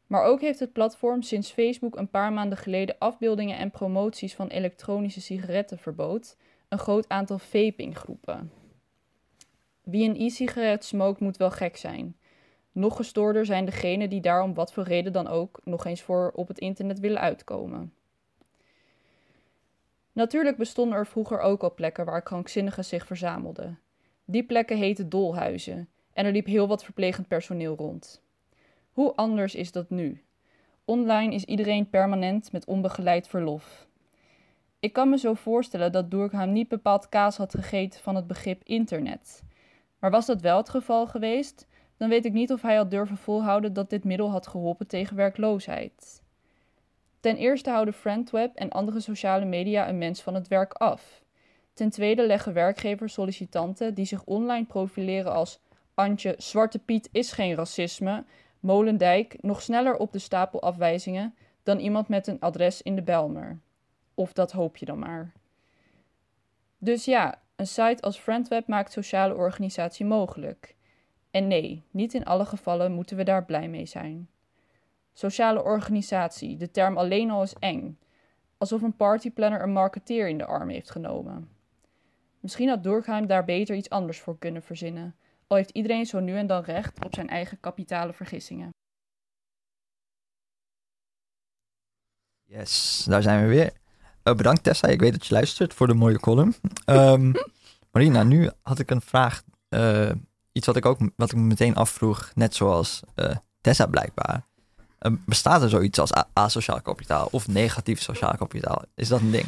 Maar 0.07 0.25
ook 0.25 0.41
heeft 0.41 0.61
het 0.61 0.73
platform 0.73 1.23
sinds 1.23 1.51
Facebook 1.51 1.97
een 1.97 2.11
paar 2.11 2.33
maanden 2.33 2.59
geleden 2.59 2.99
afbeeldingen 2.99 3.59
en 3.59 3.71
promoties 3.71 4.35
van 4.35 4.49
elektronische 4.49 5.21
sigaretten 5.21 5.79
verbood, 5.79 6.37
een 6.69 6.79
groot 6.79 7.09
aantal 7.09 7.39
vapinggroepen. 7.39 8.53
Wie 9.83 10.09
een 10.09 10.21
e-sigaret 10.21 10.85
smookt 10.85 11.21
moet 11.21 11.37
wel 11.37 11.51
gek 11.51 11.77
zijn. 11.77 12.17
Nog 12.77 12.97
gestoorder 12.97 13.47
zijn 13.47 13.65
degenen 13.65 14.11
die 14.11 14.21
daar 14.21 14.43
om 14.43 14.55
wat 14.55 14.73
voor 14.73 14.85
reden 14.85 15.13
dan 15.13 15.27
ook 15.27 15.61
nog 15.65 15.85
eens 15.85 16.03
voor 16.03 16.33
op 16.35 16.49
het 16.49 16.59
internet 16.59 17.01
willen 17.01 17.21
uitkomen. 17.21 17.93
Natuurlijk 20.13 20.57
bestonden 20.57 20.99
er 20.99 21.07
vroeger 21.07 21.41
ook 21.41 21.63
al 21.63 21.75
plekken 21.75 22.05
waar 22.05 22.23
krankzinnigen 22.23 22.85
zich 22.85 23.07
verzamelden. 23.07 23.79
Die 24.25 24.43
plekken 24.43 24.77
heten 24.77 25.09
dolhuizen 25.09 25.89
en 26.13 26.27
er 26.27 26.33
liep 26.33 26.47
heel 26.47 26.69
wat 26.69 26.85
verplegend 26.85 27.29
personeel 27.29 27.77
rond. 27.77 28.23
Hoe 28.93 29.15
anders 29.15 29.55
is 29.55 29.73
dat 29.73 29.91
nu? 29.91 30.23
Online 30.85 31.35
is 31.35 31.45
iedereen 31.45 31.91
permanent 31.91 32.53
met 32.53 32.67
onbegeleid 32.67 33.29
verlof. 33.29 33.87
Ik 34.81 34.93
kan 34.93 35.09
me 35.09 35.19
zo 35.19 35.35
voorstellen 35.35 35.93
dat 35.93 36.11
Durkheim 36.11 36.53
niet 36.53 36.69
bepaald 36.69 37.09
kaas 37.09 37.37
had 37.37 37.55
gegeten 37.55 38.01
van 38.01 38.15
het 38.15 38.27
begrip 38.27 38.63
internet. 38.65 39.43
Maar 39.99 40.11
was 40.11 40.27
dat 40.27 40.41
wel 40.41 40.57
het 40.57 40.69
geval 40.69 41.07
geweest, 41.07 41.67
dan 41.97 42.09
weet 42.09 42.25
ik 42.25 42.33
niet 42.33 42.53
of 42.53 42.63
hij 42.63 42.77
had 42.77 42.91
durven 42.91 43.17
volhouden 43.17 43.73
dat 43.73 43.91
dit 43.91 44.05
middel 44.05 44.31
had 44.31 44.47
geholpen 44.47 44.87
tegen 44.87 45.17
werkloosheid. 45.17 46.23
Ten 47.21 47.37
eerste 47.37 47.71
houden 47.71 47.95
Friendweb 47.95 48.55
en 48.55 48.71
andere 48.71 49.01
sociale 49.01 49.45
media 49.45 49.89
een 49.89 49.99
mens 49.99 50.23
van 50.23 50.35
het 50.35 50.49
werk 50.49 50.73
af. 50.73 51.23
Ten 51.73 51.91
tweede 51.91 52.27
leggen 52.27 52.53
werkgevers 52.53 53.13
sollicitanten 53.13 53.95
die 53.95 54.05
zich 54.05 54.25
online 54.25 54.67
profileren 54.67 55.33
als 55.33 55.61
Antje 55.95 56.35
Zwarte 56.39 56.79
Piet 56.79 57.09
is 57.13 57.33
geen 57.33 57.55
racisme, 57.55 58.25
Molendijk 58.61 59.37
nog 59.43 59.63
sneller 59.63 59.97
op 59.97 60.13
de 60.13 60.19
stapel 60.19 60.63
afwijzingen 60.63 61.35
dan 61.63 61.79
iemand 61.79 62.09
met 62.09 62.27
een 62.27 62.41
adres 62.41 62.83
in 62.83 62.97
de 62.97 63.03
Belmer. 63.03 63.59
Of 64.15 64.33
dat 64.33 64.53
hoop 64.53 64.77
je 64.77 64.85
dan 64.85 64.99
maar. 64.99 65.33
Dus 66.79 67.05
ja, 67.05 67.41
een 67.57 67.67
site 67.67 68.03
als 68.03 68.19
Friendweb 68.19 68.67
maakt 68.67 68.93
sociale 68.93 69.35
organisatie 69.35 70.07
mogelijk. 70.07 70.75
En 71.37 71.47
nee, 71.47 71.83
niet 71.91 72.15
in 72.15 72.25
alle 72.25 72.47
gevallen 72.47 72.93
moeten 72.93 73.17
we 73.17 73.25
daar 73.25 73.45
blij 73.45 73.69
mee 73.69 73.87
zijn. 73.87 74.29
Sociale 75.13 75.63
organisatie, 75.63 76.57
de 76.57 76.71
term 76.71 76.97
alleen 76.97 77.31
al 77.31 77.43
is 77.43 77.55
eng. 77.59 77.99
Alsof 78.59 78.83
een 78.83 78.97
partyplanner 78.97 79.63
een 79.63 79.73
marketeer 79.73 80.29
in 80.29 80.39
de 80.39 80.47
arm 80.47 80.69
heeft 80.69 80.91
genomen. 80.91 81.49
Misschien 82.41 82.69
had 82.69 82.83
Durkheim 82.83 83.27
daar 83.27 83.45
beter 83.45 83.77
iets 83.77 83.91
anders 83.91 84.21
voor 84.21 84.39
kunnen 84.39 84.63
verzinnen, 84.63 85.15
al 85.47 85.57
heeft 85.57 85.71
iedereen 85.71 86.07
zo 86.07 86.21
nu 86.21 86.37
en 86.37 86.47
dan 86.47 86.63
recht 86.63 87.05
op 87.05 87.15
zijn 87.15 87.29
eigen 87.29 87.61
kapitale 87.61 88.13
vergissingen. 88.13 88.71
Yes, 92.45 93.05
daar 93.09 93.23
zijn 93.23 93.43
we 93.43 93.49
weer. 93.49 93.73
Uh, 94.25 94.35
bedankt 94.35 94.63
Tessa, 94.63 94.89
ik 94.89 95.01
weet 95.01 95.13
dat 95.13 95.27
je 95.27 95.35
luistert 95.35 95.75
voor 95.75 95.87
de 95.87 95.95
mooie 95.95 96.21
column. 96.21 96.55
Um, 96.87 97.33
Marina, 97.93 98.23
nu 98.23 98.51
had 98.63 98.79
ik 98.79 98.91
een 98.91 99.01
vraag. 99.01 99.43
Uh, 99.69 100.11
iets 100.57 100.67
wat 100.67 100.77
ik 100.77 100.87
ook 100.87 100.99
wat 101.17 101.33
ik 101.33 101.39
me 101.39 101.43
meteen 101.43 101.75
afvroeg, 101.75 102.31
net 102.35 102.55
zoals 102.55 103.01
uh, 103.17 103.37
Tessa 103.61 103.87
blijkbaar. 103.87 104.47
bestaat 105.27 105.63
er 105.63 105.69
zoiets 105.69 105.99
als 105.99 106.13
asociaal 106.33 106.81
kapitaal 106.81 107.29
of 107.31 107.49
negatief 107.49 108.03
sociaal 108.03 108.37
kapitaal? 108.37 108.83
Is 108.95 109.09
dat 109.09 109.21
een 109.21 109.31
ding? 109.31 109.47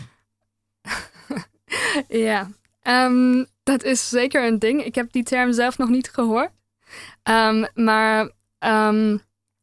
ja, 2.29 2.51
um, 2.83 3.47
dat 3.63 3.83
is 3.83 4.09
zeker 4.09 4.47
een 4.47 4.59
ding. 4.59 4.85
Ik 4.85 4.95
heb 4.95 5.13
die 5.13 5.23
term 5.23 5.53
zelf 5.53 5.79
nog 5.79 5.89
niet 5.89 6.11
gehoord. 6.11 6.51
Um, 7.23 7.67
maar 7.75 8.21
um, 8.59 9.21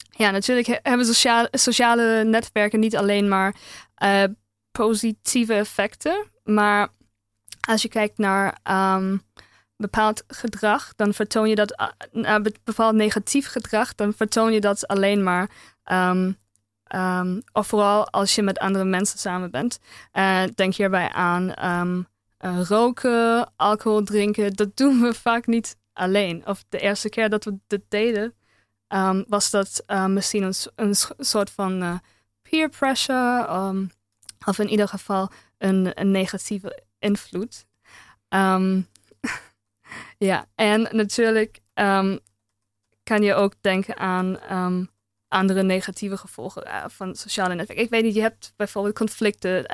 ja, 0.10 0.32
natuurlijk 0.32 0.80
hebben 0.84 1.06
sociale, 1.06 1.48
sociale 1.52 2.24
netwerken 2.24 2.80
niet 2.80 2.98
alleen 2.98 3.28
maar 3.28 3.56
uh, 4.04 4.24
positieve 4.72 5.54
effecten. 5.54 6.26
Maar 6.44 6.90
als 7.68 7.82
je 7.82 7.90
kijkt 7.90 8.18
naar 8.18 8.58
bepaald 9.78 10.24
gedrag, 10.28 10.96
dan 10.96 11.14
vertoon 11.14 11.50
je 11.50 11.56
dat, 11.56 11.90
uh, 12.14 12.36
bepaald 12.64 12.96
negatief 12.96 13.48
gedrag, 13.48 13.96
dan 13.96 14.14
vertoon 14.14 14.54
je 14.54 14.62
dat 14.62 14.88
alleen 14.88 15.24
maar. 15.24 15.50
Um, 15.92 16.38
um, 16.96 17.42
of 17.52 17.68
vooral 17.68 18.10
als 18.10 18.36
je 18.36 18.42
met 18.42 18.60
andere 18.60 18.86
mensen 18.86 19.20
samen 19.20 19.52
bent. 19.52 19.80
Uh, 20.14 20.44
denk 20.56 20.74
hierbij 20.74 21.10
aan 21.10 21.54
uh, 22.46 22.62
roken, 22.68 23.52
alcohol 23.56 24.04
drinken. 24.04 24.54
Dat 24.54 24.78
doen 24.82 25.02
we 25.02 25.14
vaak 25.14 25.46
niet 25.46 25.78
alleen. 25.94 26.48
Of 26.48 26.64
de 26.70 26.80
eerste 26.80 27.10
keer 27.10 27.30
dat 27.30 27.44
we 27.44 27.58
dit 27.68 27.82
deden, 27.88 28.34
was 29.28 29.50
dat 29.50 29.84
uh, 29.88 30.06
misschien 30.06 30.54
een, 30.76 30.96
soort 31.18 31.50
van 31.50 32.02
peer 32.42 32.70
pressure. 32.70 33.90
Of 34.46 34.60
in 34.60 34.70
ieder 34.70 34.88
geval 34.88 35.32
een, 35.58 35.92
een 35.94 36.12
negatieve 36.12 36.84
invloed. 37.00 37.66
Ja, 40.18 40.46
en 40.56 40.88
natuurlijk 40.92 41.60
kan 43.04 43.22
je 43.22 43.34
ook 43.34 43.54
denken 43.62 43.98
aan 43.98 44.40
andere 45.28 45.64
negatieve 45.64 46.18
gevolgen 46.18 46.68
uh, 46.68 46.84
van 46.88 47.16
sociale 47.16 47.56
netwerken. 47.56 47.86
Ik 47.86 47.90
weet 47.90 48.04
niet, 48.04 48.16
je 48.16 48.22
hebt 48.22 48.54
bijvoorbeeld 48.56 48.96
conflicten 48.96 49.66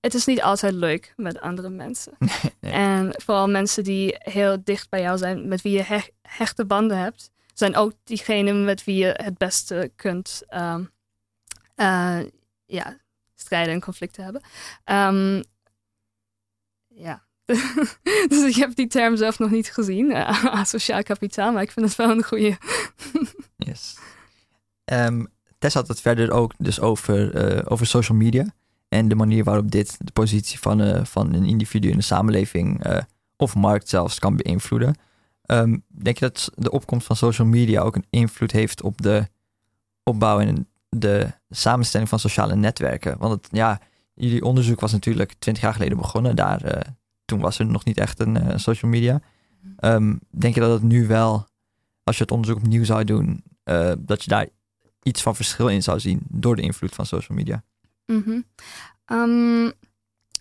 het 0.00 0.14
is 0.14 0.24
niet 0.24 0.42
altijd 0.42 0.74
leuk 0.74 1.12
met 1.16 1.40
andere 1.40 1.68
mensen. 1.68 2.12
En 2.60 3.12
vooral 3.22 3.48
mensen 3.48 3.84
die 3.84 4.14
heel 4.18 4.64
dicht 4.64 4.88
bij 4.88 5.00
jou 5.00 5.18
zijn, 5.18 5.48
met 5.48 5.62
wie 5.62 5.76
je 5.76 6.02
hechte 6.22 6.64
banden 6.64 6.98
hebt, 6.98 7.30
zijn 7.54 7.76
ook 7.76 7.92
diegenen 8.04 8.64
met 8.64 8.84
wie 8.84 8.96
je 8.96 9.14
het 9.22 9.38
beste 9.38 9.92
kunt 9.96 10.42
um, 10.54 10.90
uh, 11.76 12.20
ja, 12.66 12.96
strijden 13.34 13.74
en 13.74 13.80
conflicten 13.80 14.24
hebben. 14.24 14.42
Um. 14.84 15.42
dus 18.32 18.44
ik 18.44 18.54
heb 18.54 18.74
die 18.74 18.86
term 18.86 19.16
zelf 19.16 19.38
nog 19.38 19.50
niet 19.50 19.72
gezien, 19.72 20.10
uh, 20.16 20.64
sociaal 20.64 21.02
kapitaal, 21.02 21.52
maar 21.52 21.62
ik 21.62 21.70
vind 21.70 21.86
het 21.86 21.96
wel 21.96 22.10
een 22.10 22.24
goede. 22.24 22.56
yes. 23.56 23.98
Um, 24.84 25.28
Tess 25.58 25.74
had 25.74 25.88
het 25.88 26.00
verder 26.00 26.30
ook 26.30 26.52
dus 26.58 26.80
over, 26.80 27.50
uh, 27.54 27.62
over 27.64 27.86
social 27.86 28.18
media. 28.18 28.54
En 28.88 29.08
de 29.08 29.14
manier 29.14 29.44
waarop 29.44 29.70
dit 29.70 29.96
de 29.98 30.12
positie 30.12 30.58
van, 30.58 30.80
uh, 30.80 31.04
van 31.04 31.34
een 31.34 31.44
individu 31.44 31.90
in 31.90 31.96
de 31.96 32.02
samenleving 32.02 32.82
of 33.36 33.54
markt 33.54 33.88
zelfs 33.88 34.18
kan 34.18 34.36
beïnvloeden. 34.36 34.94
Um, 35.46 35.84
denk 35.88 36.18
je 36.18 36.24
dat 36.24 36.50
de 36.54 36.70
opkomst 36.70 37.06
van 37.06 37.16
social 37.16 37.46
media 37.46 37.80
ook 37.80 37.96
een 37.96 38.06
invloed 38.10 38.52
heeft 38.52 38.82
op 38.82 39.02
de 39.02 39.28
opbouw 40.02 40.40
en 40.40 40.68
de 40.88 41.32
samenstelling 41.50 42.08
van 42.08 42.18
sociale 42.18 42.56
netwerken? 42.56 43.18
Want 43.18 43.32
het, 43.32 43.48
ja, 43.52 43.80
jullie 44.14 44.44
onderzoek 44.44 44.80
was 44.80 44.92
natuurlijk 44.92 45.34
twintig 45.38 45.62
jaar 45.62 45.72
geleden 45.72 45.96
begonnen. 45.96 46.36
Daar, 46.36 46.86
toen 47.30 47.40
was 47.40 47.58
er 47.58 47.66
nog 47.66 47.84
niet 47.84 47.98
echt 47.98 48.20
een 48.20 48.60
social 48.60 48.90
media. 48.90 49.20
Um, 49.80 50.20
denk 50.30 50.54
je 50.54 50.60
dat 50.60 50.72
het 50.72 50.82
nu 50.82 51.06
wel, 51.06 51.46
als 52.04 52.16
je 52.16 52.22
het 52.22 52.32
onderzoek 52.32 52.56
opnieuw 52.56 52.84
zou 52.84 53.04
doen, 53.04 53.44
dat 53.98 54.22
je 54.24 54.30
daar 54.30 54.48
iets 55.02 55.22
van 55.22 55.36
verschil 55.36 55.68
in 55.68 55.82
zou 55.82 56.00
zien 56.00 56.20
door 56.28 56.56
de 56.56 56.62
invloed 56.62 56.94
van 56.94 57.06
social 57.06 57.38
media? 57.38 57.62
Um, 59.06 59.72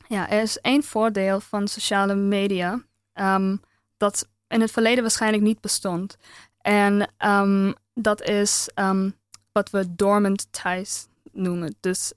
ja, 0.08 0.30
er 0.30 0.42
is 0.42 0.60
één 0.60 0.84
voordeel 0.84 1.40
van 1.40 1.68
sociale 1.68 2.16
media 2.16 2.84
um, 3.14 3.62
dat 3.98 4.28
in 4.48 4.62
het 4.62 4.72
verleden 4.72 5.02
waarschijnlijk 5.02 5.44
niet 5.44 5.62
bestond. 5.62 6.18
En 6.62 7.12
um, 7.26 7.74
dat 7.94 8.22
is 8.22 8.70
wat 9.52 9.70
we 9.70 9.96
dormant 9.96 10.48
ties 10.52 11.08
noemen. 11.32 11.76
Dus 11.80 12.14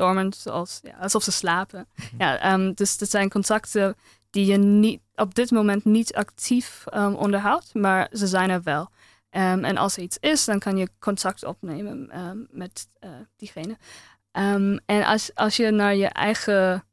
dormant, 0.00 0.36
zoals, 0.36 0.80
ja, 0.82 0.96
alsof 1.00 1.22
ze 1.22 1.32
slapen. 1.32 1.88
Mhm. 1.94 2.22
Ja, 2.22 2.58
dus 2.74 2.98
dat 2.98 3.10
zijn 3.10 3.30
contacten 3.30 3.96
die 4.30 4.46
je 4.46 4.56
niet, 4.56 5.00
op 5.14 5.34
dit 5.34 5.50
moment 5.50 5.84
niet 5.84 6.14
actief 6.14 6.84
onderhoudt, 6.94 7.74
maar 7.74 8.08
ze 8.12 8.26
zijn 8.26 8.50
er 8.50 8.62
wel. 8.62 8.90
en 9.30 9.76
als 9.76 9.96
er 9.96 10.02
iets 10.02 10.18
is, 10.20 10.44
dan 10.44 10.58
kan 10.58 10.76
je 10.76 10.88
contact 10.98 11.44
opnemen 11.44 12.10
met 12.50 12.88
uh, 13.00 13.10
diegene. 13.36 13.76
En 14.86 15.04
als, 15.04 15.34
als 15.34 15.56
je 15.56 15.70
naar 15.70 15.94
je 15.94 16.06
eigen 16.06 16.84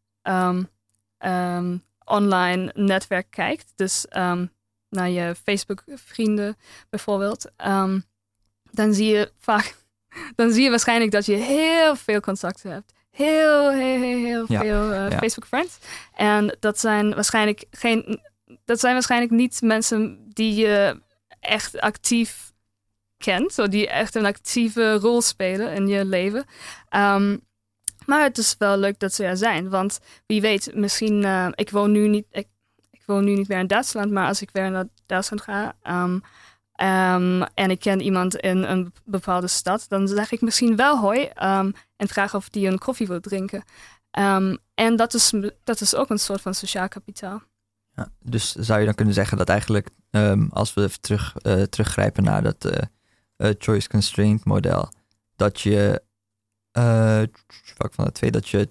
online 2.05 2.72
netwerk 2.74 3.28
kijkt, 3.30 3.72
dus 3.76 4.05
naar 4.89 5.10
je 5.10 5.36
Facebook-vrienden 5.43 6.58
bijvoorbeeld, 6.89 7.51
dan 8.72 8.93
zie 8.93 9.08
je 9.08 9.32
vaak, 9.39 9.76
dan 10.36 10.51
zie 10.51 10.64
je 10.64 10.70
waarschijnlijk 10.70 11.12
dat 11.12 11.26
je 11.26 11.36
heel 11.36 11.95
veel 11.95 12.20
contacten 12.20 12.72
hebt. 12.72 12.93
Heel, 13.18 13.72
heel, 13.72 14.01
heel, 14.01 14.26
heel 14.26 14.45
ja, 14.47 14.59
veel 14.59 14.91
uh, 14.91 15.09
ja. 15.09 15.18
Facebook-friends. 15.18 15.78
En 16.13 16.57
dat 16.59 16.80
zijn 16.80 17.15
waarschijnlijk 17.15 17.65
geen, 17.72 18.22
dat 18.65 18.80
zijn 18.80 18.93
waarschijnlijk 18.93 19.32
niet 19.32 19.61
mensen 19.61 20.30
die 20.34 20.55
je 20.55 21.01
echt 21.39 21.80
actief 21.80 22.51
kent, 23.18 23.53
zo 23.53 23.68
die 23.68 23.89
echt 23.89 24.15
een 24.15 24.26
actieve 24.26 24.93
rol 24.93 25.22
spelen 25.22 25.74
in 25.74 25.88
je 25.88 26.05
leven. 26.05 26.45
Ehm, 26.89 27.38
maar 28.05 28.24
het 28.24 28.38
is 28.38 28.55
wel 28.57 28.78
leuk 28.78 28.99
dat 28.99 29.13
ze 29.13 29.26
er 29.26 29.38
zijn, 29.38 29.70
want 29.70 29.99
wie 30.26 30.41
weet, 30.41 30.72
misschien, 30.76 31.24
uh, 31.24 31.47
ik 31.55 31.70
woon 31.70 31.91
nu 31.91 32.07
niet, 32.07 32.26
ik, 32.32 32.47
ik, 32.91 33.01
woon 33.05 33.26
nu 33.26 33.34
niet 33.34 33.47
meer 33.47 33.59
in 33.59 33.68
Duitsland, 33.68 34.11
maar 34.11 34.28
als 34.28 34.41
ik 34.41 34.49
weer 34.51 34.72
naar 34.72 34.88
Duitsland 35.05 35.41
ga 35.41 35.76
um, 35.84 36.22
um, 36.82 37.43
en 37.43 37.71
ik 37.71 37.80
ken 37.80 38.01
iemand 38.01 38.36
in 38.36 38.63
een 38.63 38.93
bepaalde 39.05 39.47
stad, 39.47 39.86
dan 39.88 40.07
zeg 40.07 40.32
ik 40.32 40.41
misschien 40.41 40.75
wel 40.75 40.97
hoi 40.97 41.25
en 41.25 42.07
vraag 42.07 42.36
of 42.36 42.49
die 42.49 42.67
een 42.67 42.78
koffie 42.78 43.07
wil 43.07 43.19
drinken. 43.19 43.63
en 44.73 44.95
dat 44.95 45.13
is, 45.13 45.34
dat 45.63 45.82
is 45.82 45.95
ook 45.95 46.09
een 46.09 46.19
soort 46.19 46.41
van 46.41 46.53
sociaal 46.53 46.88
kapitaal. 46.88 47.41
Ja, 47.95 48.11
dus 48.23 48.55
zou 48.55 48.80
je 48.80 48.86
dan 48.86 48.95
kunnen 48.95 49.13
zeggen 49.13 49.38
dat 49.38 49.49
eigenlijk, 49.49 49.89
als 50.49 50.73
we 50.73 50.89
terug, 50.99 51.36
uh, 51.41 51.61
teruggrijpen 51.63 52.23
naar 52.23 52.43
dat 52.43 52.65
uh, 52.65 52.71
uh, 53.38 53.53
choice 53.57 53.89
constraint 53.89 54.45
model, 54.45 54.91
dat 55.36 55.61
je 55.61 56.01
uh, 56.78 57.21
van 57.78 58.05
de 58.05 58.11
twee, 58.11 58.32
dat 58.32 58.49
je 58.49 58.69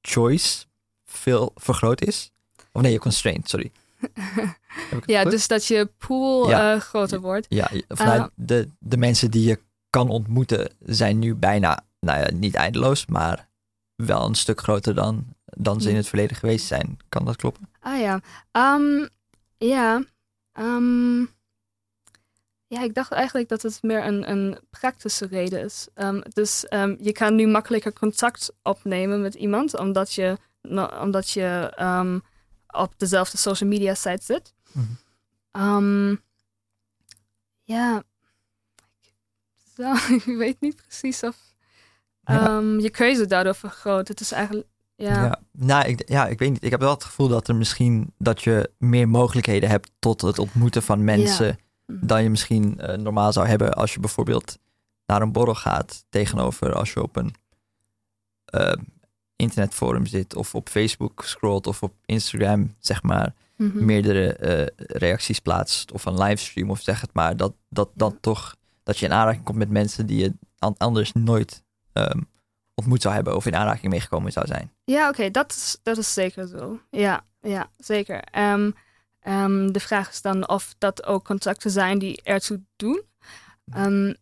choice 0.00 0.66
veel 1.04 1.52
vergroot 1.54 2.00
is. 2.00 2.30
Of 2.72 2.82
nee, 2.82 2.92
je 2.92 2.98
constraint, 2.98 3.48
sorry. 3.48 3.72
ja, 5.06 5.24
dus 5.24 5.48
dat 5.48 5.66
je 5.66 5.90
pool 5.98 6.48
ja. 6.48 6.74
uh, 6.74 6.80
groter 6.80 7.20
wordt. 7.20 7.46
Ja, 7.48 7.70
vanuit 7.88 8.20
uh, 8.20 8.28
de, 8.34 8.68
de 8.78 8.96
mensen 8.96 9.30
die 9.30 9.48
je 9.48 9.60
kan 9.90 10.08
ontmoeten 10.08 10.70
zijn 10.80 11.18
nu 11.18 11.34
bijna, 11.34 11.84
nou 12.00 12.20
ja, 12.20 12.30
niet 12.32 12.54
eindeloos, 12.54 13.06
maar 13.06 13.48
wel 13.94 14.26
een 14.26 14.34
stuk 14.34 14.60
groter 14.60 14.94
dan, 14.94 15.24
dan 15.44 15.80
ze 15.80 15.90
in 15.90 15.96
het 15.96 16.08
verleden 16.08 16.36
geweest 16.36 16.66
zijn. 16.66 16.98
Kan 17.08 17.24
dat 17.24 17.36
kloppen? 17.36 17.68
Ah 17.80 18.00
ja, 18.00 18.20
um, 18.52 19.08
ja. 19.58 20.02
Um, 20.58 21.34
ja, 22.66 22.82
ik 22.82 22.94
dacht 22.94 23.12
eigenlijk 23.12 23.48
dat 23.48 23.62
het 23.62 23.82
meer 23.82 24.06
een, 24.06 24.30
een 24.30 24.58
praktische 24.70 25.26
reden 25.26 25.64
is. 25.64 25.88
Um, 25.94 26.22
dus 26.32 26.64
je 27.00 27.12
kan 27.12 27.34
nu 27.34 27.46
makkelijker 27.46 27.92
contact 27.92 28.52
opnemen 28.62 29.20
met 29.20 29.34
iemand, 29.34 29.78
omdat 29.78 30.12
je, 30.12 30.36
omdat 31.00 31.30
je 31.30 31.72
op 32.76 32.94
dezelfde 32.96 33.36
social 33.36 33.68
media 33.68 33.94
site 33.94 34.24
zit. 34.24 34.54
Mm 34.72 34.98
-hmm. 35.52 36.20
ja, 37.62 38.02
zo, 39.76 39.92
ik 40.30 40.36
weet 40.36 40.60
niet 40.60 40.76
precies 40.76 41.22
of 41.22 41.36
ja. 42.20 42.60
je 42.78 42.90
keuze 42.90 43.26
daardoor 43.26 43.54
vergroot. 43.54 44.08
Het 44.08 44.20
is 44.20 44.32
eigenlijk. 44.32 44.66
Ja. 44.94 45.24
Ja, 45.24 45.40
nou, 45.50 45.88
ik, 45.88 46.08
ja, 46.08 46.26
ik 46.26 46.38
weet 46.38 46.50
niet. 46.50 46.64
Ik 46.64 46.70
heb 46.70 46.80
wel 46.80 46.94
het 46.94 47.04
gevoel 47.04 47.28
dat 47.28 47.48
er 47.48 47.54
misschien 47.54 48.12
dat 48.18 48.42
je 48.42 48.70
meer 48.78 49.08
mogelijkheden 49.08 49.68
hebt 49.68 49.90
tot 49.98 50.20
het 50.20 50.38
ontmoeten 50.38 50.82
van 50.82 51.04
mensen. 51.04 51.46
Ja 51.46 51.56
Mhm. 51.86 52.06
dan 52.06 52.22
je 52.22 52.30
misschien 52.30 52.78
uh, 52.80 52.96
normaal 52.96 53.32
zou 53.32 53.46
hebben 53.46 53.74
als 53.74 53.94
je 53.94 54.00
bijvoorbeeld 54.00 54.58
naar 55.06 55.22
een 55.22 55.32
borrel 55.32 55.54
gaat 55.54 56.04
tegenover 56.08 56.74
als 56.74 56.92
je 56.92 57.02
op 57.02 57.16
een 57.16 57.34
uh, 58.54 58.72
internetforum 59.36 60.06
zit 60.06 60.34
of 60.34 60.54
op 60.54 60.68
Facebook 60.68 61.24
scrolt 61.24 61.66
of 61.66 61.82
op 61.82 61.94
Instagram 62.04 62.74
zeg 62.78 63.02
maar 63.02 63.34
mm 63.56 63.70
-hmm. 63.70 63.84
meerdere 63.84 64.36
uh, 64.40 64.86
reacties 64.86 65.38
plaatst 65.38 65.92
of 65.92 66.04
een 66.04 66.18
livestream 66.22 66.70
of 66.70 66.80
zeg 66.80 67.00
het 67.00 67.10
maar 67.12 67.36
dat 67.36 67.54
dat 67.68 67.90
dan 67.94 68.10
ja. 68.10 68.18
toch 68.20 68.56
dat 68.82 68.98
je 68.98 69.06
in 69.06 69.12
aanraking 69.12 69.44
komt 69.44 69.58
met 69.58 69.70
mensen 69.70 70.06
die 70.06 70.22
je 70.22 70.32
anders 70.76 71.12
nooit 71.12 71.62
um, 71.92 72.28
ontmoet 72.74 73.02
zou 73.02 73.14
hebben 73.14 73.36
of 73.36 73.46
in 73.46 73.56
aanraking 73.56 73.92
meegekomen 73.92 74.32
zou 74.32 74.46
zijn. 74.46 74.72
Ja, 74.84 75.00
oké, 75.00 75.08
okay, 75.08 75.30
dat, 75.30 75.52
is, 75.52 75.78
dat 75.82 75.98
is 75.98 76.12
zeker 76.12 76.46
zo. 76.46 76.80
Ja, 76.90 77.24
ja 77.40 77.70
zeker. 77.76 78.22
Um, 78.38 78.74
Um, 79.28 79.72
de 79.72 79.80
vraag 79.80 80.10
is 80.10 80.22
dan 80.22 80.48
of 80.48 80.74
dat 80.78 81.04
ook 81.06 81.24
contacten 81.24 81.70
zijn 81.70 81.98
die 81.98 82.22
ertoe 82.22 82.60
doen. 82.76 83.02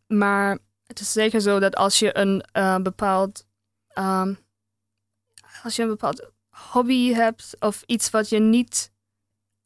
Maar 0.07 0.59
het 0.87 1.01
is 1.01 1.13
zeker 1.13 1.41
zo 1.41 1.59
dat 1.59 1.77
als 1.77 1.99
je 1.99 2.19
een 2.19 2.45
uh, 2.53 2.77
bepaald 2.79 3.47
um, 3.99 4.39
als 5.65 5.77
je 5.77 5.83
een 5.83 5.89
bepaald 5.89 6.31
hobby 6.49 7.13
hebt 7.13 7.57
of 7.59 7.83
iets 7.87 8.11
wat 8.11 8.29
je 8.29 8.39
niet 8.39 8.93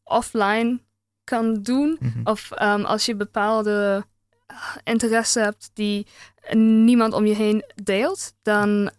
offline 0.05 0.81
kan 1.25 1.63
doen, 1.63 1.97
mm 2.01 2.13
-hmm. 2.13 2.27
of 2.27 2.53
als 2.85 3.07
je 3.07 3.15
bepaalde 3.15 4.07
uh, 4.51 4.57
interesse 4.85 5.41
hebt 5.41 5.71
die 5.75 6.07
niemand 6.51 7.13
om 7.13 7.27
je 7.27 7.35
heen 7.35 7.65
deelt, 7.83 8.35
dan, 8.43 8.91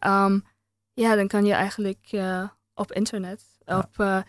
ja, 0.94 1.16
dan 1.16 1.28
kan 1.28 1.46
je 1.46 1.54
eigenlijk 1.54 2.08
uh, 2.12 2.48
op 2.74 2.92
internet, 2.92 3.44
ja. 3.66 3.78
op 3.78 4.26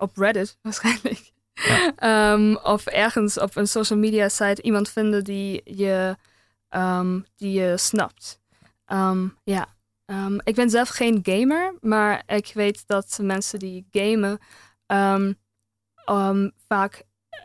op 0.00 0.16
Reddit 0.16 0.58
waarschijnlijk. 0.62 1.32
Ja. 1.52 2.32
um, 2.32 2.56
of 2.56 2.86
ergens 2.86 3.38
op 3.38 3.56
een 3.56 3.68
social 3.68 3.98
media 3.98 4.28
site 4.28 4.62
iemand 4.62 4.88
vinden 4.88 5.24
die 5.24 5.60
je, 5.64 6.16
die 7.36 7.52
je 7.52 7.76
snapt. 7.76 8.40
Um, 10.10 10.32
ja. 10.34 10.40
ik 10.44 10.54
ben 10.54 10.70
zelf 10.70 10.88
geen 10.88 11.18
gamer, 11.22 11.74
maar 11.80 12.22
ik 12.26 12.50
weet 12.54 12.86
dat 12.86 13.18
mensen 13.22 13.58
die 13.58 13.86
gamen 13.90 14.38
vaak 16.68 17.02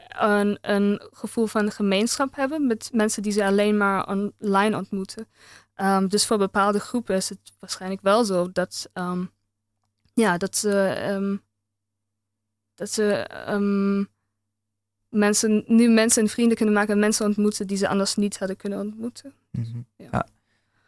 een, 0.09 0.57
een 0.61 1.01
gevoel 1.11 1.45
van 1.45 1.71
gemeenschap 1.71 2.35
hebben 2.35 2.67
met 2.67 2.89
mensen 2.93 3.23
die 3.23 3.31
ze 3.31 3.45
alleen 3.45 3.77
maar 3.77 4.07
online 4.39 4.77
ontmoeten. 4.77 5.27
dus 6.07 6.25
voor 6.25 6.37
bepaalde 6.37 6.79
groepen 6.79 7.15
is 7.15 7.29
het 7.29 7.39
waarschijnlijk 7.59 8.01
wel 8.01 8.23
zo 8.23 8.51
dat, 8.51 8.89
ja, 10.13 10.37
dat 10.37 10.55
ze 10.55 11.39
dat 12.75 12.89
ze 12.89 13.27
mensen, 15.09 15.63
nu 15.67 15.89
mensen 15.89 16.21
en 16.21 16.29
vrienden 16.29 16.57
kunnen 16.57 16.75
maken 16.75 16.93
en 16.93 16.99
mensen 16.99 17.25
ontmoeten 17.25 17.67
die 17.67 17.77
ze 17.77 17.87
anders 17.87 18.15
niet 18.15 18.37
hadden 18.37 18.57
kunnen 18.57 18.79
ontmoeten. 18.79 19.33
Mm 19.51 19.63
-hmm. 19.63 19.85
ja. 19.95 20.07
ja. 20.11 20.27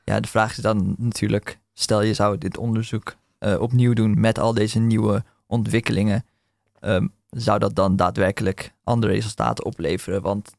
Ja. 0.04 0.20
de 0.20 0.28
vraag 0.28 0.52
is 0.52 0.58
dan 0.64 0.96
natuurlijk, 0.98 1.60
stel 1.80 2.02
je 2.02 2.14
zou 2.14 2.38
dit 2.38 2.58
onderzoek 2.58 3.16
uh, 3.40 3.60
opnieuw 3.60 3.94
doen 3.94 4.20
met 4.20 4.40
al 4.40 4.54
deze 4.54 4.80
nieuwe 4.80 5.24
ontwikkelingen, 5.46 6.26
um, 6.82 7.14
zou 7.30 7.60
dat 7.60 7.76
dan 7.76 7.96
daadwerkelijk 7.96 8.74
andere 8.84 9.14
resultaten 9.14 9.66
opleveren? 9.66 10.22
Want 10.22 10.52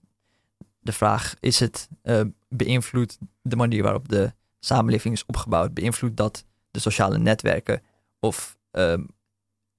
de 0.78 0.92
vraag 0.92 1.34
is 1.40 1.60
het 1.60 1.88
uh, 2.02 2.20
beïnvloedt 2.48 3.18
de 3.42 3.56
manier 3.56 3.82
waarop 3.82 4.08
de 4.08 4.32
samenleving 4.58 5.14
is 5.14 5.26
opgebouwd, 5.26 5.74
beïnvloedt 5.74 6.16
dat 6.16 6.44
de 6.70 6.80
sociale 6.80 7.18
netwerken 7.18 7.82
of 8.20 8.56
um, 8.70 9.08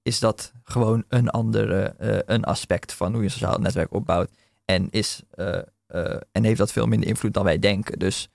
is 0.01 0.19
dat 0.19 0.53
gewoon 0.63 1.03
een 1.07 1.29
andere 1.29 1.95
uh, 1.99 2.17
een 2.25 2.43
aspect 2.43 2.93
van 2.93 3.11
hoe 3.11 3.19
je 3.19 3.25
een 3.25 3.31
sociaal 3.31 3.57
netwerk 3.57 3.93
opbouwt. 3.93 4.31
En, 4.65 4.89
is, 4.89 5.23
en 6.31 6.43
heeft 6.43 6.57
dat 6.57 6.71
veel 6.71 6.85
minder 6.85 7.09
invloed 7.09 7.33
dan 7.33 7.43
wij 7.43 7.59
denken. 7.59 7.99
Dus 7.99 8.29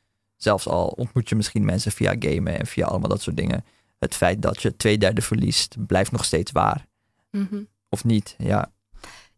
zelfs 0.45 0.69
al 0.69 0.87
ontmoet 0.87 1.29
je 1.29 1.35
misschien 1.35 1.65
mensen 1.65 1.93
via 1.93 2.15
gamen 2.19 2.59
en 2.59 2.67
via 2.67 2.87
allemaal 2.87 3.09
dat 3.09 3.23
soort 3.23 3.37
dingen. 3.37 3.65
Het 3.99 4.15
feit 4.15 4.43
dat 4.43 4.63
je 4.63 4.77
twee 4.77 4.99
derde 4.99 5.23
verliest, 5.23 5.87
blijft 5.87 6.13
nog 6.13 6.25
steeds 6.25 6.53
waar. 6.53 6.87
Mm 7.31 7.47
-hmm. 7.51 7.69
Of 7.89 8.05
niet, 8.05 8.35
ja. 8.39 8.73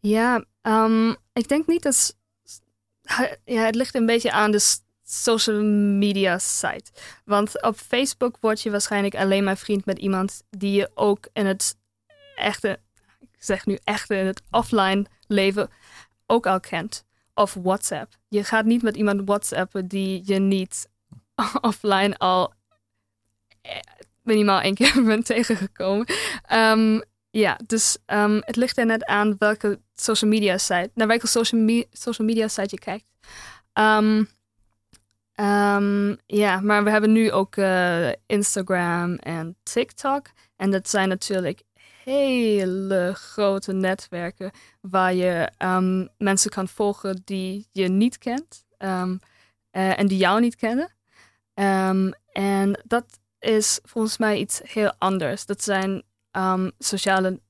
Ja, 0.00 0.44
um, 0.62 1.16
ik 1.32 1.48
denk 1.48 1.66
niet 1.66 1.82
dat... 1.82 2.16
Ja, 3.44 3.64
het 3.64 3.74
ligt 3.74 3.94
een 3.94 4.06
beetje 4.06 4.32
aan 4.32 4.50
de 4.50 4.76
social 5.02 5.62
media 5.98 6.38
site. 6.38 6.90
Want 7.24 7.62
op 7.62 7.76
Facebook 7.76 8.36
word 8.40 8.62
je 8.62 8.70
waarschijnlijk 8.70 9.14
alleen 9.14 9.44
maar 9.44 9.56
vriend 9.56 9.84
met 9.84 9.98
iemand 9.98 10.42
die 10.50 10.72
je 10.72 10.90
ook 10.94 11.28
in 11.32 11.46
het 11.46 11.76
echte, 12.36 12.80
ik 13.20 13.42
zeg 13.42 13.66
nu 13.66 13.78
echte 13.84 14.16
in 14.16 14.26
het 14.26 14.42
offline 14.50 15.06
leven 15.26 15.68
ook 16.26 16.46
al 16.46 16.60
kent. 16.60 17.04
Of 17.34 17.54
WhatsApp. 17.54 18.16
Je 18.28 18.44
gaat 18.44 18.64
niet 18.64 18.82
met 18.82 18.96
iemand 18.96 19.22
WhatsAppen 19.24 19.88
die 19.88 20.22
je 20.24 20.38
niet 20.38 20.88
offline 21.60 22.18
al 22.18 22.52
eh, 23.62 23.80
minimaal 24.22 24.60
één 24.60 24.74
keer 24.74 25.04
bent 25.04 25.26
tegengekomen. 25.26 26.06
Um, 26.52 27.02
ja, 27.30 27.58
dus 27.66 27.98
um, 28.06 28.40
het 28.44 28.56
ligt 28.56 28.78
er 28.78 28.86
net 28.86 29.04
aan 29.04 29.36
welke 29.38 29.80
social 29.94 30.30
media 30.30 30.58
site, 30.58 30.90
naar 30.94 31.06
welke 31.06 31.26
social, 31.26 31.84
social 31.92 32.26
media 32.26 32.48
site 32.48 32.68
je 32.70 32.78
kijkt. 32.78 33.10
Um, 33.72 34.28
ja, 36.26 36.60
maar 36.60 36.84
we 36.84 36.90
hebben 36.90 37.12
nu 37.12 37.32
ook 37.32 37.56
uh, 37.56 38.08
Instagram 38.26 39.14
en 39.14 39.56
TikTok. 39.62 40.26
En 40.56 40.70
dat 40.70 40.88
zijn 40.88 41.08
natuurlijk 41.08 41.62
hele 42.04 43.12
grote 43.14 43.72
netwerken 43.72 44.50
waar 44.80 45.14
je 45.14 45.50
mensen 46.18 46.50
kan 46.50 46.68
volgen 46.68 47.22
die 47.24 47.68
je 47.72 47.88
niet 47.88 48.18
kent 48.18 48.64
uh, 48.78 49.98
en 49.98 50.06
die 50.06 50.18
jou 50.18 50.40
niet 50.40 50.56
kennen. 50.56 50.95
Um, 51.58 52.12
en 52.32 52.80
dat 52.84 53.18
is 53.38 53.78
volgens 53.82 54.18
mij 54.18 54.38
iets 54.38 54.60
heel 54.64 54.92
anders. 54.98 55.46
Dat 55.46 55.62
zijn 55.62 56.02
sociale 56.78 57.40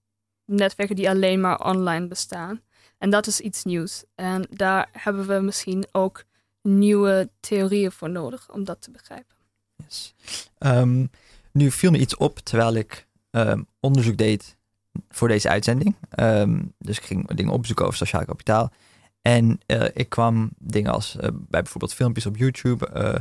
netwerken 0.44 0.96
die 0.96 1.08
alleen 1.08 1.40
maar 1.40 1.64
online 1.64 2.06
bestaan. 2.06 2.60
En 2.98 3.10
dat 3.10 3.26
is 3.26 3.40
iets 3.40 3.64
nieuws. 3.64 4.04
En 4.14 4.46
daar 4.50 4.88
hebben 4.92 5.26
we 5.26 5.40
misschien 5.40 5.86
ook 5.92 6.24
nieuwe 6.62 7.30
theorieën 7.40 7.92
voor 7.92 8.10
nodig 8.10 8.52
om 8.52 8.64
dat 8.64 8.82
te 8.82 8.90
begrijpen. 8.90 9.36
Yes. 9.76 10.14
nu 11.52 11.70
viel 11.70 11.90
me 11.90 11.98
iets 11.98 12.16
op 12.16 12.38
terwijl 12.38 12.74
ik 12.74 13.06
um, 13.30 13.66
onderzoek 13.80 14.16
deed 14.16 14.56
voor 15.08 15.28
deze 15.28 15.48
uitzending. 15.48 15.96
Um, 16.20 16.74
dus 16.78 16.98
ik 16.98 17.04
ging 17.04 17.34
dingen 17.34 17.52
opzoeken 17.52 17.84
over 17.84 17.98
sociaal 17.98 18.24
kapitaal. 18.24 18.72
En 19.22 19.60
eh, 19.66 19.84
ik 19.92 20.08
kwam 20.08 20.50
dingen 20.58 20.92
als 20.92 21.16
eh, 21.16 21.28
bij 21.32 21.62
bijvoorbeeld 21.62 21.94
filmpjes 21.94 22.26
op 22.26 22.36
YouTube 22.36 22.88
eh, 22.88 23.14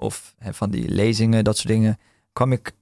of 0.00 0.34
hè, 0.38 0.54
van 0.54 0.70
die 0.70 0.88
lezingen, 0.88 1.44
dat 1.44 1.56
soort 1.56 1.68
dingen, 1.68 1.98
kwam 2.32 2.52
ik 2.52 2.72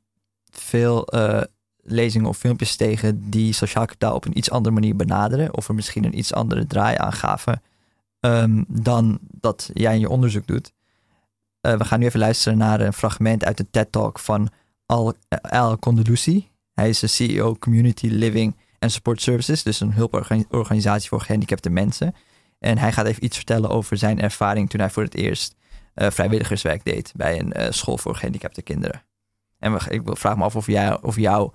veel 0.51 1.07
eh, 1.07 1.43
lezingen 1.83 2.29
of 2.29 2.37
filmpjes 2.37 2.77
tegen 2.77 3.31
die 3.31 3.53
sociaal 3.53 3.85
kapitaal 3.85 4.15
op 4.15 4.25
een 4.25 4.39
iets 4.39 4.51
andere 4.51 4.75
manier 4.75 4.97
benaderen 4.97 5.55
of 5.55 5.69
er 5.69 5.75
misschien 5.75 6.05
een 6.05 6.19
iets 6.19 6.33
andere 6.33 6.67
draai 6.67 6.97
aan 6.97 7.13
gaven 7.13 7.63
ehm, 8.21 8.63
dan 8.69 9.19
dat 9.23 9.71
jij 9.75 9.95
in 9.95 10.01
je 10.01 10.09
onderzoek 10.09 10.47
doet. 10.47 10.73
Eh, 11.61 11.77
we 11.77 11.85
gaan 11.85 12.01
nu 12.01 12.07
even 12.07 12.21
luisteren 12.21 12.59
naar 12.59 12.81
een 12.81 12.93
fragment 12.93 13.45
uit 13.45 13.57
de 13.57 13.67
TED-talk 13.71 14.19
van 14.19 14.49
Al, 14.87 15.15
Al 15.41 15.79
Condelucci. 15.79 16.49
Hij 16.75 16.89
is 16.89 16.99
de 16.99 17.07
CEO 17.07 17.57
Community 17.59 18.07
Living 18.07 18.57
and 18.79 18.93
Support 18.93 19.23
Services, 19.23 19.63
dus 19.63 19.81
een 19.81 19.93
hulporganisatie 19.93 21.09
voor 21.09 21.21
gehandicapte 21.21 21.71
mensen. 21.71 22.15
En 22.59 22.79
hij 22.79 22.93
gaat 22.93 23.07
even 23.07 23.25
iets 23.25 23.37
vertellen 23.37 23.71
over 23.71 23.97
zijn 23.97 24.21
ervaring 24.21 24.71
toen 24.71 24.81
hij 24.81 24.91
voor 24.91 25.03
het 25.03 25.15
eerst 25.15 25.53
eh, 25.53 25.59
vrijwilligerswerk 26.07 26.85
deed 26.85 27.13
bij 27.17 27.39
een 27.39 27.53
eh, 27.53 27.71
school 27.71 27.99
voor 27.99 28.15
gehandicapte 28.15 28.63
kinderen. 28.63 29.03
En 29.59 29.73
we, 29.73 29.91
ik 29.91 30.03
vraag 30.05 30.37
me 30.37 30.45
af 30.45 30.57
of 30.57 30.67
jij, 30.67 31.03
of, 31.03 31.17
jou, 31.17 31.51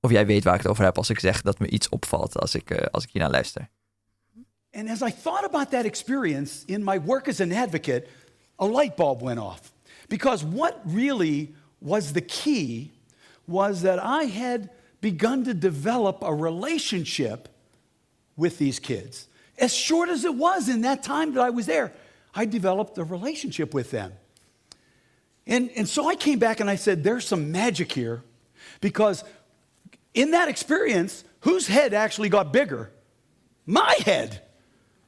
of 0.00 0.10
jij 0.10 0.26
weet 0.26 0.44
waar 0.44 0.54
ik 0.54 0.60
het 0.60 0.70
over 0.70 0.84
heb 0.84 0.96
als 0.96 1.10
ik 1.10 1.18
zeg 1.18 1.42
dat 1.42 1.58
me 1.58 1.68
iets 1.68 1.88
opvalt 1.88 2.38
als 2.38 2.54
ik, 2.54 2.70
eh, 2.70 2.86
als 2.90 3.04
ik 3.04 3.10
hiernaar 3.10 3.30
luister. 3.30 3.68
And 4.72 4.88
as 4.88 5.00
I 5.00 5.12
thought 5.22 5.44
about 5.44 5.70
that 5.70 5.84
experience 5.84 6.62
in 6.66 6.84
my 6.84 7.00
work 7.00 7.28
as 7.28 7.40
an 7.40 7.52
advocate, 7.52 8.06
a 8.60 8.66
light 8.66 8.96
bulb 8.96 9.22
went 9.22 9.38
off. 9.38 9.60
Because 10.08 10.46
what 10.46 10.74
really 10.84 11.54
was 11.78 12.12
the 12.12 12.20
key 12.20 12.90
was 13.44 13.80
that 13.80 13.98
I 13.98 14.26
had 14.26 14.70
begun 15.00 15.44
to 15.44 15.54
develop 15.58 16.22
a 16.22 16.32
relationship 16.32 17.48
with 18.36 18.58
these 18.58 18.80
kids. 18.80 19.28
As 19.58 19.74
short 19.74 20.08
as 20.08 20.24
it 20.24 20.34
was 20.34 20.68
in 20.68 20.82
that 20.82 21.02
time 21.02 21.34
that 21.34 21.44
I 21.44 21.50
was 21.50 21.66
there, 21.66 21.92
I 22.34 22.44
developed 22.44 22.98
a 22.98 23.04
relationship 23.04 23.74
with 23.74 23.90
them. 23.90 24.12
And, 25.46 25.70
and 25.76 25.88
so 25.88 26.08
I 26.08 26.14
came 26.14 26.38
back 26.38 26.60
and 26.60 26.70
I 26.70 26.76
said, 26.76 27.02
there's 27.02 27.26
some 27.26 27.50
magic 27.50 27.90
here 27.92 28.22
because 28.80 29.24
in 30.14 30.32
that 30.32 30.48
experience, 30.48 31.24
whose 31.40 31.66
head 31.66 31.94
actually 31.94 32.28
got 32.28 32.52
bigger? 32.52 32.92
My 33.66 33.96
head. 34.04 34.42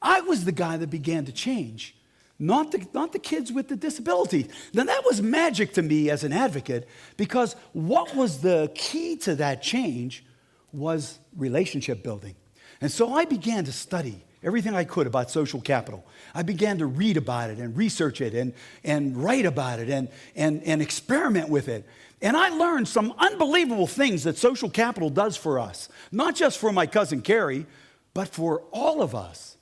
I 0.01 0.21
was 0.21 0.43
the 0.43 0.51
guy 0.51 0.77
that 0.77 0.89
began 0.89 1.25
to 1.25 1.31
change, 1.31 1.95
not 2.37 2.71
the, 2.71 2.85
not 2.93 3.13
the 3.13 3.19
kids 3.19 3.53
with 3.53 3.69
the 3.69 3.75
disability. 3.77 4.49
Now, 4.73 4.83
that 4.83 5.05
was 5.05 5.21
magic 5.21 5.73
to 5.75 5.81
me 5.81 6.09
as 6.09 6.25
an 6.25 6.33
advocate 6.33 6.89
because 7.15 7.55
what 7.71 8.13
was 8.13 8.39
the 8.41 8.69
key 8.75 9.15
to 9.17 9.35
that 9.35 9.61
change 9.61 10.25
was 10.73 11.19
relationship 11.37 12.03
building. 12.03 12.35
And 12.81 12.91
so 12.91 13.13
I 13.13 13.23
began 13.23 13.63
to 13.63 13.71
study 13.71 14.25
everything 14.43 14.75
I 14.75 14.83
could 14.83 15.07
about 15.07 15.31
social 15.31 15.61
capital. 15.61 16.05
I 16.35 16.43
began 16.43 16.77
to 16.79 16.85
read 16.85 17.17
about 17.17 17.49
it 17.49 17.57
and 17.57 17.75
research 17.75 18.21
it 18.21 18.33
and, 18.33 18.53
and 18.83 19.17
write 19.17 19.45
about 19.45 19.79
it 19.79 19.89
and, 19.89 20.09
and, 20.35 20.61
and 20.63 20.81
experiment 20.81 21.49
with 21.49 21.67
it. 21.67 21.85
And 22.21 22.37
I 22.37 22.49
learned 22.49 22.87
some 22.87 23.13
unbelievable 23.17 23.87
things 23.87 24.23
that 24.23 24.37
social 24.37 24.69
capital 24.69 25.09
does 25.09 25.35
for 25.35 25.59
us, 25.59 25.89
not 26.11 26.35
just 26.35 26.57
for 26.57 26.71
my 26.71 26.87
cousin 26.87 27.21
Carrie, 27.21 27.65
but 28.13 28.29
for 28.29 28.63
all 28.71 29.01
of 29.01 29.13
us. 29.13 29.57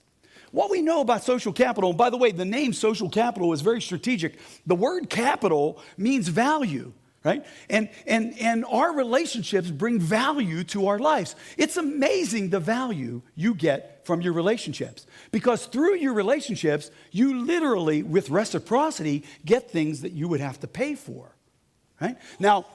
What 0.51 0.69
we 0.69 0.81
know 0.81 1.01
about 1.01 1.23
social 1.23 1.53
capital, 1.53 1.91
and 1.91 1.97
by 1.97 2.09
the 2.09 2.17
way, 2.17 2.31
the 2.31 2.45
name 2.45 2.73
social 2.73 3.09
capital 3.09 3.53
is 3.53 3.61
very 3.61 3.81
strategic. 3.81 4.37
The 4.67 4.75
word 4.75 5.09
capital 5.09 5.81
means 5.97 6.27
value, 6.27 6.91
right? 7.23 7.45
And, 7.69 7.89
and, 8.05 8.37
and 8.39 8.65
our 8.65 8.93
relationships 8.93 9.71
bring 9.71 9.99
value 9.99 10.63
to 10.65 10.87
our 10.87 10.99
lives. 10.99 11.35
It's 11.57 11.77
amazing 11.77 12.49
the 12.49 12.59
value 12.59 13.21
you 13.35 13.55
get 13.55 13.90
from 14.03 14.21
your 14.21 14.33
relationships 14.33 15.05
because 15.31 15.65
through 15.65 15.95
your 15.95 16.13
relationships, 16.13 16.91
you 17.11 17.45
literally, 17.45 18.03
with 18.03 18.29
reciprocity, 18.29 19.23
get 19.45 19.71
things 19.71 20.01
that 20.01 20.11
you 20.11 20.27
would 20.27 20.39
have 20.39 20.59
to 20.59 20.67
pay 20.67 20.95
for, 20.95 21.35
right? 21.99 22.17
Now, 22.39 22.65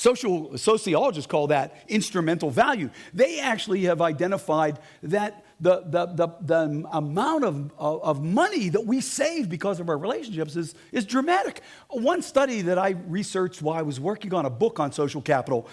Social 0.00 0.56
sociologists 0.56 1.30
call 1.30 1.48
that 1.48 1.84
instrumental 1.86 2.48
value. 2.48 2.88
They 3.12 3.38
actually 3.38 3.82
have 3.82 4.00
identified 4.00 4.78
that 5.02 5.44
the, 5.60 5.82
the, 5.84 6.06
the, 6.06 6.28
the 6.40 6.88
amount 6.90 7.44
of, 7.44 7.70
of, 7.76 8.02
of 8.02 8.24
money 8.24 8.70
that 8.70 8.86
we 8.86 9.02
save 9.02 9.50
because 9.50 9.78
of 9.78 9.90
our 9.90 9.98
relationships 9.98 10.56
is, 10.56 10.74
is 10.90 11.04
dramatic. 11.04 11.60
One 11.90 12.22
study 12.22 12.62
that 12.62 12.78
I 12.78 12.94
researched 13.08 13.60
while 13.60 13.76
I 13.76 13.82
was 13.82 14.00
working 14.00 14.32
on 14.32 14.46
a 14.46 14.50
book 14.50 14.80
on 14.80 14.90
social 14.90 15.20
capital 15.20 15.68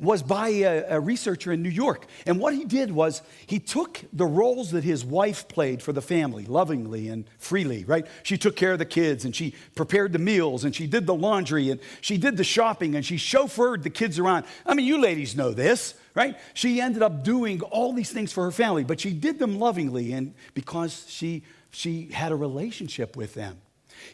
was 0.00 0.22
by 0.22 0.48
a, 0.48 0.84
a 0.96 1.00
researcher 1.00 1.50
in 1.50 1.60
New 1.60 1.68
York. 1.68 2.06
And 2.24 2.38
what 2.38 2.54
he 2.54 2.64
did 2.64 2.92
was 2.92 3.20
he 3.46 3.58
took 3.58 4.00
the 4.12 4.26
roles 4.26 4.70
that 4.70 4.84
his 4.84 5.04
wife 5.04 5.48
played 5.48 5.82
for 5.82 5.92
the 5.92 6.00
family, 6.00 6.44
lovingly 6.44 7.08
and 7.08 7.24
freely, 7.38 7.84
right? 7.84 8.06
She 8.22 8.38
took 8.38 8.54
care 8.54 8.72
of 8.72 8.78
the 8.78 8.84
kids 8.84 9.24
and 9.24 9.34
she 9.34 9.54
prepared 9.74 10.12
the 10.12 10.20
meals 10.20 10.64
and 10.64 10.72
she 10.74 10.86
did 10.86 11.06
the 11.06 11.14
laundry 11.14 11.70
and 11.70 11.80
she 12.00 12.16
did 12.16 12.36
the 12.36 12.44
shopping 12.44 12.94
and 12.94 13.04
she 13.04 13.16
chauffeured 13.16 13.82
the 13.82 13.90
kids 13.90 14.20
around. 14.20 14.44
I 14.64 14.74
mean, 14.74 14.86
you 14.86 15.00
ladies 15.00 15.34
know 15.34 15.50
this, 15.50 15.94
right? 16.14 16.38
She 16.54 16.80
ended 16.80 17.02
up 17.02 17.24
doing 17.24 17.60
all 17.62 17.92
these 17.92 18.12
things 18.12 18.32
for 18.32 18.44
her 18.44 18.52
family, 18.52 18.84
but 18.84 19.00
she 19.00 19.12
did 19.12 19.40
them 19.40 19.58
lovingly 19.58 20.12
and 20.12 20.32
because 20.54 21.06
she, 21.08 21.42
she 21.70 22.06
had 22.12 22.30
a 22.30 22.36
relationship 22.36 23.16
with 23.16 23.34
them. 23.34 23.58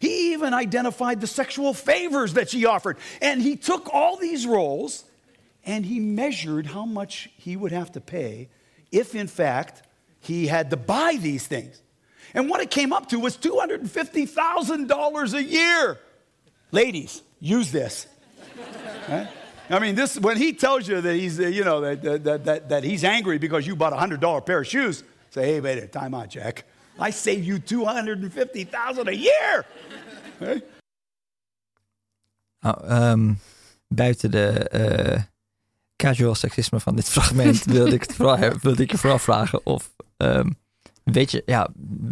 He 0.01 0.33
even 0.33 0.55
identified 0.55 1.21
the 1.21 1.27
sexual 1.27 1.75
favors 1.75 2.33
that 2.35 2.49
she 2.49 2.65
offered. 2.65 2.97
And 3.21 3.43
he 3.43 3.57
took 3.57 3.93
all 3.93 4.17
these 4.17 4.47
roles 4.47 5.05
and 5.67 5.87
he 5.87 6.01
measured 6.01 6.67
how 6.67 6.85
much 6.85 7.31
he 7.37 7.57
would 7.57 7.73
have 7.73 7.93
to 7.93 8.01
pay 8.01 8.49
if, 8.93 9.15
in 9.15 9.27
fact, 9.27 9.83
he 10.21 10.47
had 10.47 10.71
to 10.71 10.77
buy 10.77 11.19
these 11.21 11.47
things. 11.47 11.81
And 12.35 12.49
what 12.49 12.61
it 12.61 12.71
came 12.71 12.93
up 12.93 13.09
to 13.11 13.21
was 13.21 13.37
$250,000 13.37 15.35
a 15.35 15.43
year. 15.43 16.01
Ladies, 16.73 17.23
use 17.41 17.71
this. 17.71 18.07
I 19.71 19.79
mean, 19.79 19.95
this 19.95 20.19
when 20.19 20.37
he 20.37 20.53
tells 20.53 20.89
you 20.89 21.01
that 21.01 21.15
he's, 21.15 21.41
uh, 21.41 21.45
you 21.45 21.65
know, 21.65 21.81
that, 21.81 22.25
that, 22.25 22.45
that, 22.45 22.69
that 22.69 22.85
he's 22.85 23.05
angry 23.05 23.39
because 23.39 23.67
you 23.67 23.77
bought 23.77 23.93
a 23.93 23.97
$100 23.97 24.45
pair 24.45 24.61
of 24.61 24.67
shoes, 24.67 25.05
say, 25.31 25.47
hey, 25.47 25.61
wait 25.61 25.79
a 25.79 25.87
time 25.87 26.15
out, 26.15 26.29
Jack. 26.29 26.65
I 26.99 27.11
saved 27.11 27.47
you 27.47 27.59
250000 27.59 29.09
a 29.09 29.17
year. 29.17 29.65
Nou, 32.65 32.85
ehm, 32.85 33.35
buiten 33.89 34.31
de 34.31 34.69
eh, 34.69 35.23
casual 35.97 36.35
seksisme 36.35 36.81
van 36.81 36.97
dit 36.97 37.09
fragment 37.09 37.65
wilde 37.65 37.95
ik, 37.95 38.05
wilde 38.63 38.85
je 38.87 38.99
vooral 38.99 39.19
vragen 39.19 39.67
of, 39.67 39.93
ehm, 40.17 40.51
weet 41.05 41.31
je, 41.31 41.43
ja, 41.47 41.69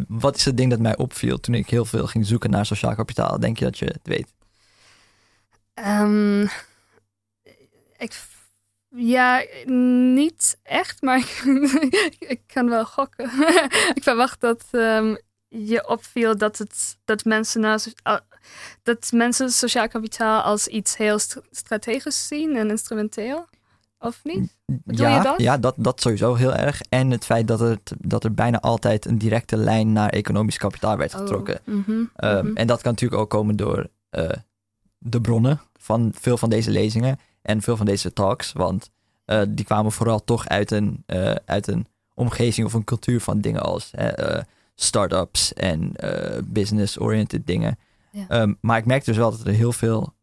wat 0.08 0.36
is 0.36 0.44
het 0.44 0.56
ding 0.56 0.70
dat 0.70 0.78
mij 0.80 0.96
opviel 0.96 1.40
toen 1.40 1.54
ik 1.54 1.70
heel 1.70 1.84
veel 1.84 2.06
ging 2.06 2.26
zoeken 2.26 2.50
naar 2.50 2.66
sociaal 2.66 2.94
kapitaal? 2.94 3.40
Denk 3.40 3.58
je 3.58 3.64
dat 3.64 3.78
je 3.78 3.84
het 3.84 4.00
weet? 4.02 4.34
Ehm, 5.74 6.42
ik, 7.96 8.20
ja, 8.88 9.44
niet 10.04 10.58
echt, 10.62 11.02
maar 11.02 11.18
ik, 12.18 12.40
kan 12.54 12.68
wel 12.68 12.84
gokken. 12.84 13.24
ik 13.94 14.02
verwacht 14.02 14.40
dat 14.40 14.64
ehm, 14.70 15.14
je 15.48 15.88
opviel 15.88 16.36
dat, 16.36 16.58
het, 16.58 16.98
dat, 17.04 17.24
mensen 17.24 17.80
al- 18.02 18.20
dat 18.82 19.10
mensen 19.12 19.50
sociaal 19.50 19.88
kapitaal 19.88 20.42
als 20.42 20.66
iets 20.66 20.96
heel 20.96 21.18
st- 21.18 21.40
strategisch 21.50 22.26
zien 22.26 22.56
en 22.56 22.70
instrumenteel. 22.70 23.48
Of 24.02 24.20
niet? 24.24 24.56
Bedoel 24.66 25.06
ja, 25.06 25.16
je 25.16 25.22
dat? 25.22 25.40
ja 25.40 25.58
dat, 25.58 25.74
dat 25.76 26.00
sowieso 26.00 26.34
heel 26.34 26.54
erg. 26.54 26.80
En 26.88 27.10
het 27.10 27.24
feit 27.24 27.48
dat, 27.48 27.60
het, 27.60 27.92
dat 27.98 28.24
er 28.24 28.34
bijna 28.34 28.60
altijd 28.60 29.04
een 29.06 29.18
directe 29.18 29.56
lijn 29.56 29.92
naar 29.92 30.08
economisch 30.08 30.58
kapitaal 30.58 30.96
werd 30.96 31.14
getrokken. 31.14 31.60
Oh, 31.68 31.74
mhm, 31.74 32.04
Ehm, 32.14 32.46
mhm. 32.46 32.56
En 32.56 32.66
dat 32.66 32.82
kan 32.82 32.90
natuurlijk 32.90 33.20
ook 33.20 33.30
komen 33.30 33.56
door 33.56 33.88
eh, 34.10 34.28
de 34.98 35.20
bronnen 35.20 35.60
van 35.72 36.12
veel 36.14 36.36
van 36.36 36.50
deze 36.50 36.70
lezingen 36.70 37.18
en 37.42 37.62
veel 37.62 37.76
van 37.76 37.86
deze 37.86 38.12
talks. 38.12 38.52
Want 38.52 38.90
eh, 39.24 39.42
die 39.48 39.64
kwamen 39.64 39.92
vooral 39.92 40.24
toch 40.24 40.48
uit 40.48 40.70
een, 40.70 41.02
eh, 41.06 41.34
uit 41.44 41.66
een 41.66 41.86
omgeving 42.14 42.66
of 42.66 42.72
een 42.72 42.84
cultuur 42.84 43.20
van 43.20 43.40
dingen 43.40 43.62
als 43.62 43.90
start-ups 44.74 45.52
en 45.52 45.92
business-oriented 46.44 47.46
dingen. 47.46 47.78
Ja. 48.10 48.24
Ehm, 48.28 48.54
maar 48.60 48.78
ik 48.78 48.86
merkte 48.86 49.10
dus 49.10 49.18
wel 49.18 49.30
dat 49.30 49.46
er 49.46 49.52
heel 49.52 49.72
veel 49.72 50.14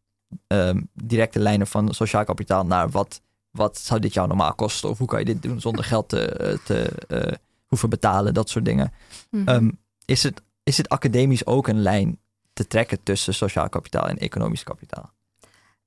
ehm, 0.46 0.80
directe 0.92 1.38
lijnen 1.38 1.66
van 1.66 1.94
sociaal 1.94 2.24
kapitaal 2.24 2.66
naar 2.66 2.90
wat, 2.90 3.20
wat 3.50 3.78
zou 3.78 4.00
dit 4.00 4.14
jou 4.14 4.28
normaal 4.28 4.54
kosten 4.54 4.90
of 4.90 4.98
hoe 4.98 5.06
kan 5.06 5.18
je 5.18 5.24
dit 5.24 5.42
doen 5.42 5.60
zonder 5.60 5.84
geld 5.84 6.08
te, 6.08 6.58
te 6.64 6.92
eh, 7.08 7.36
hoeven 7.66 7.90
betalen, 7.90 8.34
dat 8.34 8.48
soort 8.50 8.64
dingen. 8.64 8.92
Mhm. 9.30 9.48
Ehm, 9.48 9.70
is, 10.04 10.22
het, 10.22 10.42
is 10.62 10.76
het 10.76 10.88
academisch 10.88 11.46
ook 11.46 11.68
een 11.68 11.82
lijn 11.82 12.18
te 12.52 12.66
trekken 12.66 13.02
tussen 13.02 13.34
sociaal 13.34 13.68
kapitaal 13.68 14.08
en 14.08 14.18
economisch 14.18 14.62
kapitaal? 14.62 15.12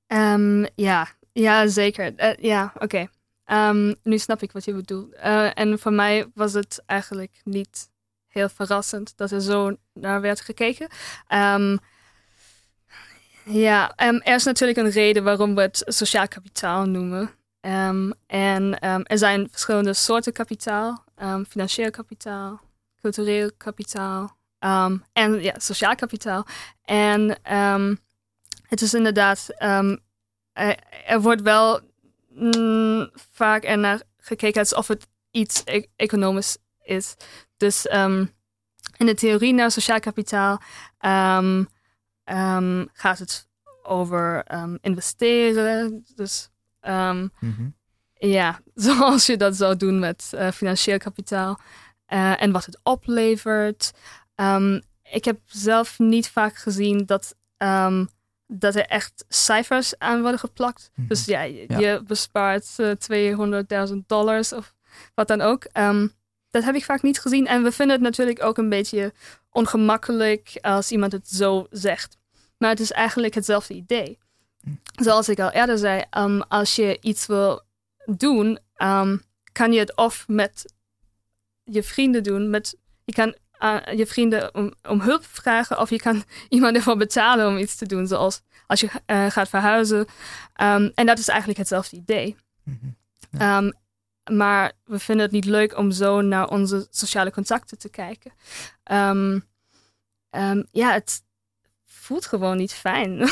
Ehm, 0.06 0.66
ja, 0.74 1.08
ja, 1.32 1.66
zeker. 1.66 2.14
Eh, 2.16 2.36
ja, 2.42 2.72
oké. 2.78 3.08
Ehm, 3.44 3.94
nu 4.02 4.18
snap 4.18 4.42
ik 4.42 4.52
wat 4.52 4.64
je 4.64 4.74
bedoelt. 4.74 5.14
Eh, 5.14 5.58
en 5.58 5.78
voor 5.78 5.92
mij 5.92 6.26
was 6.34 6.52
het 6.52 6.82
eigenlijk 6.86 7.40
niet 7.44 7.90
heel 8.28 8.48
verrassend 8.48 9.16
dat 9.16 9.30
er 9.30 9.40
zo 9.40 9.76
naar 9.92 10.20
werd 10.20 10.40
gekeken. 10.40 10.88
Ja, 13.44 13.92
er 13.96 14.34
is 14.34 14.44
natuurlijk 14.44 14.78
een 14.78 14.90
reden 14.90 15.24
waarom 15.24 15.54
we 15.54 15.60
het 15.60 15.82
sociaal 15.86 16.28
kapitaal 16.28 16.84
noemen. 16.84 17.30
Ehm, 17.64 18.10
en 18.26 18.78
ehm, 18.78 19.00
er 19.04 19.18
zijn 19.18 19.48
verschillende 19.50 19.92
soorten 19.92 20.32
kapitaal. 20.32 21.04
Ehm, 21.16 21.44
financieel 21.44 21.90
kapitaal, 21.90 22.60
cultureel 23.00 23.50
kapitaal 23.56 24.36
en 25.12 25.42
ja, 25.42 25.54
sociaal 25.58 25.94
kapitaal. 25.94 26.46
En 26.84 27.38
het 28.62 28.80
is 28.80 28.94
inderdaad, 28.94 29.48
er, 30.52 30.78
er 31.06 31.20
wordt 31.20 31.42
wel 31.42 31.80
mm, 32.28 33.10
vaak 33.30 33.64
ernaar 33.64 34.02
gekeken 34.18 34.60
alsof 34.60 34.88
het 34.88 35.06
iets 35.30 35.62
e- 35.64 35.86
economisch 35.96 36.56
is. 36.82 37.14
Dus 37.56 37.86
in 38.96 39.06
de 39.06 39.14
theorie 39.14 39.54
naar 39.54 39.70
sociaal 39.70 40.00
kapitaal 40.00 40.60
gaat 42.92 43.18
het 43.18 43.48
over 43.82 44.44
investeren. 44.80 46.06
Dus 46.14 46.50
ehm, 46.84 47.28
Mhm. 47.40 47.68
ja, 48.14 48.60
zoals 48.74 49.26
je 49.26 49.36
dat 49.36 49.56
zou 49.56 49.76
doen 49.76 49.98
met 49.98 50.30
eh, 50.34 50.50
financieel 50.50 50.98
kapitaal 50.98 51.60
eh, 52.06 52.42
en 52.42 52.52
wat 52.52 52.64
het 52.64 52.80
oplevert. 52.82 53.92
Ehm, 54.34 54.80
ik 55.12 55.24
heb 55.24 55.38
zelf 55.44 55.98
niet 55.98 56.28
vaak 56.30 56.56
gezien 56.56 57.06
dat, 57.06 57.34
ehm, 57.56 58.04
dat 58.46 58.74
er 58.74 58.86
echt 58.86 59.24
cijfers 59.28 59.98
aan 59.98 60.20
worden 60.20 60.38
geplakt. 60.40 60.90
Mhm. 60.94 61.08
Dus 61.08 61.24
ja, 61.24 61.42
je, 61.42 61.64
Ja. 61.68 61.78
je 61.78 62.02
bespaart 62.06 62.74
eh, 62.76 62.90
200.000 62.90 64.08
dollars 64.08 64.52
of 64.52 64.74
wat 65.14 65.28
dan 65.28 65.40
ook. 65.40 65.66
Dat 66.50 66.64
heb 66.64 66.74
ik 66.74 66.84
vaak 66.84 67.02
niet 67.02 67.20
gezien. 67.20 67.46
En 67.46 67.62
we 67.62 67.72
vinden 67.72 67.96
het 67.96 68.04
natuurlijk 68.04 68.42
ook 68.42 68.58
een 68.58 68.68
beetje 68.68 69.12
ongemakkelijk 69.50 70.58
als 70.60 70.90
iemand 70.92 71.12
het 71.12 71.28
zo 71.28 71.66
zegt. 71.70 72.16
Maar 72.58 72.70
het 72.70 72.80
is 72.80 72.92
eigenlijk 72.92 73.34
hetzelfde 73.34 73.74
idee. 73.74 74.18
Zoals 75.02 75.28
ik 75.28 75.40
al 75.40 75.50
eerder 75.50 75.78
zei, 75.78 76.04
ehm, 76.10 76.40
als 76.40 76.76
je 76.76 76.98
iets 77.00 77.26
wil 77.26 77.62
doen, 78.04 78.58
ehm, 78.74 79.16
kan 79.52 79.72
je 79.72 79.78
het 79.78 79.96
of 79.96 80.24
met 80.28 80.74
je 81.64 81.82
vrienden 81.82 82.22
doen. 82.22 82.50
Met, 82.50 82.76
je 83.04 83.12
kan 83.12 83.36
aan 83.58 83.96
je 83.96 84.06
vrienden 84.06 84.54
om, 84.54 84.72
om 84.88 85.00
hulp 85.00 85.24
vragen, 85.24 85.80
of 85.80 85.90
je 85.90 86.00
kan 86.00 86.24
iemand 86.48 86.76
ervoor 86.76 86.96
betalen 86.96 87.48
om 87.48 87.56
iets 87.58 87.76
te 87.76 87.86
doen, 87.86 88.06
zoals 88.06 88.40
als 88.66 88.80
je 88.80 88.90
eh, 89.06 89.30
gaat 89.30 89.48
verhuizen. 89.48 90.06
Ehm, 90.54 90.90
en 90.94 91.06
dat 91.06 91.18
is 91.18 91.28
eigenlijk 91.28 91.58
hetzelfde 91.58 91.96
idee. 91.96 92.36
Mhm. 92.62 93.70
Maar 94.30 94.72
we 94.84 94.98
vinden 94.98 95.24
het 95.24 95.34
niet 95.34 95.44
leuk 95.44 95.76
om 95.76 95.90
zo 95.90 96.20
naar 96.20 96.48
onze 96.48 96.86
sociale 96.90 97.30
contacten 97.30 97.78
te 97.78 97.88
kijken. 97.88 98.32
Ja, 100.70 100.92
het 100.92 101.22
voelt 102.04 102.26
gewoon 102.26 102.56
niet 102.56 102.72
fijn. 102.72 103.18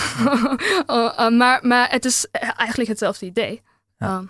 Oh, 0.87 1.19
eh, 1.19 1.29
maar, 1.29 1.67
maar 1.67 1.91
het 1.91 2.05
is 2.05 2.27
eigenlijk 2.57 2.89
hetzelfde 2.89 3.27
idee. 3.27 3.63
Ja. 3.99 4.17
Ehm, 4.17 4.27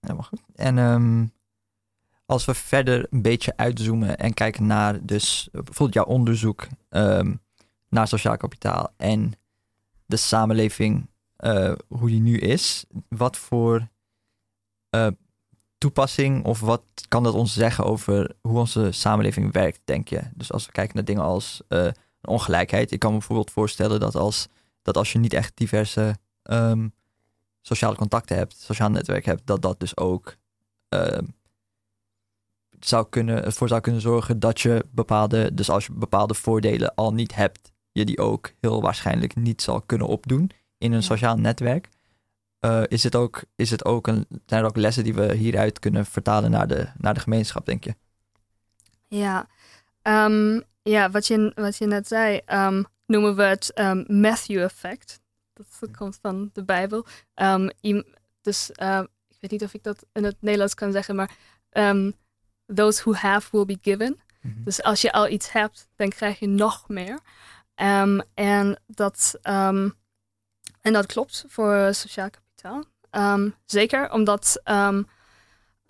Helemaal 0.00 0.24
goed. 0.24 0.40
En 0.54 0.78
ehm, 0.78 1.26
als 2.26 2.44
we 2.44 2.54
verder 2.54 3.06
een 3.10 3.22
beetje 3.22 3.56
uitzoomen 3.56 4.18
en 4.18 4.34
kijken 4.34 4.66
naar 4.66 5.06
dus 5.06 5.48
bijvoorbeeld 5.52 5.94
jouw 5.94 6.04
onderzoek 6.04 6.66
ehm, 6.88 7.34
naar 7.88 8.08
sociaal 8.08 8.36
kapitaal 8.36 8.92
en 8.96 9.32
de 10.06 10.16
samenleving, 10.16 11.10
eh, 11.36 11.72
hoe 11.88 12.08
die 12.08 12.20
nu 12.20 12.38
is, 12.38 12.84
wat 13.08 13.36
voor 13.36 13.88
eh, 14.90 15.06
toepassing 15.78 16.44
of 16.44 16.60
wat 16.60 16.82
kan 17.08 17.22
dat 17.22 17.34
ons 17.34 17.54
zeggen 17.54 17.84
over 17.84 18.34
hoe 18.40 18.58
onze 18.58 18.92
samenleving 18.92 19.52
werkt, 19.52 19.80
denk 19.84 20.08
je? 20.08 20.22
Dus 20.34 20.52
als 20.52 20.66
we 20.66 20.72
kijken 20.72 20.94
naar 20.96 21.04
dingen 21.04 21.22
als 21.22 21.62
ongelijkheid, 22.22 22.90
ik 22.92 22.98
kan 22.98 23.12
me 23.12 23.18
bijvoorbeeld 23.18 23.50
voorstellen 23.50 24.00
dat 24.00 24.14
als, 24.14 24.48
dat 24.82 24.96
als 24.96 25.12
je 25.12 25.18
niet 25.18 25.32
echt 25.32 25.52
diverse 25.54 26.18
ehm, 26.42 26.88
sociale 27.60 27.96
contacten 27.96 28.36
hebt, 28.36 28.56
sociaal 28.58 28.90
netwerk 28.90 29.24
hebt, 29.24 29.46
dat 29.46 29.62
dat 29.62 29.80
dus 29.80 29.96
ook 29.96 30.36
ehm, 30.88 31.24
zou 32.80 33.06
kunnen, 33.08 33.44
ervoor 33.44 33.68
zou 33.68 33.80
kunnen 33.80 34.00
zorgen 34.00 34.40
dat 34.40 34.60
je 34.60 34.84
bepaalde, 34.90 35.54
dus 35.54 35.70
als 35.70 35.86
je 35.86 35.92
bepaalde 35.92 36.34
voordelen 36.34 36.94
al 36.94 37.12
niet 37.12 37.34
hebt, 37.34 37.72
je 37.92 38.04
die 38.04 38.18
ook 38.18 38.52
heel 38.60 38.82
waarschijnlijk 38.82 39.36
niet 39.36 39.62
zal 39.62 39.80
kunnen 39.80 40.06
opdoen 40.06 40.50
in 40.78 40.92
een 40.92 41.02
sociaal 41.02 41.36
netwerk. 41.36 41.88
Eh, 42.58 42.82
is, 42.88 43.02
het 43.02 43.16
ook, 43.16 43.42
is 43.56 43.70
het 43.70 43.84
ook 43.84 44.06
een, 44.06 44.26
zijn 44.46 44.62
er 44.62 44.68
ook 44.68 44.76
lessen 44.76 45.04
die 45.04 45.14
we 45.14 45.34
hieruit 45.34 45.78
kunnen 45.78 46.06
vertalen 46.06 46.50
naar 46.50 46.66
de, 46.66 46.88
naar 46.96 47.14
de 47.14 47.20
gemeenschap, 47.20 47.66
denk 47.66 47.84
je? 47.84 47.94
Ja, 49.08 49.48
Ehm, 50.02 50.60
ja 50.82 51.10
wat, 51.10 51.26
je, 51.26 51.52
wat 51.54 51.76
je 51.76 51.86
net 51.86 52.08
zei, 52.08 52.40
ehm, 52.44 52.82
noemen 53.06 53.36
we 53.36 53.42
het 53.42 53.72
ehm, 53.72 54.20
Matthew-effect. 54.20 55.20
Dat 55.52 55.90
komt 55.96 56.18
van 56.22 56.50
de 56.52 56.64
Bijbel. 56.64 57.06
Ehm, 57.34 57.70
dus 58.40 58.70
ik 58.70 59.36
weet 59.40 59.50
niet 59.50 59.62
of 59.62 59.74
ik 59.74 59.82
dat 59.82 60.06
in 60.12 60.24
het 60.24 60.36
Nederlands 60.40 60.74
kan 60.74 60.92
zeggen, 60.92 61.14
maar 61.14 61.30
those 62.74 63.00
who 63.02 63.14
have 63.14 63.48
will 63.52 63.64
be 63.64 63.78
given. 63.80 64.20
Mhm. 64.40 64.62
Dus 64.64 64.82
als 64.82 65.00
je 65.00 65.12
al 65.12 65.28
iets 65.28 65.52
hebt, 65.52 65.88
dan 65.96 66.08
krijg 66.08 66.38
je 66.38 66.48
nog 66.48 66.88
meer. 66.88 67.20
En, 68.34 68.80
dat, 68.86 69.38
en 69.42 70.92
dat 70.92 71.06
klopt 71.06 71.44
voor 71.48 71.94
sociaal 71.94 72.30
kapitaal. 72.30 72.84
Zeker 73.64 74.12
omdat 74.12 74.62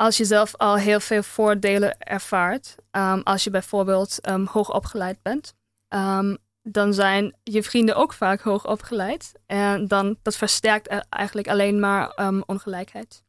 als 0.00 0.16
je 0.16 0.24
zelf 0.24 0.56
al 0.56 0.76
heel 0.76 1.00
veel 1.00 1.22
voordelen 1.22 1.98
ervaart, 1.98 2.74
ehm, 2.90 3.20
als 3.20 3.44
je 3.44 3.50
bijvoorbeeld 3.50 4.20
ehm, 4.20 4.44
hoog 4.44 4.74
opgeleid 4.74 5.22
bent, 5.22 5.54
ehm, 5.88 6.36
dan 6.62 6.94
zijn 6.94 7.36
je 7.42 7.62
vrienden 7.62 7.96
ook 7.96 8.12
vaak 8.12 8.40
hoog 8.40 8.66
opgeleid. 8.66 9.32
En 9.46 9.88
dan, 9.88 10.16
dat 10.22 10.36
versterkt 10.36 10.90
e- 10.90 11.02
eigenlijk 11.08 11.48
alleen 11.48 11.80
maar 11.80 12.16
ongelijkheid. 12.46 13.22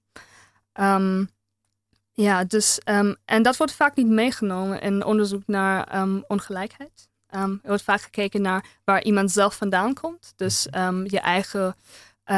Ja, 2.14 2.44
dus, 2.44 2.80
en 3.26 3.42
dat 3.42 3.58
wordt 3.58 3.74
vaak 3.74 3.96
niet 3.96 4.08
meegenomen 4.08 4.82
in 4.82 5.06
onderzoek 5.06 5.44
naar 5.46 6.06
ongelijkheid. 6.28 7.10
Er 7.28 7.60
wordt 7.64 7.84
vaak 7.84 8.02
gekeken 8.02 8.42
naar 8.42 8.66
waar 8.84 9.04
iemand 9.04 9.32
zelf 9.32 9.56
vandaan 9.56 9.94
komt. 9.94 10.34
Dus 10.36 10.68
ehm, 10.70 11.04
je 11.04 11.20
eigen 11.20 11.76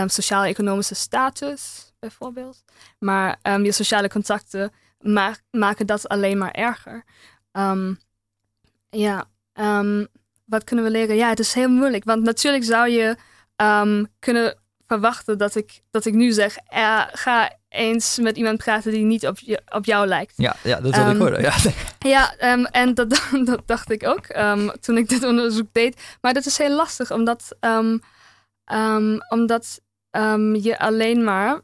sociaal-economische 0.08 0.96
status, 0.96 1.93
bijvoorbeeld. 2.08 2.64
Maar 3.00 3.38
ehm, 3.42 3.64
je 3.64 3.72
sociale 3.72 4.10
contacten 4.10 4.72
ma- 5.00 5.36
maken 5.52 5.86
dat 5.88 6.08
alleen 6.10 6.38
maar 6.38 6.52
erger. 6.52 7.04
Ehm, 7.52 7.94
ja, 8.90 9.26
ehm, 9.54 10.06
wat 10.46 10.64
kunnen 10.64 10.86
we 10.86 10.92
leren? 10.92 11.16
Ja, 11.16 11.30
het 11.30 11.40
is 11.40 11.54
heel 11.54 11.70
moeilijk. 11.70 12.04
Want 12.04 12.24
natuurlijk 12.24 12.64
zou 12.64 12.90
je 12.90 13.16
kunnen 14.20 14.58
verwachten 14.88 15.38
dat 15.38 15.56
ik, 15.56 15.82
dat 15.92 16.06
ik 16.06 16.14
nu 16.14 16.32
zeg... 16.32 16.58
eh, 16.58 17.02
ga 17.12 17.52
eens 17.70 18.18
met 18.20 18.38
iemand 18.38 18.58
praten 18.58 18.92
die 18.92 19.04
niet 19.04 19.28
op, 19.28 19.40
je, 19.40 19.62
op 19.70 19.86
jou 19.86 20.08
lijkt. 20.08 20.34
Ja, 20.36 20.56
ja 20.64 20.80
dat 20.82 20.96
wil 20.96 21.10
ik 21.12 21.18
horen. 21.18 21.42
Ja. 21.42 21.54
Ja, 22.00 22.36
en 22.72 22.94
dat, 22.94 23.10
dat 23.46 23.62
dacht 23.66 23.92
ik 23.92 24.08
ook 24.08 24.26
toen 24.82 24.98
ik 24.98 25.10
dit 25.10 25.24
onderzoek 25.24 25.68
deed. 25.72 26.18
Maar 26.22 26.34
dat 26.34 26.46
is 26.46 26.58
heel 26.58 26.76
lastig, 26.76 27.12
omdat, 27.12 27.56
omdat 29.30 29.82
je 30.62 30.76
alleen 30.80 31.24
maar 31.24 31.62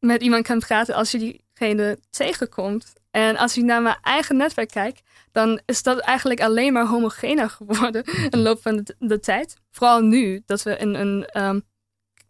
met 0.00 0.22
iemand 0.22 0.46
kan 0.46 0.58
praten 0.58 0.94
als 0.94 1.10
je 1.10 1.18
diegene 1.18 1.98
tegenkomt. 2.10 2.92
En 3.10 3.36
als 3.36 3.56
ik 3.56 3.64
naar 3.64 3.82
mijn 3.82 3.98
eigen 4.02 4.36
netwerk 4.36 4.70
kijk, 4.70 5.02
dan 5.32 5.60
is 5.66 5.82
dat 5.82 5.98
eigenlijk 5.98 6.40
alleen 6.40 6.72
maar 6.72 6.86
homogener 6.86 7.50
geworden 7.50 8.04
in 8.04 8.30
de 8.30 8.38
loop 8.38 8.62
van 8.62 8.76
de, 8.76 8.94
de 8.98 9.20
tijd. 9.20 9.56
Vooral 9.70 10.00
nu, 10.00 10.42
dat 10.46 10.62
we 10.62 10.76
in 10.76 10.94
een, 10.94 11.26
ehm, 11.26 11.60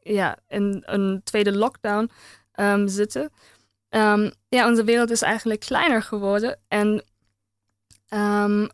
ja, 0.03 0.39
in 0.49 0.83
een 0.87 1.21
tweede 1.25 1.57
lockdown 1.57 2.11
ehm, 2.53 2.87
zitten. 2.87 3.31
Ehm, 3.89 4.31
ja, 4.49 4.69
onze 4.69 4.85
wereld 4.85 5.11
is 5.11 5.23
eigenlijk 5.23 5.61
kleiner 5.61 6.03
geworden. 6.03 6.59
En 6.69 7.03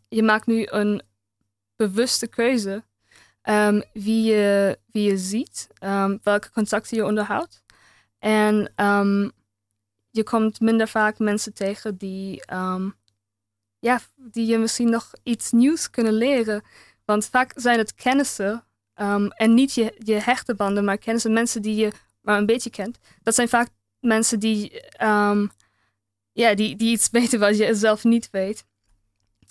je 0.09 0.23
maakt 0.23 0.47
nu 0.47 0.67
een 0.71 1.03
bewuste 1.77 2.27
keuze 2.27 2.85
wie, 3.93 4.23
je, 4.23 4.79
wie 4.93 5.11
je 5.11 5.19
ziet, 5.19 5.69
welke 6.23 6.51
contacten 6.51 6.97
je 6.97 7.05
onderhoudt. 7.05 7.64
En 8.25 8.73
ehm, 8.75 9.29
je 10.11 10.23
komt 10.23 10.61
minder 10.61 10.89
vaak 10.89 11.19
mensen 11.19 11.55
tegen 11.55 11.97
die, 11.97 12.45
ehm, 12.45 12.91
ja, 13.79 14.01
die 14.17 14.47
je 14.47 14.59
misschien 14.59 14.91
nog 14.91 15.13
iets 15.23 15.51
nieuws 15.51 15.91
kunnen 15.91 16.13
leren. 16.13 16.63
Want 17.05 17.27
vaak 17.27 17.53
zijn 17.55 17.79
het 17.79 17.95
kennissen 17.95 18.65
ehm, 18.95 19.27
en 19.27 19.55
niet 19.55 19.75
je, 19.75 19.95
je 19.99 20.15
hechte 20.15 20.55
banden, 20.55 20.85
maar 20.85 20.99
kennissen, 20.99 21.33
mensen 21.33 21.63
die 21.63 21.75
je 21.75 21.93
maar 22.21 22.39
een 22.39 22.47
beetje 22.47 22.71
kent. 22.71 22.99
Dat 23.23 23.35
zijn 23.35 23.49
vaak 23.49 23.69
mensen 24.01 24.41
die, 24.41 24.83
ja, 26.33 26.55
die, 26.55 26.77
die 26.77 26.93
iets 26.93 27.11
weten 27.19 27.41
wat 27.41 27.57
je 27.57 27.75
zelf 27.75 28.05
niet 28.05 28.31
weet. 28.31 28.65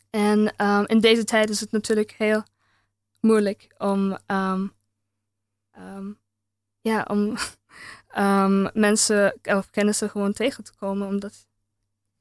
En 0.10 0.56
in 0.88 1.00
deze 1.00 1.24
tijd 1.24 1.50
is 1.50 1.60
het 1.60 1.72
natuurlijk 1.72 2.12
heel 2.12 2.44
moeilijk 3.22 3.76
om, 3.78 4.18
ja, 6.82 7.06
om 7.08 7.38
ehm, 8.14 8.68
mensen 8.74 9.40
of 9.44 9.70
kennissen 9.70 10.10
gewoon 10.10 10.34
tegen 10.34 10.64
te 10.64 10.72
komen, 10.80 11.08
omdat 11.08 11.48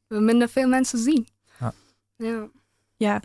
we 0.07 0.20
minder 0.20 0.49
veel 0.49 0.68
mensen 0.68 0.99
zien. 0.99 1.28
Ja. 1.59 1.72
Ja. 2.16 2.49
Ja, 2.97 3.20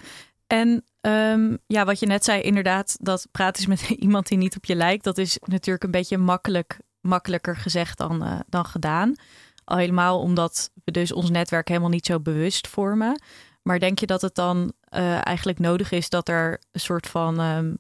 en 0.48 0.86
ehm, 1.02 1.56
ja, 1.68 1.86
wat 1.86 2.00
je 2.00 2.06
net 2.06 2.24
zei, 2.24 2.42
inderdaad, 2.42 2.98
dat 3.00 3.28
praten 3.32 3.62
is 3.62 3.68
met 3.68 3.82
iemand 4.06 4.28
die 4.28 4.38
niet 4.38 4.56
op 4.56 4.66
je 4.66 4.76
lijkt, 4.76 5.04
dat 5.04 5.18
is 5.18 5.38
natuurlijk 5.46 5.84
een 5.84 5.92
beetje 5.92 6.18
makkelijk, 6.18 6.80
makkelijker 7.02 7.56
gezegd 7.56 7.98
dan, 7.98 8.24
eh, 8.24 8.40
dan 8.48 8.66
gedaan. 8.66 9.16
Al 9.64 9.78
helemaal 9.78 10.20
omdat 10.20 10.72
we 10.84 10.92
dus 10.92 11.12
ons 11.12 11.30
netwerk 11.30 11.68
helemaal 11.68 11.90
niet 11.90 12.06
zo 12.06 12.20
bewust 12.20 12.68
vormen. 12.68 13.22
maar 13.62 13.80
denk 13.80 14.00
je 14.00 14.06
dat 14.06 14.22
het 14.22 14.36
dan 14.36 14.74
eh, 14.90 15.26
eigenlijk 15.26 15.60
nodig 15.60 15.92
is 15.92 16.10
dat 16.10 16.30
er 16.30 16.62
een 16.72 16.80
soort 16.80 17.08
van, 17.08 17.40
ehm, 17.40 17.74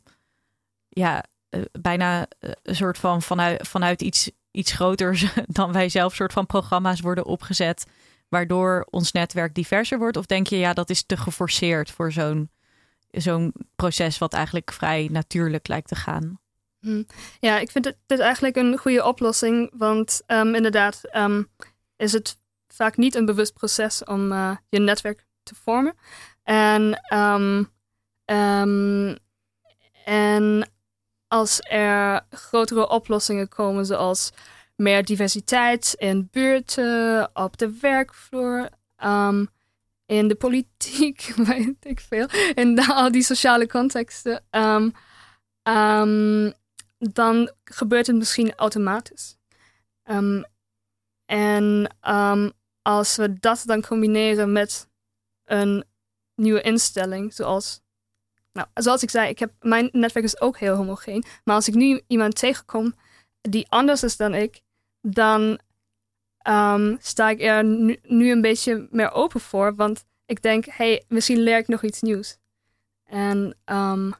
ja, 0.89 1.23
eh, 1.49 1.61
bijna 1.71 2.27
een 2.63 2.75
soort 2.75 2.97
van 2.97 3.21
vanuit, 3.21 3.67
vanuit 3.67 4.01
iets, 4.01 4.31
iets 4.57 4.71
groters 4.71 5.25
dan 5.47 5.71
wij 5.71 5.89
zelf, 5.89 6.15
soort 6.15 6.33
van 6.33 6.45
programma's 6.45 6.99
worden 6.99 7.25
opgezet, 7.25 7.85
waardoor 8.29 8.87
ons 8.89 9.11
netwerk 9.11 9.53
diverser 9.53 9.97
wordt? 9.97 10.17
Of 10.17 10.25
denk 10.25 10.47
je, 10.47 10.57
ja, 10.57 10.73
dat 10.73 10.89
is 10.89 11.03
te 11.05 11.17
geforceerd 11.17 11.91
voor 11.91 12.11
zo'n 12.11 12.49
zo'n 13.11 13.53
proces 13.75 14.17
wat 14.17 14.33
eigenlijk 14.33 14.71
vrij 14.71 15.07
natuurlijk 15.11 15.67
lijkt 15.67 15.87
te 15.87 15.95
gaan? 15.95 16.39
Hm. 16.79 17.03
Ja, 17.39 17.59
ik 17.59 17.71
vind 17.71 17.95
dit 18.05 18.19
eigenlijk 18.19 18.55
een 18.55 18.77
goede 18.77 19.05
oplossing, 19.05 19.71
want 19.77 20.21
ehm, 20.25 20.55
inderdaad 20.55 21.01
ehm, 21.03 21.43
is 21.95 22.13
het 22.13 22.37
vaak 22.67 22.97
niet 22.97 23.15
een 23.15 23.25
bewust 23.25 23.53
proces 23.53 24.03
om 24.03 24.31
eh, 24.31 24.55
je 24.69 24.79
netwerk 24.79 25.25
te 25.43 25.55
vormen. 25.55 25.95
En, 26.43 27.01
ehm, 27.09 27.63
en 30.05 30.69
als 31.27 31.59
er 31.61 32.25
grotere 32.29 32.89
oplossingen 32.89 33.49
komen, 33.49 33.85
zoals 33.85 34.31
meer 34.75 35.05
diversiteit 35.05 35.95
in 35.97 36.27
buurten, 36.31 37.29
op 37.33 37.57
de 37.57 37.77
werkvloer, 37.79 38.69
ehm, 38.95 39.45
in 40.05 40.27
de 40.27 40.35
politiek, 40.35 41.21
weet 41.47 41.75
ik 41.79 41.99
veel, 41.99 42.27
in 42.53 42.79
al 42.79 43.11
die 43.11 43.23
sociale 43.23 43.67
contexten, 43.67 44.43
um, 44.51 44.91
um, 45.63 46.53
dan 46.97 47.51
gebeurt 47.63 48.07
het 48.07 48.15
misschien 48.15 48.55
automatisch. 48.55 49.37
En 51.25 51.95
als 52.81 53.15
we 53.15 53.39
dat 53.39 53.63
dan 53.65 53.81
combineren 53.81 54.51
met 54.51 54.89
een 55.45 55.85
nieuwe 56.35 56.61
instelling, 56.61 57.33
zoals, 57.33 57.81
nou, 58.57 58.69
zoals 58.73 59.03
ik 59.03 59.09
zei, 59.09 59.29
ik 59.29 59.39
heb, 59.39 59.51
mijn 59.59 59.89
netwerk 59.91 60.25
is 60.25 60.41
ook 60.41 60.57
heel 60.57 60.75
homogeen. 60.75 61.23
Maar 61.43 61.55
als 61.55 61.67
ik 61.67 61.73
nu 61.73 62.01
iemand 62.07 62.35
tegenkom 62.35 62.95
die 63.41 63.69
anders 63.69 64.03
is 64.03 64.17
dan 64.17 64.33
ik, 64.33 64.61
dan 65.01 65.59
um, 66.49 66.97
sta 66.99 67.29
ik 67.29 67.41
er 67.41 67.63
nu, 68.03 68.31
een 68.31 68.41
beetje 68.41 68.87
meer 68.91 69.11
open 69.11 69.39
voor. 69.39 69.75
Want 69.75 70.05
ik 70.25 70.41
denk, 70.41 70.65
hey, 70.65 71.03
misschien 71.07 71.39
leer 71.39 71.57
ik 71.57 71.67
nog 71.67 71.83
iets 71.83 72.01
nieuws. 72.01 72.37
En 73.03 73.57
um, 73.65 74.13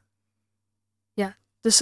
ja, 1.14 1.38
dus 1.62 1.80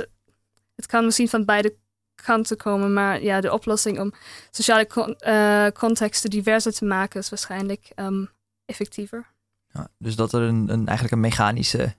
het 0.75 0.85
kan 0.85 1.05
misschien 1.05 1.29
van 1.29 1.45
beide 1.45 1.75
kanten 2.15 2.57
komen. 2.57 2.93
Maar 2.93 3.23
ja, 3.23 3.41
de 3.41 3.53
oplossing 3.53 3.99
om 3.99 4.13
sociale 4.51 4.87
uh, 5.27 5.67
contexten 5.67 6.29
diverser 6.29 6.73
te 6.73 6.85
maken 6.85 7.19
is 7.19 7.29
waarschijnlijk 7.29 7.91
um, 7.95 8.29
effectiever. 8.65 9.33
Ja, 9.67 9.87
dus 9.97 10.15
dat 10.15 10.33
er 10.33 10.41
een, 10.41 10.69
een, 10.69 10.87
eigenlijk 10.87 11.11
een 11.11 11.19
mechanische 11.19 11.95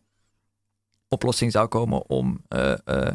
oplossing 1.09 1.53
zou 1.53 1.69
komen 1.69 2.09
om 2.09 2.45
uh, 2.49 2.75
uh, 2.85 3.11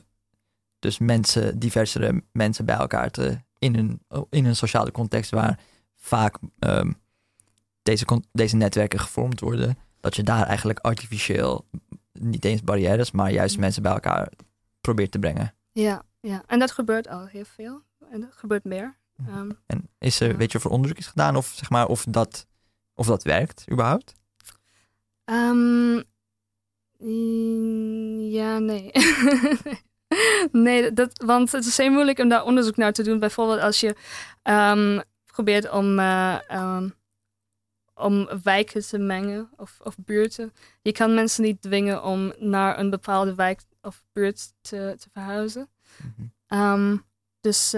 dus 0.80 0.98
mensen, 0.98 1.60
diversere 1.60 2.24
mensen 2.32 2.66
bij 2.66 2.76
elkaar 2.76 3.12
te 3.12 3.40
in 3.58 3.76
een, 3.76 4.02
in 4.30 4.46
een 4.46 4.56
sociale 4.56 4.92
context 4.92 5.32
waar 5.32 5.60
vaak 5.96 6.38
um, 6.60 6.96
deze, 7.84 8.22
deze 8.32 8.56
netwerken 8.56 9.00
gevormd 9.00 9.40
worden, 9.40 9.78
dat 10.00 10.16
je 10.16 10.24
daar 10.24 10.46
eigenlijk 10.46 10.80
artificieel 10.80 11.68
niet 12.14 12.46
eens 12.46 12.64
barrières, 12.64 13.12
maar 13.12 13.32
juist 13.32 13.58
mensen 13.58 13.82
bij 13.82 13.92
elkaar 13.92 14.32
probeert 14.82 15.12
te 15.12 15.20
brengen. 15.20 15.54
Ja, 15.72 16.04
ja. 16.20 16.44
en 16.48 16.60
dat 16.60 16.72
gebeurt 16.72 17.08
al 17.08 17.26
heel 17.26 17.46
veel. 17.46 17.82
En 18.12 18.22
dat 18.22 18.34
gebeurt 18.34 18.64
meer. 18.64 18.98
Um, 19.28 19.58
en 19.66 19.90
is 19.98 20.20
er, 20.20 20.28
ja. 20.28 20.36
weet 20.36 20.52
je 20.52 20.60
er 20.60 20.70
onderzoek 20.70 20.98
is 20.98 21.08
gedaan 21.08 21.36
of 21.36 21.54
zeg 21.56 21.70
maar 21.70 21.88
of 21.88 22.06
dat, 22.10 22.48
of 22.94 23.08
dat 23.08 23.24
werkt 23.24 23.66
überhaupt? 23.72 24.14
Um, 25.26 26.04
ja, 28.30 28.60
nee. 28.60 28.92
nee, 30.52 30.94
dat, 30.94 31.24
want 31.26 31.52
het 31.52 31.66
is 31.66 31.78
heel 31.78 31.92
moeilijk 31.92 32.20
om 32.20 32.30
daar 32.30 32.46
onderzoek 32.46 32.76
naar 32.76 32.94
te 32.94 33.04
doen. 33.04 33.20
Bijvoorbeeld 33.20 33.60
als 33.60 33.80
je 33.80 33.96
um, 34.44 35.02
probeert 35.26 35.70
om, 35.70 36.00
uh, 36.00 36.40
um, 36.52 36.94
om 37.94 38.30
wijken 38.44 38.82
te 38.88 38.98
mengen 38.98 39.50
of, 39.58 39.80
of 39.84 39.96
buurten. 39.98 40.54
Je 40.82 40.92
kan 40.92 41.14
mensen 41.14 41.44
niet 41.44 41.62
dwingen 41.62 42.04
om 42.04 42.34
naar 42.38 42.80
een 42.80 42.90
bepaalde 42.90 43.36
wijk 43.36 43.62
of 43.82 44.04
buurt 44.12 44.54
te, 44.62 44.96
te 45.00 45.10
verhuizen. 45.12 45.70
Mm 46.04 46.32
-hmm. 46.48 46.60
um, 46.60 47.06
dus 47.40 47.72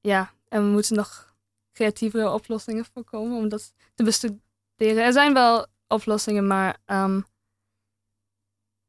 ja, 0.00 0.32
en 0.48 0.64
we 0.64 0.70
moeten 0.70 0.96
nog 0.96 1.34
creatievere 1.72 2.30
oplossingen 2.30 2.84
voorkomen 2.84 3.36
om 3.36 3.48
dat 3.48 3.74
te 3.94 4.04
bestuderen. 4.04 5.04
Er 5.04 5.12
zijn 5.12 5.34
wel 5.34 5.66
oplossingen, 5.88 6.46
maar 6.46 6.78
um, 6.86 7.24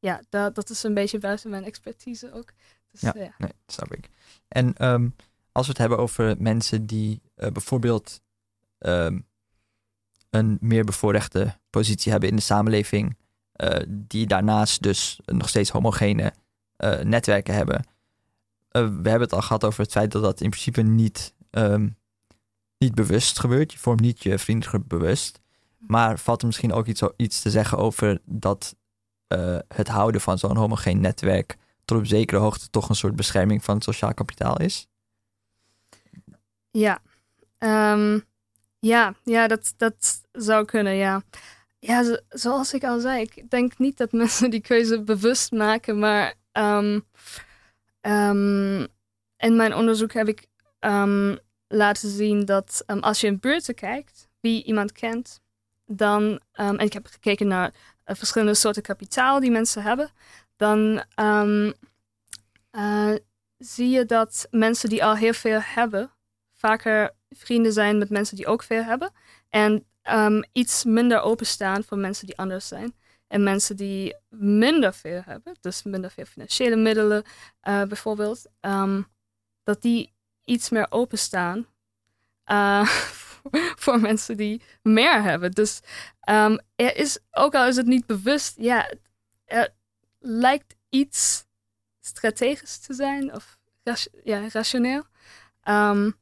ja, 0.04 0.22
dat, 0.30 0.56
dat 0.56 0.70
is 0.70 0.84
een 0.84 0.94
beetje 0.94 1.18
buiten 1.18 1.50
mijn 1.50 1.64
expertise 1.64 2.34
ook. 2.34 2.54
Dus, 2.92 3.02
ja, 3.02 3.14
ja, 3.16 3.34
nee, 3.38 3.52
dat 3.66 3.76
snap 3.76 3.94
ik. 3.94 4.10
En 4.48 4.88
um, 4.88 5.16
als 5.52 5.66
we 5.66 5.72
het 5.72 5.82
hebben 5.82 5.98
over 5.98 6.36
mensen 6.40 6.86
die 6.86 7.22
uh, 7.36 7.50
bijvoorbeeld 7.50 8.22
um, 8.80 9.26
een 10.30 10.58
meer 10.62 10.84
bevoorrechte 10.84 11.58
positie 11.70 12.12
hebben 12.12 12.30
in 12.30 12.36
de 12.36 12.42
samenleving, 12.42 13.18
uh, 13.56 13.80
die 13.88 14.28
daarnaast 14.28 14.82
dus 14.82 15.20
nog 15.26 15.50
steeds 15.50 15.70
homogene 15.70 16.34
uh, 16.78 17.00
netwerken 17.00 17.54
hebben. 17.54 17.86
we 18.72 18.80
hebben 18.80 19.22
het 19.22 19.34
al 19.34 19.42
gehad 19.42 19.64
over 19.64 19.82
het 19.82 19.92
feit 19.92 20.12
dat 20.12 20.24
dat 20.24 20.42
in 20.42 20.50
principe 20.50 20.82
niet, 20.82 21.34
niet 22.78 22.96
bewust 22.96 23.40
gebeurt. 23.40 23.72
Je 23.72 23.80
vormt 23.80 24.02
niet 24.02 24.24
je 24.24 24.40
vriendengroep 24.40 24.84
bewust. 24.88 25.40
Maar 25.78 26.20
valt 26.20 26.42
er 26.42 26.48
misschien 26.48 26.74
ook 26.74 26.88
iets, 26.88 27.02
iets 27.16 27.42
te 27.42 27.50
zeggen 27.50 27.78
over 27.78 28.22
dat 28.26 28.76
uh, 29.28 29.58
het 29.68 29.88
houden 29.88 30.22
van 30.22 30.38
zo'n 30.38 30.58
homogeen 30.58 31.00
netwerk 31.00 31.58
tot 31.86 31.98
op 31.98 32.06
zekere 32.06 32.40
hoogte 32.40 32.70
toch 32.70 32.90
een 32.90 32.96
soort 32.96 33.16
bescherming 33.16 33.64
van 33.64 33.76
het 33.76 33.84
sociaal 33.84 34.14
kapitaal 34.14 34.60
is? 34.60 34.88
Ja, 36.72 37.02
um, 37.60 38.24
ja, 38.80 39.16
ja 39.24 39.48
dat, 39.48 39.74
dat 39.78 40.22
zou 40.32 40.66
kunnen, 40.66 40.94
ja. 40.96 41.22
Ja, 41.80 42.04
zo, 42.04 42.16
zoals 42.30 42.74
ik 42.74 42.84
al 42.84 43.00
zei, 43.00 43.22
ik 43.22 43.50
denk 43.50 43.78
niet 43.78 43.98
dat 43.98 44.12
mensen 44.22 44.50
die 44.50 44.62
keuze 44.62 45.04
bewust 45.04 45.52
maken, 45.52 46.00
maar 46.00 46.34
um, 46.52 47.06
um, 48.02 48.88
in 49.38 49.56
mijn 49.56 49.76
onderzoek 49.76 50.14
heb 50.14 50.28
ik 50.28 50.48
laten 51.68 52.10
zien 52.10 52.46
dat 52.46 52.84
als 53.00 53.22
je 53.22 53.28
in 53.28 53.40
buurten 53.40 53.76
kijkt, 53.76 54.30
wie 54.40 54.64
iemand 54.64 54.92
kent, 54.92 55.42
dan, 55.86 56.24
um, 56.24 56.40
en 56.54 56.80
ik 56.80 56.94
heb 56.94 57.06
gekeken 57.06 57.48
naar 57.48 57.74
uh, 58.06 58.16
verschillende 58.16 58.54
soorten 58.54 58.82
kapitaal 58.82 59.40
die 59.40 59.52
mensen 59.52 59.84
hebben, 59.84 60.10
dan 60.56 61.04
um, 61.20 61.74
uh, 62.72 63.14
zie 63.58 63.90
je 63.90 64.06
dat 64.06 64.48
mensen 64.52 64.90
die 64.90 65.04
al 65.04 65.16
heel 65.16 65.34
veel 65.34 65.60
hebben, 65.62 66.12
vaker 66.54 67.12
vrienden 67.30 67.74
zijn 67.74 67.98
met 67.98 68.10
mensen 68.10 68.36
die 68.36 68.48
ook 68.48 68.64
veel 68.64 68.84
hebben. 68.84 69.12
En 69.50 69.86
um, 70.12 70.44
iets 70.52 70.84
minder 70.84 71.22
openstaan 71.22 71.84
voor 71.84 71.98
mensen 71.98 72.26
die 72.26 72.38
anders 72.38 72.68
zijn. 72.68 72.96
En 73.28 73.44
mensen 73.44 73.76
die 73.76 74.16
minder 74.30 74.94
veel 74.94 75.22
hebben, 75.26 75.56
dus 75.62 75.84
minder 75.84 76.12
veel 76.12 76.26
financiële 76.26 76.76
middelen 76.76 77.24
uh, 77.64 77.84
bijvoorbeeld, 77.84 78.46
dat 79.64 79.82
die 79.82 80.14
iets 80.44 80.70
meer 80.70 80.88
openstaan 80.90 81.66
voor 83.84 84.00
mensen 84.00 84.38
die 84.38 84.62
meer 84.82 85.22
hebben. 85.22 85.52
Dus 85.52 85.82
um, 86.30 86.60
er 86.76 86.98
is, 86.98 87.20
ook 87.32 87.56
al 87.56 87.68
is 87.68 87.76
het 87.76 87.86
niet 87.86 88.06
bewust, 88.06 88.54
ja, 88.58 88.94
er 89.46 89.74
lijkt 90.20 90.76
iets 90.90 91.46
strategisch 92.00 92.78
te 92.78 92.94
zijn 92.94 93.34
of 93.34 93.58
ja, 94.24 94.48
rationeel. 94.48 95.04
Um, 95.64 96.16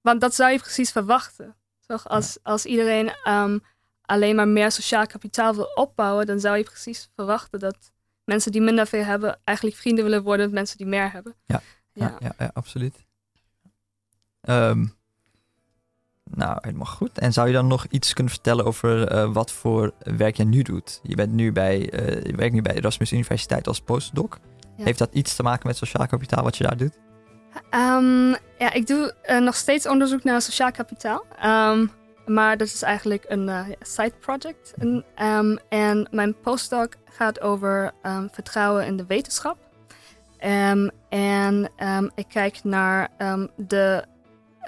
want 0.00 0.20
dat 0.20 0.34
zou 0.34 0.52
je 0.52 0.58
precies 0.58 0.92
verwachten. 0.92 1.56
Toch? 1.86 2.08
Als, 2.08 2.38
als 2.42 2.66
iedereen 2.66 3.12
um, 3.28 3.60
alleen 4.02 4.36
maar 4.36 4.48
meer 4.48 4.72
sociaal 4.72 5.06
kapitaal 5.06 5.54
wil 5.54 5.70
opbouwen, 5.74 6.26
dan 6.26 6.40
zou 6.40 6.56
je 6.56 6.62
precies 6.62 7.10
verwachten 7.14 7.58
dat 7.58 7.92
mensen 8.24 8.52
die 8.52 8.60
minder 8.60 8.86
veel 8.86 9.04
hebben, 9.04 9.40
eigenlijk 9.44 9.76
vrienden 9.76 10.04
willen 10.04 10.22
worden 10.22 10.46
met 10.46 10.54
mensen 10.54 10.76
die 10.76 10.86
meer 10.86 11.12
hebben. 11.12 11.36
Ja, 11.44 11.62
ja. 11.92 12.06
ja, 12.06 12.16
ja, 12.20 12.34
ja 12.38 12.50
absoluut. 12.54 13.04
Um, 14.48 14.96
nou, 16.36 16.58
helemaal 16.60 16.86
goed. 16.86 17.18
En 17.18 17.32
zou 17.32 17.46
je 17.46 17.52
dan 17.52 17.66
nog 17.66 17.86
iets 17.90 18.12
kunnen 18.12 18.32
vertellen 18.32 18.64
over 18.64 19.12
uh, 19.12 19.32
wat 19.32 19.52
voor 19.52 19.92
werk 19.98 20.36
je 20.36 20.44
nu 20.44 20.62
doet? 20.62 21.00
Je, 21.02 21.14
bent 21.14 21.32
nu 21.32 21.52
bij, 21.52 21.92
uh, 21.92 22.22
je 22.22 22.36
werkt 22.36 22.54
nu 22.54 22.62
bij 22.62 22.74
Erasmus 22.74 23.12
Universiteit 23.12 23.66
als 23.68 23.80
postdoc. 23.80 24.38
Ja. 24.76 24.84
Heeft 24.84 24.98
dat 24.98 25.08
iets 25.12 25.36
te 25.36 25.42
maken 25.42 25.66
met 25.66 25.76
sociaal 25.76 26.06
kapitaal 26.06 26.44
wat 26.44 26.56
je 26.56 26.64
daar 26.64 26.76
doet? 26.76 26.98
Um, 27.70 28.36
ja, 28.58 28.72
ik 28.72 28.86
doe 28.86 29.14
uh, 29.26 29.40
nog 29.40 29.54
steeds 29.54 29.88
onderzoek 29.88 30.24
naar 30.24 30.42
sociaal 30.42 30.70
kapitaal. 30.70 31.24
Um, 31.44 31.90
maar 32.26 32.56
dat 32.56 32.66
is 32.66 32.82
eigenlijk 32.82 33.24
een 33.28 33.76
side 33.80 34.14
project. 34.20 34.74
En, 34.78 35.04
um, 35.22 35.58
en 35.68 36.08
mijn 36.10 36.40
postdoc 36.40 36.94
gaat 37.10 37.40
over 37.40 37.92
vertrouwen 38.30 38.86
in 38.86 38.96
de 38.96 39.04
wetenschap. 39.06 39.56
en 41.08 41.70
ik 42.14 42.28
kijk 42.28 42.64
naar 42.64 43.08
de 43.56 44.04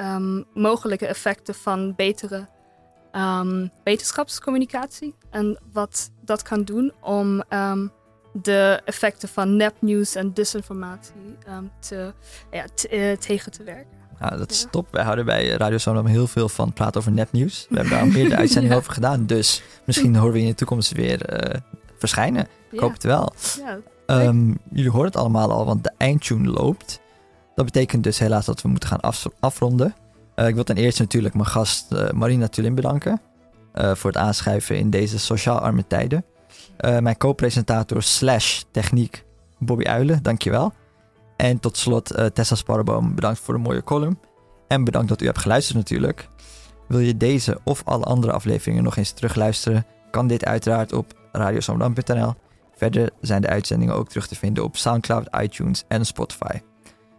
um, 0.01 0.44
mogelijke 0.55 1.07
effecten 1.07 1.55
van 1.55 1.94
betere 1.97 2.47
ehm, 3.12 3.66
wetenschapscommunicatie. 3.84 5.14
En 5.30 5.59
wat 5.72 6.11
dat 6.24 6.42
kan 6.42 6.62
doen 6.64 6.92
om 7.01 7.42
ehm, 7.49 7.86
de 8.42 8.80
effecten 8.84 9.28
van 9.28 9.57
nepnieuws 9.57 10.14
en 10.14 10.32
disinformatie 10.32 11.36
ehm, 11.47 11.64
te, 11.80 12.12
ja, 12.51 12.64
te- 12.74 12.88
eh, 12.88 13.16
tegen 13.16 13.53
te 13.53 13.62
werken. 13.62 13.94
Nou, 14.20 14.36
dat 14.38 14.51
is 14.51 14.61
Ja. 14.62 14.68
top. 14.70 14.88
Wij 14.90 15.05
houden 15.05 15.24
bij 15.24 15.49
Radio 15.49 15.78
Zandam 15.78 16.07
heel 16.07 16.26
veel 16.26 16.49
van 16.49 16.72
praten 16.72 17.01
over 17.01 17.12
nepnieuws. 17.12 17.66
We 17.68 17.74
hebben 17.74 17.92
daar 17.92 18.03
al 18.03 18.07
meerdere 18.11 18.36
uitzendingen 18.42 18.76
Ja. 18.76 18.80
over 18.82 18.92
gedaan. 18.92 19.26
Dus 19.26 19.62
misschien 19.84 20.16
horen 20.16 20.32
we 20.32 20.40
in 20.40 20.47
de 20.47 20.55
toekomst 20.55 20.92
weer 20.92 21.24
eh, 21.24 21.61
verschijnen. 21.99 22.42
Ik 22.42 22.49
Ja, 22.70 22.80
hoop 22.80 22.92
het 22.92 23.03
wel. 23.03 23.32
ja, 23.59 23.78
Ehm, 24.07 24.55
jullie 24.72 24.90
horen 24.90 25.07
het 25.07 25.16
allemaal 25.16 25.53
al, 25.53 25.64
want 25.66 25.84
de 25.84 25.92
eindtune 25.99 26.49
loopt. 26.51 27.01
Dat 27.57 27.64
betekent 27.64 28.02
dus 28.04 28.18
helaas 28.18 28.46
dat 28.46 28.62
we 28.62 28.68
moeten 28.68 28.88
gaan 28.88 29.00
af- 29.00 29.26
afronden. 29.40 29.94
Eh, 30.34 30.48
ik 30.48 30.54
wil 30.54 30.64
ten 30.64 30.76
eerste 30.76 31.02
natuurlijk 31.02 31.34
mijn 31.34 31.46
gast 31.46 31.92
eh, 31.92 32.11
Marina 32.11 32.48
Tulin 32.48 32.74
bedanken. 32.74 33.20
eh, 33.72 33.94
voor 33.94 34.11
het 34.11 34.18
aanschuiven 34.20 34.78
in 34.78 34.90
deze 34.90 35.18
sociaal 35.18 35.59
arme 35.59 35.86
tijden. 35.86 36.24
Mijn 37.00 37.16
co-presentator 37.16 38.02
slash 38.02 38.62
techniek 38.70 39.24
Bobby 39.59 39.84
Uilen, 39.84 40.22
dankjewel. 40.22 40.72
En 41.36 41.61
tot 41.61 41.76
slot 41.76 42.14
Tessa 42.34 42.54
Sparreboom, 42.54 43.14
bedankt 43.14 43.38
voor 43.40 43.54
de 43.54 43.61
mooie 43.61 43.84
column. 43.84 44.18
En 44.68 44.84
bedankt 44.84 45.09
dat 45.09 45.20
u 45.22 45.24
hebt 45.26 45.38
geluisterd 45.38 45.76
natuurlijk. 45.78 46.28
Wil 46.88 46.98
je 46.98 47.16
deze 47.16 47.59
of 47.64 47.82
alle 47.84 48.04
andere 48.04 48.32
afleveringen 48.32 48.82
nog 48.82 48.96
eens 48.96 49.11
terugluisteren? 49.11 49.86
Kan 50.11 50.26
dit 50.26 50.44
uiteraard 50.44 50.92
op 50.92 51.12
radiosomdam.nl. 51.32 52.34
Verder 52.76 53.11
zijn 53.20 53.40
de 53.42 53.48
uitzendingen 53.48 53.94
ook 53.94 54.09
terug 54.09 54.26
te 54.26 54.34
vinden 54.36 54.64
op 54.64 54.76
SoundCloud, 54.76 55.28
iTunes 55.40 55.84
en 55.88 56.07
Spotify. 56.07 56.61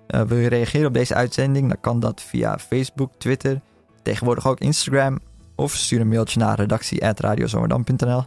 Eh, 0.08 0.22
wil 0.22 0.38
je 0.38 0.50
reageren 0.50 0.88
op 0.88 0.94
deze 0.94 1.14
uitzending? 1.14 1.68
Dan 1.68 1.82
kan 1.82 2.00
dat 2.00 2.22
via 2.22 2.60
Facebook, 2.60 3.12
Twitter, 3.18 3.62
tegenwoordig 4.02 4.48
ook 4.48 4.60
Instagram. 4.60 5.20
Of 5.56 5.74
stuur 5.74 6.00
een 6.00 6.08
mailtje 6.08 6.40
naar 6.40 6.60
redactie.radiozomerdam.nl. 6.60 8.24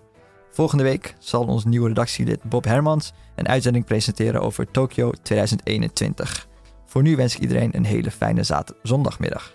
Volgende 0.50 0.82
week 0.82 1.14
zal 1.18 1.46
ons 1.46 1.64
nieuwe 1.64 1.88
redactielid 1.88 2.42
Bob 2.42 2.64
Hermans 2.64 3.12
een 3.34 3.48
uitzending 3.48 3.84
presenteren 3.84 4.40
over 4.40 4.70
Tokyo 4.70 5.10
2021. 5.22 6.46
Voor 6.86 7.02
nu 7.02 7.16
wens 7.16 7.34
ik 7.34 7.40
iedereen 7.40 7.76
een 7.76 7.84
hele 7.84 8.10
fijne 8.10 8.44
zondagmiddag. 8.82 9.52